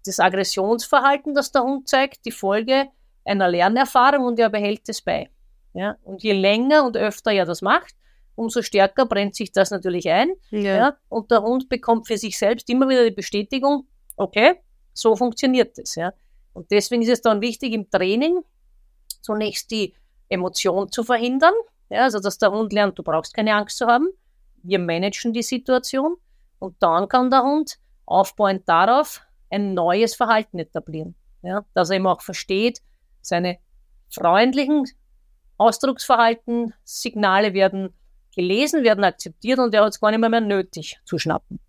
das 0.06 0.18
Aggressionsverhalten, 0.18 1.34
das 1.34 1.52
der 1.52 1.64
Hund 1.64 1.86
zeigt, 1.86 2.24
die 2.24 2.30
Folge 2.30 2.88
einer 3.26 3.48
Lernerfahrung 3.48 4.24
und 4.24 4.38
er 4.38 4.48
behält 4.48 4.88
es 4.88 5.02
bei. 5.02 5.28
Ja? 5.74 5.96
Und 6.02 6.22
je 6.22 6.32
länger 6.32 6.86
und 6.86 6.96
öfter 6.96 7.30
er 7.30 7.44
das 7.44 7.60
macht, 7.60 7.94
umso 8.36 8.62
stärker 8.62 9.04
brennt 9.04 9.34
sich 9.34 9.52
das 9.52 9.70
natürlich 9.70 10.08
ein. 10.08 10.30
Ja. 10.50 10.60
ja. 10.60 10.96
Und 11.10 11.30
der 11.30 11.42
Hund 11.42 11.68
bekommt 11.68 12.06
für 12.06 12.16
sich 12.16 12.38
selbst 12.38 12.70
immer 12.70 12.88
wieder 12.88 13.04
die 13.04 13.14
Bestätigung, 13.14 13.86
okay, 14.16 14.54
so 14.94 15.14
funktioniert 15.14 15.78
es. 15.78 15.94
Ja? 15.94 16.14
Und 16.54 16.70
deswegen 16.70 17.02
ist 17.02 17.10
es 17.10 17.20
dann 17.20 17.42
wichtig 17.42 17.74
im 17.74 17.90
Training, 17.90 18.42
zunächst 19.20 19.70
die 19.70 19.94
Emotion 20.28 20.90
zu 20.90 21.04
verhindern. 21.04 21.54
Ja, 21.90 22.02
also, 22.02 22.20
dass 22.20 22.38
der 22.38 22.50
Hund 22.50 22.72
lernt, 22.72 22.98
du 22.98 23.02
brauchst 23.02 23.34
keine 23.34 23.54
Angst 23.54 23.78
zu 23.78 23.86
haben. 23.86 24.08
Wir 24.62 24.78
managen 24.78 25.32
die 25.32 25.42
Situation. 25.42 26.16
Und 26.58 26.76
dann 26.80 27.08
kann 27.08 27.30
der 27.30 27.42
Hund 27.42 27.78
aufbauend 28.04 28.68
darauf 28.68 29.22
ein 29.50 29.74
neues 29.74 30.14
Verhalten 30.14 30.58
etablieren. 30.58 31.14
Ja, 31.42 31.64
dass 31.74 31.90
er 31.90 31.96
eben 31.96 32.06
auch 32.06 32.20
versteht, 32.20 32.80
seine 33.20 33.58
freundlichen 34.10 34.86
Ausdrucksverhalten, 35.56 36.74
Signale 36.84 37.54
werden 37.54 37.94
gelesen, 38.34 38.84
werden 38.84 39.04
akzeptiert 39.04 39.58
und 39.58 39.74
er 39.74 39.84
hat 39.84 39.92
es 39.92 40.00
gar 40.00 40.10
nicht 40.10 40.20
mehr, 40.20 40.28
mehr 40.28 40.40
nötig 40.40 40.98
zu 41.04 41.18
schnappen. 41.18 41.60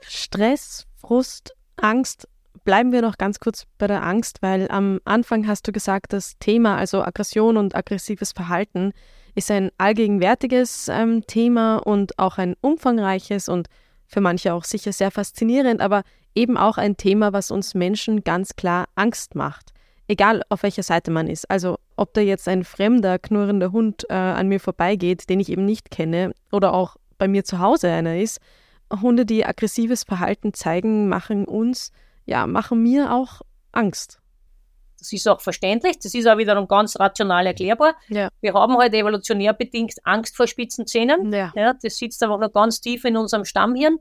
Stress, 0.00 0.86
Frust, 0.96 1.56
Angst. 1.76 2.28
Bleiben 2.64 2.92
wir 2.92 3.02
noch 3.02 3.18
ganz 3.18 3.40
kurz 3.40 3.64
bei 3.78 3.86
der 3.86 4.04
Angst, 4.04 4.38
weil 4.40 4.70
am 4.70 5.00
Anfang 5.04 5.46
hast 5.46 5.66
du 5.66 5.72
gesagt, 5.72 6.12
das 6.12 6.38
Thema, 6.38 6.76
also 6.76 7.02
Aggression 7.02 7.56
und 7.56 7.74
aggressives 7.74 8.32
Verhalten, 8.32 8.92
ist 9.34 9.50
ein 9.50 9.70
allgegenwärtiges 9.78 10.88
ähm, 10.88 11.26
Thema 11.26 11.78
und 11.78 12.18
auch 12.18 12.38
ein 12.38 12.54
umfangreiches 12.60 13.48
und 13.48 13.68
für 14.06 14.20
manche 14.20 14.54
auch 14.54 14.64
sicher 14.64 14.92
sehr 14.92 15.10
faszinierend, 15.10 15.80
aber 15.80 16.02
eben 16.34 16.56
auch 16.56 16.78
ein 16.78 16.96
Thema, 16.96 17.32
was 17.32 17.50
uns 17.50 17.74
Menschen 17.74 18.24
ganz 18.24 18.56
klar 18.56 18.86
Angst 18.94 19.34
macht 19.34 19.72
egal 20.08 20.42
auf 20.48 20.62
welcher 20.62 20.82
Seite 20.82 21.10
man 21.10 21.28
ist. 21.28 21.48
Also 21.50 21.78
ob 21.96 22.14
da 22.14 22.20
jetzt 22.20 22.48
ein 22.48 22.64
fremder, 22.64 23.18
knurrender 23.18 23.70
Hund 23.70 24.06
äh, 24.08 24.14
an 24.14 24.48
mir 24.48 24.58
vorbeigeht, 24.58 25.28
den 25.28 25.38
ich 25.38 25.50
eben 25.50 25.64
nicht 25.64 25.90
kenne, 25.90 26.32
oder 26.50 26.72
auch 26.72 26.96
bei 27.18 27.28
mir 27.28 27.44
zu 27.44 27.58
Hause 27.60 27.90
einer 27.90 28.18
ist. 28.18 28.40
Hunde, 28.90 29.26
die 29.26 29.44
aggressives 29.44 30.04
Verhalten 30.04 30.54
zeigen, 30.54 31.08
machen 31.08 31.44
uns, 31.44 31.92
ja, 32.28 32.46
machen 32.46 32.82
mir 32.82 33.12
auch 33.12 33.40
Angst. 33.72 34.20
Das 34.98 35.12
ist 35.12 35.26
auch 35.28 35.40
verständlich, 35.40 35.98
das 36.00 36.12
ist 36.12 36.26
auch 36.26 36.36
wiederum 36.36 36.68
ganz 36.68 36.98
rational 36.98 37.46
erklärbar. 37.46 37.94
Ja. 38.08 38.28
Wir 38.40 38.52
haben 38.52 38.72
heute 38.72 38.82
halt 38.82 38.94
evolutionär 38.94 39.54
bedingt 39.54 39.94
Angst 40.04 40.36
vor 40.36 40.46
spitzen 40.46 40.86
Zähnen. 40.86 41.32
Ja. 41.32 41.52
ja. 41.54 41.74
das 41.80 41.96
sitzt 41.96 42.22
einfach 42.22 42.38
noch 42.38 42.52
ganz 42.52 42.80
tief 42.80 43.04
in 43.04 43.16
unserem 43.16 43.44
Stammhirn. 43.44 43.98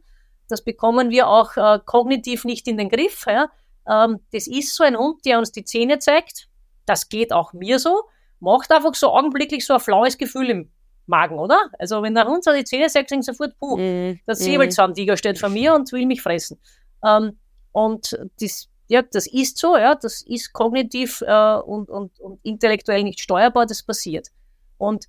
Das 0.49 0.63
bekommen 0.63 1.09
wir 1.09 1.27
auch 1.27 1.55
äh, 1.55 1.79
kognitiv 1.85 2.45
nicht 2.45 2.67
in 2.67 2.77
den 2.77 2.89
Griff. 2.89 3.25
Ja. 3.27 3.49
Ähm, 3.87 4.19
das 4.33 4.47
ist 4.47 4.75
so 4.75 4.83
ein 4.83 4.97
Hund, 4.97 5.23
der 5.25 5.37
uns 5.37 5.51
die 5.51 5.63
Zähne 5.63 5.99
zeigt. 5.99 6.49
Das 6.85 7.09
geht 7.09 7.31
auch 7.31 7.53
mir 7.53 7.79
so. 7.79 8.03
Macht 8.39 8.71
einfach 8.71 8.95
so 8.95 9.11
augenblicklich 9.11 9.65
so 9.65 9.75
ein 9.75 9.79
flaues 9.79 10.17
Gefühl 10.17 10.49
im 10.49 10.71
Magen, 11.05 11.39
oder? 11.39 11.69
Also 11.79 12.01
wenn 12.01 12.15
der 12.15 12.25
Hund 12.25 12.43
so 12.43 12.51
die 12.51 12.65
Zähne 12.65 12.87
zeigt, 12.87 13.11
denkt 13.11 13.25
sofort, 13.25 13.57
puh, 13.59 13.77
mm, 13.77 14.19
der 14.27 14.35
Säbelzahntiger 14.35 15.13
mm. 15.13 15.17
steht 15.17 15.39
vor 15.39 15.49
mir 15.49 15.73
und 15.73 15.91
will 15.91 16.05
mich 16.05 16.21
fressen. 16.21 16.59
Ähm, 17.05 17.37
und 17.71 18.17
das, 18.39 18.69
ja, 18.87 19.01
das 19.01 19.27
ist 19.27 19.57
so, 19.57 19.77
ja, 19.77 19.95
das 19.95 20.21
ist 20.21 20.53
kognitiv 20.53 21.21
äh, 21.21 21.55
und, 21.57 21.89
und, 21.89 22.19
und 22.19 22.39
intellektuell 22.43 23.03
nicht 23.03 23.19
steuerbar, 23.19 23.65
das 23.65 23.83
passiert. 23.83 24.29
Und 24.77 25.07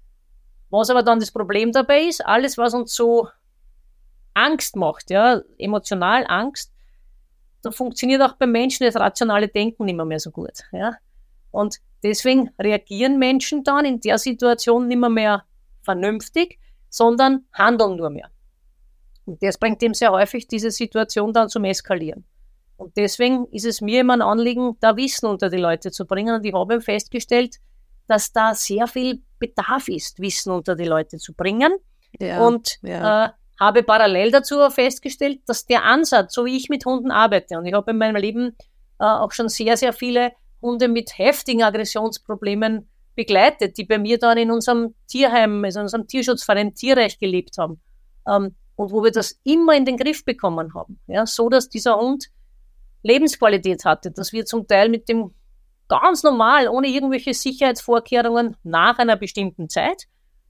was 0.70 0.90
aber 0.90 1.02
dann 1.02 1.20
das 1.20 1.30
Problem 1.30 1.72
dabei 1.72 2.02
ist, 2.02 2.24
alles, 2.24 2.58
was 2.58 2.74
uns 2.74 2.94
so 2.94 3.28
Angst 4.34 4.76
macht, 4.76 5.10
ja, 5.10 5.40
emotional 5.58 6.24
Angst, 6.28 6.72
da 7.62 7.70
funktioniert 7.70 8.22
auch 8.22 8.34
beim 8.34 8.52
Menschen 8.52 8.84
das 8.84 8.96
rationale 8.96 9.48
Denken 9.48 9.84
nicht 9.84 9.96
mehr, 9.96 10.20
so 10.20 10.30
gut. 10.30 10.64
Ja? 10.72 10.96
Und 11.50 11.78
deswegen 12.02 12.50
reagieren 12.58 13.18
Menschen 13.18 13.64
dann 13.64 13.84
in 13.84 14.00
der 14.00 14.18
Situation 14.18 14.86
nicht 14.86 14.98
mehr, 14.98 15.08
mehr 15.08 15.44
vernünftig, 15.82 16.58
sondern 16.88 17.46
handeln 17.52 17.96
nur 17.96 18.10
mehr. 18.10 18.30
Und 19.26 19.42
das 19.42 19.58
bringt 19.58 19.82
eben 19.82 19.94
sehr 19.94 20.12
häufig 20.12 20.46
diese 20.46 20.70
Situation 20.70 21.32
dann 21.32 21.48
zum 21.48 21.64
Eskalieren. 21.64 22.24
Und 22.78 22.96
deswegen 22.96 23.46
ist 23.50 23.66
es 23.66 23.80
mir 23.80 24.00
immer 24.00 24.14
ein 24.14 24.22
Anliegen, 24.22 24.76
da 24.80 24.96
Wissen 24.96 25.26
unter 25.26 25.50
die 25.50 25.58
Leute 25.58 25.90
zu 25.90 26.06
bringen. 26.06 26.34
Und 26.34 26.44
ich 26.44 26.54
habe 26.54 26.80
festgestellt, 26.80 27.56
dass 28.06 28.32
da 28.32 28.54
sehr 28.54 28.86
viel 28.86 29.20
Bedarf 29.40 29.88
ist, 29.88 30.20
Wissen 30.20 30.52
unter 30.52 30.76
die 30.76 30.84
Leute 30.84 31.18
zu 31.18 31.34
bringen. 31.34 31.72
Ja, 32.20 32.46
und 32.46 32.78
ja. 32.82 33.26
Äh, 33.26 33.28
habe 33.60 33.82
parallel 33.82 34.30
dazu 34.30 34.70
festgestellt, 34.70 35.40
dass 35.46 35.66
der 35.66 35.84
Ansatz, 35.84 36.32
so 36.32 36.44
wie 36.44 36.56
ich 36.56 36.68
mit 36.68 36.86
Hunden 36.86 37.10
arbeite, 37.10 37.58
und 37.58 37.66
ich 37.66 37.74
habe 37.74 37.90
in 37.90 37.98
meinem 37.98 38.16
Leben 38.16 38.56
äh, 39.00 39.04
auch 39.04 39.32
schon 39.32 39.48
sehr, 39.48 39.76
sehr 39.76 39.92
viele 39.92 40.32
Hunde 40.62 40.86
mit 40.86 41.18
heftigen 41.18 41.64
Aggressionsproblemen 41.64 42.88
begleitet, 43.16 43.76
die 43.76 43.84
bei 43.84 43.98
mir 43.98 44.18
dann 44.18 44.38
in 44.38 44.52
unserem 44.52 44.94
Tierheim, 45.08 45.64
also 45.64 45.80
in 45.80 45.84
unserem 45.84 46.06
Tierschutzverein 46.06 46.74
Tierrecht 46.76 47.18
gelebt 47.18 47.58
haben. 47.58 47.80
Ähm, 48.28 48.54
und 48.76 48.92
wo 48.92 49.02
wir 49.02 49.10
das 49.10 49.40
immer 49.42 49.74
in 49.74 49.84
den 49.84 49.96
Griff 49.96 50.24
bekommen 50.24 50.72
haben. 50.74 51.00
Ja, 51.08 51.26
so 51.26 51.48
dass 51.48 51.68
dieser 51.68 51.96
Hund 51.96 52.28
Lebensqualität 53.02 53.84
hatte, 53.84 54.10
dass 54.10 54.32
wir 54.32 54.44
zum 54.44 54.66
Teil 54.66 54.88
mit 54.88 55.08
dem 55.08 55.32
ganz 55.88 56.22
normal, 56.22 56.68
ohne 56.68 56.88
irgendwelche 56.88 57.34
Sicherheitsvorkehrungen 57.34 58.56
nach 58.62 58.98
einer 58.98 59.16
bestimmten 59.16 59.68
Zeit, 59.68 60.04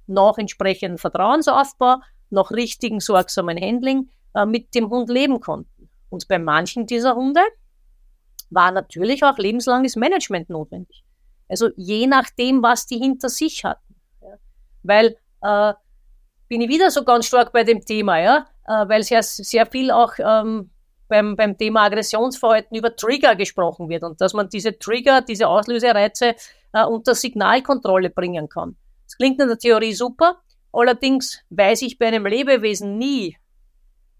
nach 0.07 0.39
entsprechendem 0.39 0.99
Vertrauensaufbau, 0.99 1.97
nach 2.31 2.51
richtigen 2.51 3.01
sorgsamen 3.01 3.61
Handling 3.61 4.11
äh, 4.35 4.47
mit 4.47 4.75
dem 4.75 4.91
Hund 4.91 5.09
leben 5.09 5.41
konnten. 5.41 5.89
Und 6.11 6.27
bei 6.29 6.39
manchen 6.39 6.87
dieser 6.87 7.15
Hunde 7.15 7.41
war 8.51 8.73
natürlich 8.73 9.23
auch 9.25 9.39
lebenslanges 9.39 9.97
Management 9.97 10.51
notwendig. 10.51 11.05
Also 11.49 11.71
je 11.77 12.07
nachdem, 12.07 12.63
was 12.63 12.87
die 12.87 12.99
hinter 12.99 13.29
sich 13.29 13.65
hatten. 13.65 13.95
Ja. 14.23 14.35
Weil 14.83 15.17
äh, 15.43 15.75
bin 16.49 16.63
ich 16.63 16.69
wieder 16.69 16.91
so 16.91 17.05
ganz 17.05 17.27
stark 17.27 17.53
bei 17.53 17.65
dem 17.65 17.85
Thema, 17.85 18.19
ja, 18.19 18.47
äh, 18.67 18.89
weil 18.89 19.03
sehr, 19.03 19.23
sehr 19.23 19.67
viel 19.67 19.91
auch 19.91 20.15
ähm, 20.19 20.71
beim, 21.09 21.37
beim 21.37 21.57
Thema 21.57 21.85
Aggressionsverhalten 21.85 22.77
über 22.77 22.95
Trigger 22.95 23.35
gesprochen 23.35 23.89
wird 23.89 24.03
und 24.05 24.21
dass 24.21 24.35
man 24.35 24.49
diese 24.49 24.79
Trigger, 24.79 25.23
diese 25.23 25.49
Auslösereize 25.49 26.35
äh, 26.73 26.85
unter 26.85 27.15
Signalkontrolle 27.15 28.11
bringen 28.11 28.49
kann. 28.49 28.77
Das 29.07 29.17
klingt 29.17 29.41
in 29.41 29.49
der 29.49 29.59
Theorie 29.59 29.95
super, 29.95 30.39
allerdings 30.73 31.43
weiß 31.51 31.83
ich 31.83 31.99
bei 31.99 32.07
einem 32.07 32.27
Lebewesen 32.27 32.99
nie, 32.99 33.37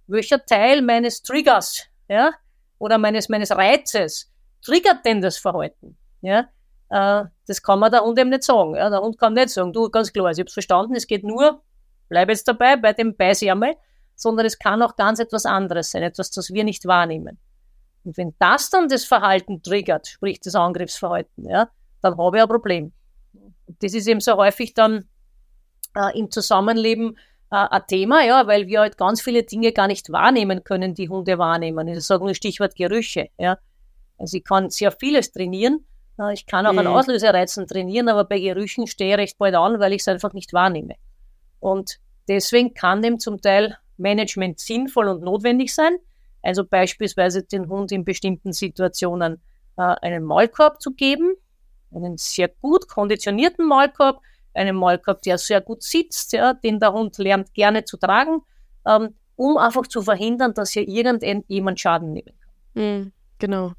welcher 0.07 0.45
Teil 0.45 0.83
meines 0.83 1.23
Triggers, 1.23 1.87
ja, 2.09 2.33
oder 2.79 2.97
meines, 2.99 3.29
meines 3.29 3.51
Reizes 3.51 4.33
triggert 4.65 5.05
denn 5.05 5.21
das 5.21 5.37
Verhalten, 5.37 5.97
ja. 6.23 6.49
Äh, 6.91 7.25
das 7.47 7.63
kann 7.63 7.79
man 7.79 7.91
der 7.91 8.03
Hund 8.03 8.19
eben 8.19 8.31
nicht 8.31 8.45
sagen. 8.45 8.75
Ja. 8.75 8.91
Der 8.91 9.01
Hund 9.01 9.19
kann 9.19 9.35
nicht 9.35 9.51
sagen, 9.51 9.73
du, 9.73 9.91
ganz 9.91 10.13
klar, 10.13 10.31
ich 10.31 10.39
habe 10.39 10.51
verstanden, 10.51 10.95
es 10.95 11.07
geht 11.07 11.25
nur, 11.25 11.63
bleib 12.09 12.29
jetzt 12.29 12.49
dabei, 12.49 12.77
bei 12.77 12.93
dem 12.93 13.17
Beißärmel, 13.17 13.77
sondern 14.19 14.45
es 14.45 14.59
kann 14.59 14.83
auch 14.83 14.97
ganz 14.97 15.21
etwas 15.21 15.47
anderes 15.47 15.93
sein, 15.93 16.03
etwas, 16.03 16.31
das 16.31 16.53
wir 16.53 16.65
nicht 16.65 16.87
wahrnehmen. 16.87 17.39
Und 18.05 18.17
wenn 18.17 18.35
das 18.39 18.69
dann 18.69 18.89
das 18.89 19.05
Verhalten 19.05 19.63
triggert, 19.63 20.09
sprich 20.09 20.41
das 20.41 20.55
Angriffsverhalten, 20.55 21.49
ja, 21.49 21.71
dann 22.03 22.19
habe 22.19 22.37
ich 22.37 22.43
ein 22.43 22.49
Problem. 22.49 22.93
Das 23.81 23.95
ist 23.95 24.09
eben 24.09 24.21
so 24.21 24.37
häufig 24.37 24.75
dann 24.75 25.09
äh, 25.95 26.19
im 26.19 26.31
Zusammenleben 26.31 27.17
äh, 27.51 27.67
ein 27.71 27.83
Thema, 27.87 28.25
ja, 28.25 28.47
weil 28.47 28.67
wir 28.67 28.81
halt 28.81 28.99
ganz 28.99 29.21
viele 29.21 29.45
Dinge 29.45 29.73
gar 29.73 29.87
nicht 29.87 30.11
wahrnehmen 30.11 30.65
können, 30.65 30.95
die 30.95 31.09
Hunde 31.09 31.39
wahrnehmen. 31.39 31.87
Ich 31.87 32.03
sage 32.03 32.25
nur 32.25 32.35
Stichwort 32.35 32.75
Gerüche, 32.75 33.29
ja. 33.39 33.59
Also 34.19 34.39
ich 34.39 34.45
kann 34.45 34.69
sehr 34.71 34.91
vieles 34.91 35.31
trainieren. 35.31 35.87
Äh, 36.19 36.35
ich 36.35 36.47
kann 36.47 36.67
auch 36.67 36.73
mhm. 36.73 36.81
an 36.81 36.87
Auslösereizen 36.89 37.69
trainieren, 37.69 38.09
aber 38.09 38.25
bei 38.25 38.41
Gerüchen 38.41 38.89
stehe 38.89 39.15
ich 39.15 39.19
recht 39.19 39.39
bald 39.39 39.55
an, 39.55 39.79
weil 39.79 39.93
ich 39.93 40.01
es 40.01 40.09
einfach 40.09 40.33
nicht 40.33 40.53
wahrnehme. 40.53 40.97
Und 41.61 41.99
deswegen 42.27 42.75
kann 42.75 43.01
dem 43.01 43.21
zum 43.21 43.41
Teil 43.41 43.77
Management 43.99 44.61
sinnvoll 44.61 45.09
und 45.09 45.23
notwendig 45.23 45.75
sein. 45.75 45.99
Also 46.43 46.65
beispielsweise 46.65 47.43
den 47.43 47.69
Hund 47.69 47.93
in 47.93 48.05
bestimmten 48.05 48.53
Situationen 48.53 49.43
äh, 49.77 49.83
einen 49.83 50.25
Maulkorb 50.25 50.81
zu 50.81 50.93
geben, 50.93 51.35
einen 51.93 52.17
sehr 52.17 52.49
gut 52.49 52.89
konditionierten 52.89 53.67
Maulkorb, 53.67 54.21
einen 54.55 54.77
Maulkorb, 54.77 55.23
der 55.23 55.39
sehr 55.39 55.61
gut 55.61 55.83
sitzt, 55.83 56.33
ja, 56.33 56.55
den 56.55 56.81
der 56.81 56.93
Hund 56.93 57.19
lernt 57.19 57.55
gerne 57.55 57.85
zu 57.85 57.97
tragen, 57.97 58.43
ähm, 58.87 59.15
um 59.37 59.57
einfach 59.57 59.87
zu 59.87 60.03
verhindern, 60.03 60.55
dass 60.55 60.71
hier 60.71 60.87
irgendjemand 60.87 61.81
Schaden 61.81 62.13
nehmen 62.13 62.39
kann. 62.39 62.83
Mhm, 62.83 63.13
genau. 63.39 63.73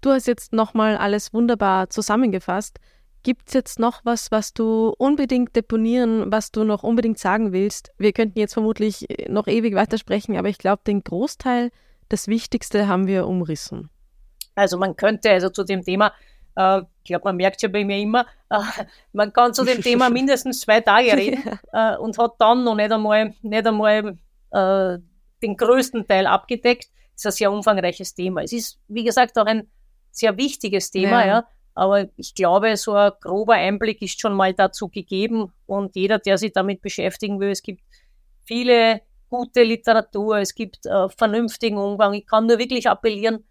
Du 0.00 0.10
hast 0.10 0.26
jetzt 0.26 0.52
nochmal 0.52 0.96
alles 0.96 1.34
wunderbar 1.34 1.90
zusammengefasst. 1.90 2.78
Gibt 3.28 3.48
es 3.48 3.52
jetzt 3.52 3.78
noch 3.78 4.06
was, 4.06 4.30
was 4.30 4.54
du 4.54 4.94
unbedingt 4.96 5.54
deponieren, 5.54 6.32
was 6.32 6.50
du 6.50 6.64
noch 6.64 6.82
unbedingt 6.82 7.18
sagen 7.18 7.52
willst? 7.52 7.92
Wir 7.98 8.14
könnten 8.14 8.38
jetzt 8.38 8.54
vermutlich 8.54 9.06
noch 9.28 9.48
ewig 9.48 9.74
weitersprechen, 9.74 10.38
aber 10.38 10.48
ich 10.48 10.56
glaube, 10.56 10.80
den 10.86 11.04
Großteil, 11.04 11.70
das 12.08 12.28
Wichtigste 12.28 12.88
haben 12.88 13.06
wir 13.06 13.26
umrissen. 13.26 13.90
Also 14.54 14.78
man 14.78 14.96
könnte 14.96 15.30
also 15.30 15.50
zu 15.50 15.62
dem 15.64 15.82
Thema, 15.82 16.14
äh, 16.56 16.78
ich 16.78 17.08
glaube, 17.08 17.24
man 17.24 17.36
merkt 17.36 17.60
ja 17.60 17.68
bei 17.68 17.84
mir 17.84 17.98
immer, 17.98 18.24
äh, 18.48 18.60
man 19.12 19.30
kann 19.34 19.52
zu 19.52 19.62
dem 19.62 19.82
Thema 19.82 20.08
mindestens 20.18 20.60
zwei 20.60 20.80
Tage 20.80 21.12
reden 21.14 21.42
äh, 21.74 21.98
und 21.98 22.16
hat 22.16 22.36
dann 22.38 22.64
noch 22.64 22.76
nicht 22.76 22.90
einmal, 22.90 23.34
nicht 23.42 23.66
einmal 23.66 24.16
äh, 24.52 24.98
den 25.42 25.54
größten 25.54 26.08
Teil 26.08 26.26
abgedeckt. 26.26 26.86
Das 27.12 27.26
ist 27.26 27.26
ein 27.26 27.32
sehr 27.32 27.52
umfangreiches 27.52 28.14
Thema. 28.14 28.42
Es 28.42 28.54
ist, 28.54 28.80
wie 28.88 29.04
gesagt, 29.04 29.36
auch 29.36 29.44
ein 29.44 29.68
sehr 30.12 30.34
wichtiges 30.38 30.90
Thema, 30.90 31.26
ja. 31.26 31.26
ja 31.26 31.48
aber 31.78 32.08
ich 32.16 32.34
glaube, 32.34 32.76
so 32.76 32.94
ein 32.94 33.12
grober 33.20 33.54
Einblick 33.54 34.02
ist 34.02 34.20
schon 34.20 34.34
mal 34.34 34.52
dazu 34.52 34.88
gegeben 34.88 35.52
und 35.66 35.94
jeder, 35.94 36.18
der 36.18 36.36
sich 36.36 36.52
damit 36.52 36.82
beschäftigen 36.82 37.38
will, 37.38 37.50
es 37.50 37.62
gibt 37.62 37.82
viele 38.44 39.02
gute 39.30 39.62
Literatur, 39.62 40.38
es 40.38 40.56
gibt 40.56 40.84
äh, 40.86 41.08
vernünftigen 41.08 41.78
Umgang. 41.78 42.14
Ich 42.14 42.26
kann 42.26 42.46
nur 42.46 42.58
wirklich 42.58 42.88
appellieren, 42.88 43.44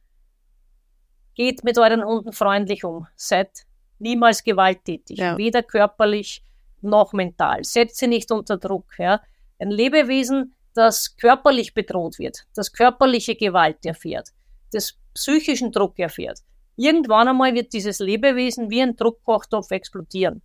geht 1.36 1.63
mit 1.63 1.78
euren 1.78 2.03
Hunden 2.03 2.34
freundlich 2.34 2.84
um. 2.84 3.07
Seid 3.15 3.65
niemals 3.99 4.43
gewalttätig, 4.43 5.19
ja. 5.19 5.38
weder 5.38 5.63
körperlich 5.63 6.43
noch 6.82 7.13
mental. 7.13 7.63
Setzt 7.63 7.97
sie 7.97 8.07
nicht 8.07 8.30
unter 8.30 8.57
Druck. 8.57 8.88
Ja. 8.97 9.21
Ein 9.57 9.71
Lebewesen, 9.71 10.53
das 10.73 11.15
körperlich 11.15 11.73
bedroht 11.73 12.19
wird, 12.19 12.45
das 12.53 12.73
körperliche 12.73 13.36
Gewalt 13.36 13.86
erfährt, 13.86 14.34
das 14.73 14.97
psychischen 15.13 15.71
Druck 15.71 15.97
erfährt, 15.97 16.39
Irgendwann 16.78 17.28
einmal 17.28 17.53
wird 17.53 17.73
dieses 17.73 17.99
Lebewesen 17.99 18.69
wie 18.69 18.82
ein 18.82 18.95
Druckkochtopf 18.95 19.71
explodieren. 19.71 20.41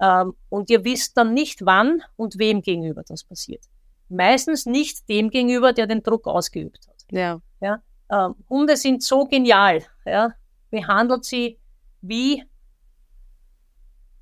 Ähm, 0.00 0.34
und 0.50 0.70
ihr 0.70 0.84
wisst 0.84 1.16
dann 1.16 1.34
nicht, 1.34 1.64
wann 1.64 2.02
und 2.16 2.38
wem 2.38 2.62
gegenüber 2.62 3.02
das 3.02 3.24
passiert. 3.24 3.64
Meistens 4.08 4.66
nicht 4.66 5.08
dem 5.08 5.30
gegenüber, 5.30 5.72
der 5.72 5.86
den 5.86 6.02
Druck 6.02 6.26
ausgeübt 6.26 6.86
hat. 6.86 6.96
Ja. 7.10 7.40
ja? 7.60 7.82
Ähm, 8.10 8.36
Hunde 8.48 8.76
sind 8.76 9.02
so 9.02 9.26
genial. 9.26 9.82
Ja? 10.04 10.34
Behandelt 10.70 11.24
sie, 11.24 11.58
wie 12.02 12.44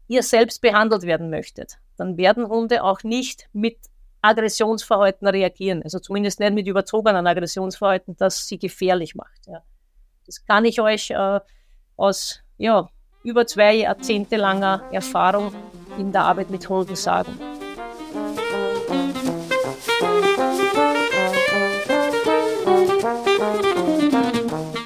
ihr 0.08 0.22
selbst 0.22 0.62
behandelt 0.62 1.02
werden 1.02 1.28
möchtet. 1.28 1.78
Dann 1.96 2.16
werden 2.16 2.46
Hunde 2.48 2.84
auch 2.84 3.02
nicht 3.02 3.48
mit 3.52 3.78
Aggressionsverhalten 4.22 5.26
reagieren. 5.26 5.82
Also 5.82 5.98
zumindest 5.98 6.40
nicht 6.40 6.54
mit 6.54 6.66
überzogenen 6.66 7.26
Aggressionsverhalten, 7.26 8.16
das 8.16 8.46
sie 8.46 8.58
gefährlich 8.58 9.14
macht. 9.14 9.46
Ja. 9.46 9.62
Das 10.26 10.44
kann 10.44 10.64
ich 10.64 10.80
euch 10.80 11.10
äh, 11.10 11.40
aus 11.96 12.40
ja, 12.58 12.88
über 13.22 13.46
zwei 13.46 13.74
Jahrzehnte 13.74 14.36
langer 14.36 14.82
Erfahrung 14.90 15.54
in 15.98 16.10
der 16.10 16.22
Arbeit 16.22 16.50
mit 16.50 16.68
Hunden 16.68 16.96
sagen. 16.96 17.38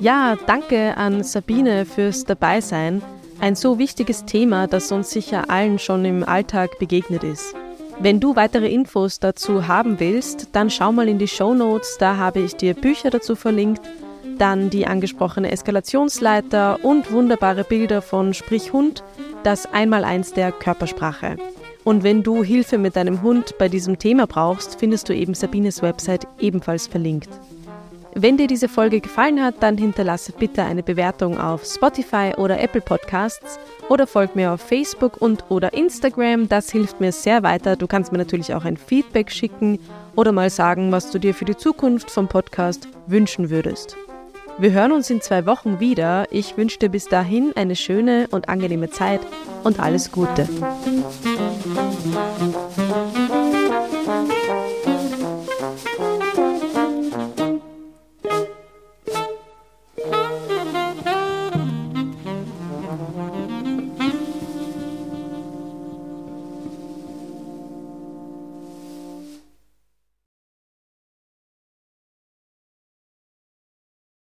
Ja, 0.01 0.37
danke 0.47 0.97
an 0.97 1.23
Sabine 1.23 1.87
fürs 1.87 2.25
Dabeisein. 2.25 3.03
Ein 3.41 3.55
so 3.55 3.79
wichtiges 3.79 4.27
Thema, 4.27 4.67
das 4.67 4.93
uns 4.93 5.11
sicher 5.11 5.49
allen 5.49 5.79
schon 5.79 6.05
im 6.05 6.23
Alltag 6.23 6.79
begegnet 6.79 7.25
ist. 7.25 7.55
Wenn 7.99 8.21
du 8.21 8.37
weitere 8.37 8.69
Infos 8.69 9.21
dazu 9.21 9.67
haben 9.67 10.01
willst, 10.01 10.49
dann 10.53 10.69
schau 10.69 10.93
mal 10.93 11.09
in 11.09 11.19
die 11.19 11.29
Show 11.29 11.55
Notes, 11.55 11.97
da 11.99 12.17
habe 12.19 12.41
ich 12.41 12.57
dir 12.57 12.75
Bücher 12.75 13.09
dazu 13.09 13.37
verlinkt 13.37 13.83
dann 14.41 14.71
die 14.71 14.87
angesprochene 14.87 15.51
Eskalationsleiter 15.51 16.85
und 16.85 17.13
wunderbare 17.13 17.65
Bilder 17.65 18.03
von 18.03 18.35
Sprich 18.35 18.73
Hund, 18.73 19.05
das 19.43 19.67
Einmaleins 19.73 20.33
der 20.33 20.53
Körpersprache. 20.53 21.37
Und 21.85 22.03
wenn 22.03 22.23
du 22.23 22.43
Hilfe 22.43 22.79
mit 22.79 22.97
deinem 22.97 23.23
Hund 23.23 23.57
bei 23.59 23.69
diesem 23.69 23.99
Thema 23.99 24.27
brauchst, 24.27 24.79
findest 24.79 25.09
du 25.09 25.15
eben 25.15 25.35
Sabines 25.35 25.83
Website 25.83 26.27
ebenfalls 26.39 26.87
verlinkt. 26.87 27.31
Wenn 28.15 28.37
dir 28.37 28.49
diese 28.49 28.69
Folge 28.69 29.01
gefallen 29.01 29.41
hat, 29.41 29.63
dann 29.63 29.79
hinterlasse 29.79 30.33
bitte 30.33 30.65
eine 30.65 30.83
Bewertung 30.83 31.39
auf 31.39 31.65
Spotify 31.65 32.33
oder 32.37 32.61
Apple 32.61 32.81
Podcasts 32.81 33.61
oder 33.89 34.07
folg 34.07 34.35
mir 34.35 34.53
auf 34.53 34.61
Facebook 34.61 35.23
und 35.23 35.45
oder 35.49 35.73
Instagram. 35.75 36.49
Das 36.49 36.71
hilft 36.71 37.01
mir 37.01 37.13
sehr 37.13 37.45
weiter. 37.45 37.77
Du 37.77 37.87
kannst 37.87 38.11
mir 38.11 38.19
natürlich 38.19 38.53
auch 38.53 38.65
ein 38.65 38.77
Feedback 38.77 39.31
schicken 39.31 39.79
oder 40.17 40.33
mal 40.33 40.51
sagen, 40.51 40.91
was 40.91 41.11
du 41.13 41.19
dir 41.21 41.35
für 41.35 41.45
die 41.45 41.57
Zukunft 41.57 42.11
vom 42.11 42.27
Podcast 42.27 42.89
wünschen 43.07 43.49
würdest. 43.49 43.97
Wir 44.59 44.73
hören 44.73 44.93
uns 44.93 45.11
in 45.11 45.21
zwei 45.21 45.47
Wochen 45.47 45.81
wieder. 45.81 46.27
Ich 46.31 46.57
wünsche 46.57 46.79
dir 46.79 46.89
bis 46.89 47.07
dahin 47.07 47.53
eine 47.57 47.77
schöne 47.77 48.29
und 48.31 48.49
angenehme 48.49 48.91
Zeit 48.91 49.21
und 49.65 49.81
alles 49.81 50.13
Gute. 50.13 50.49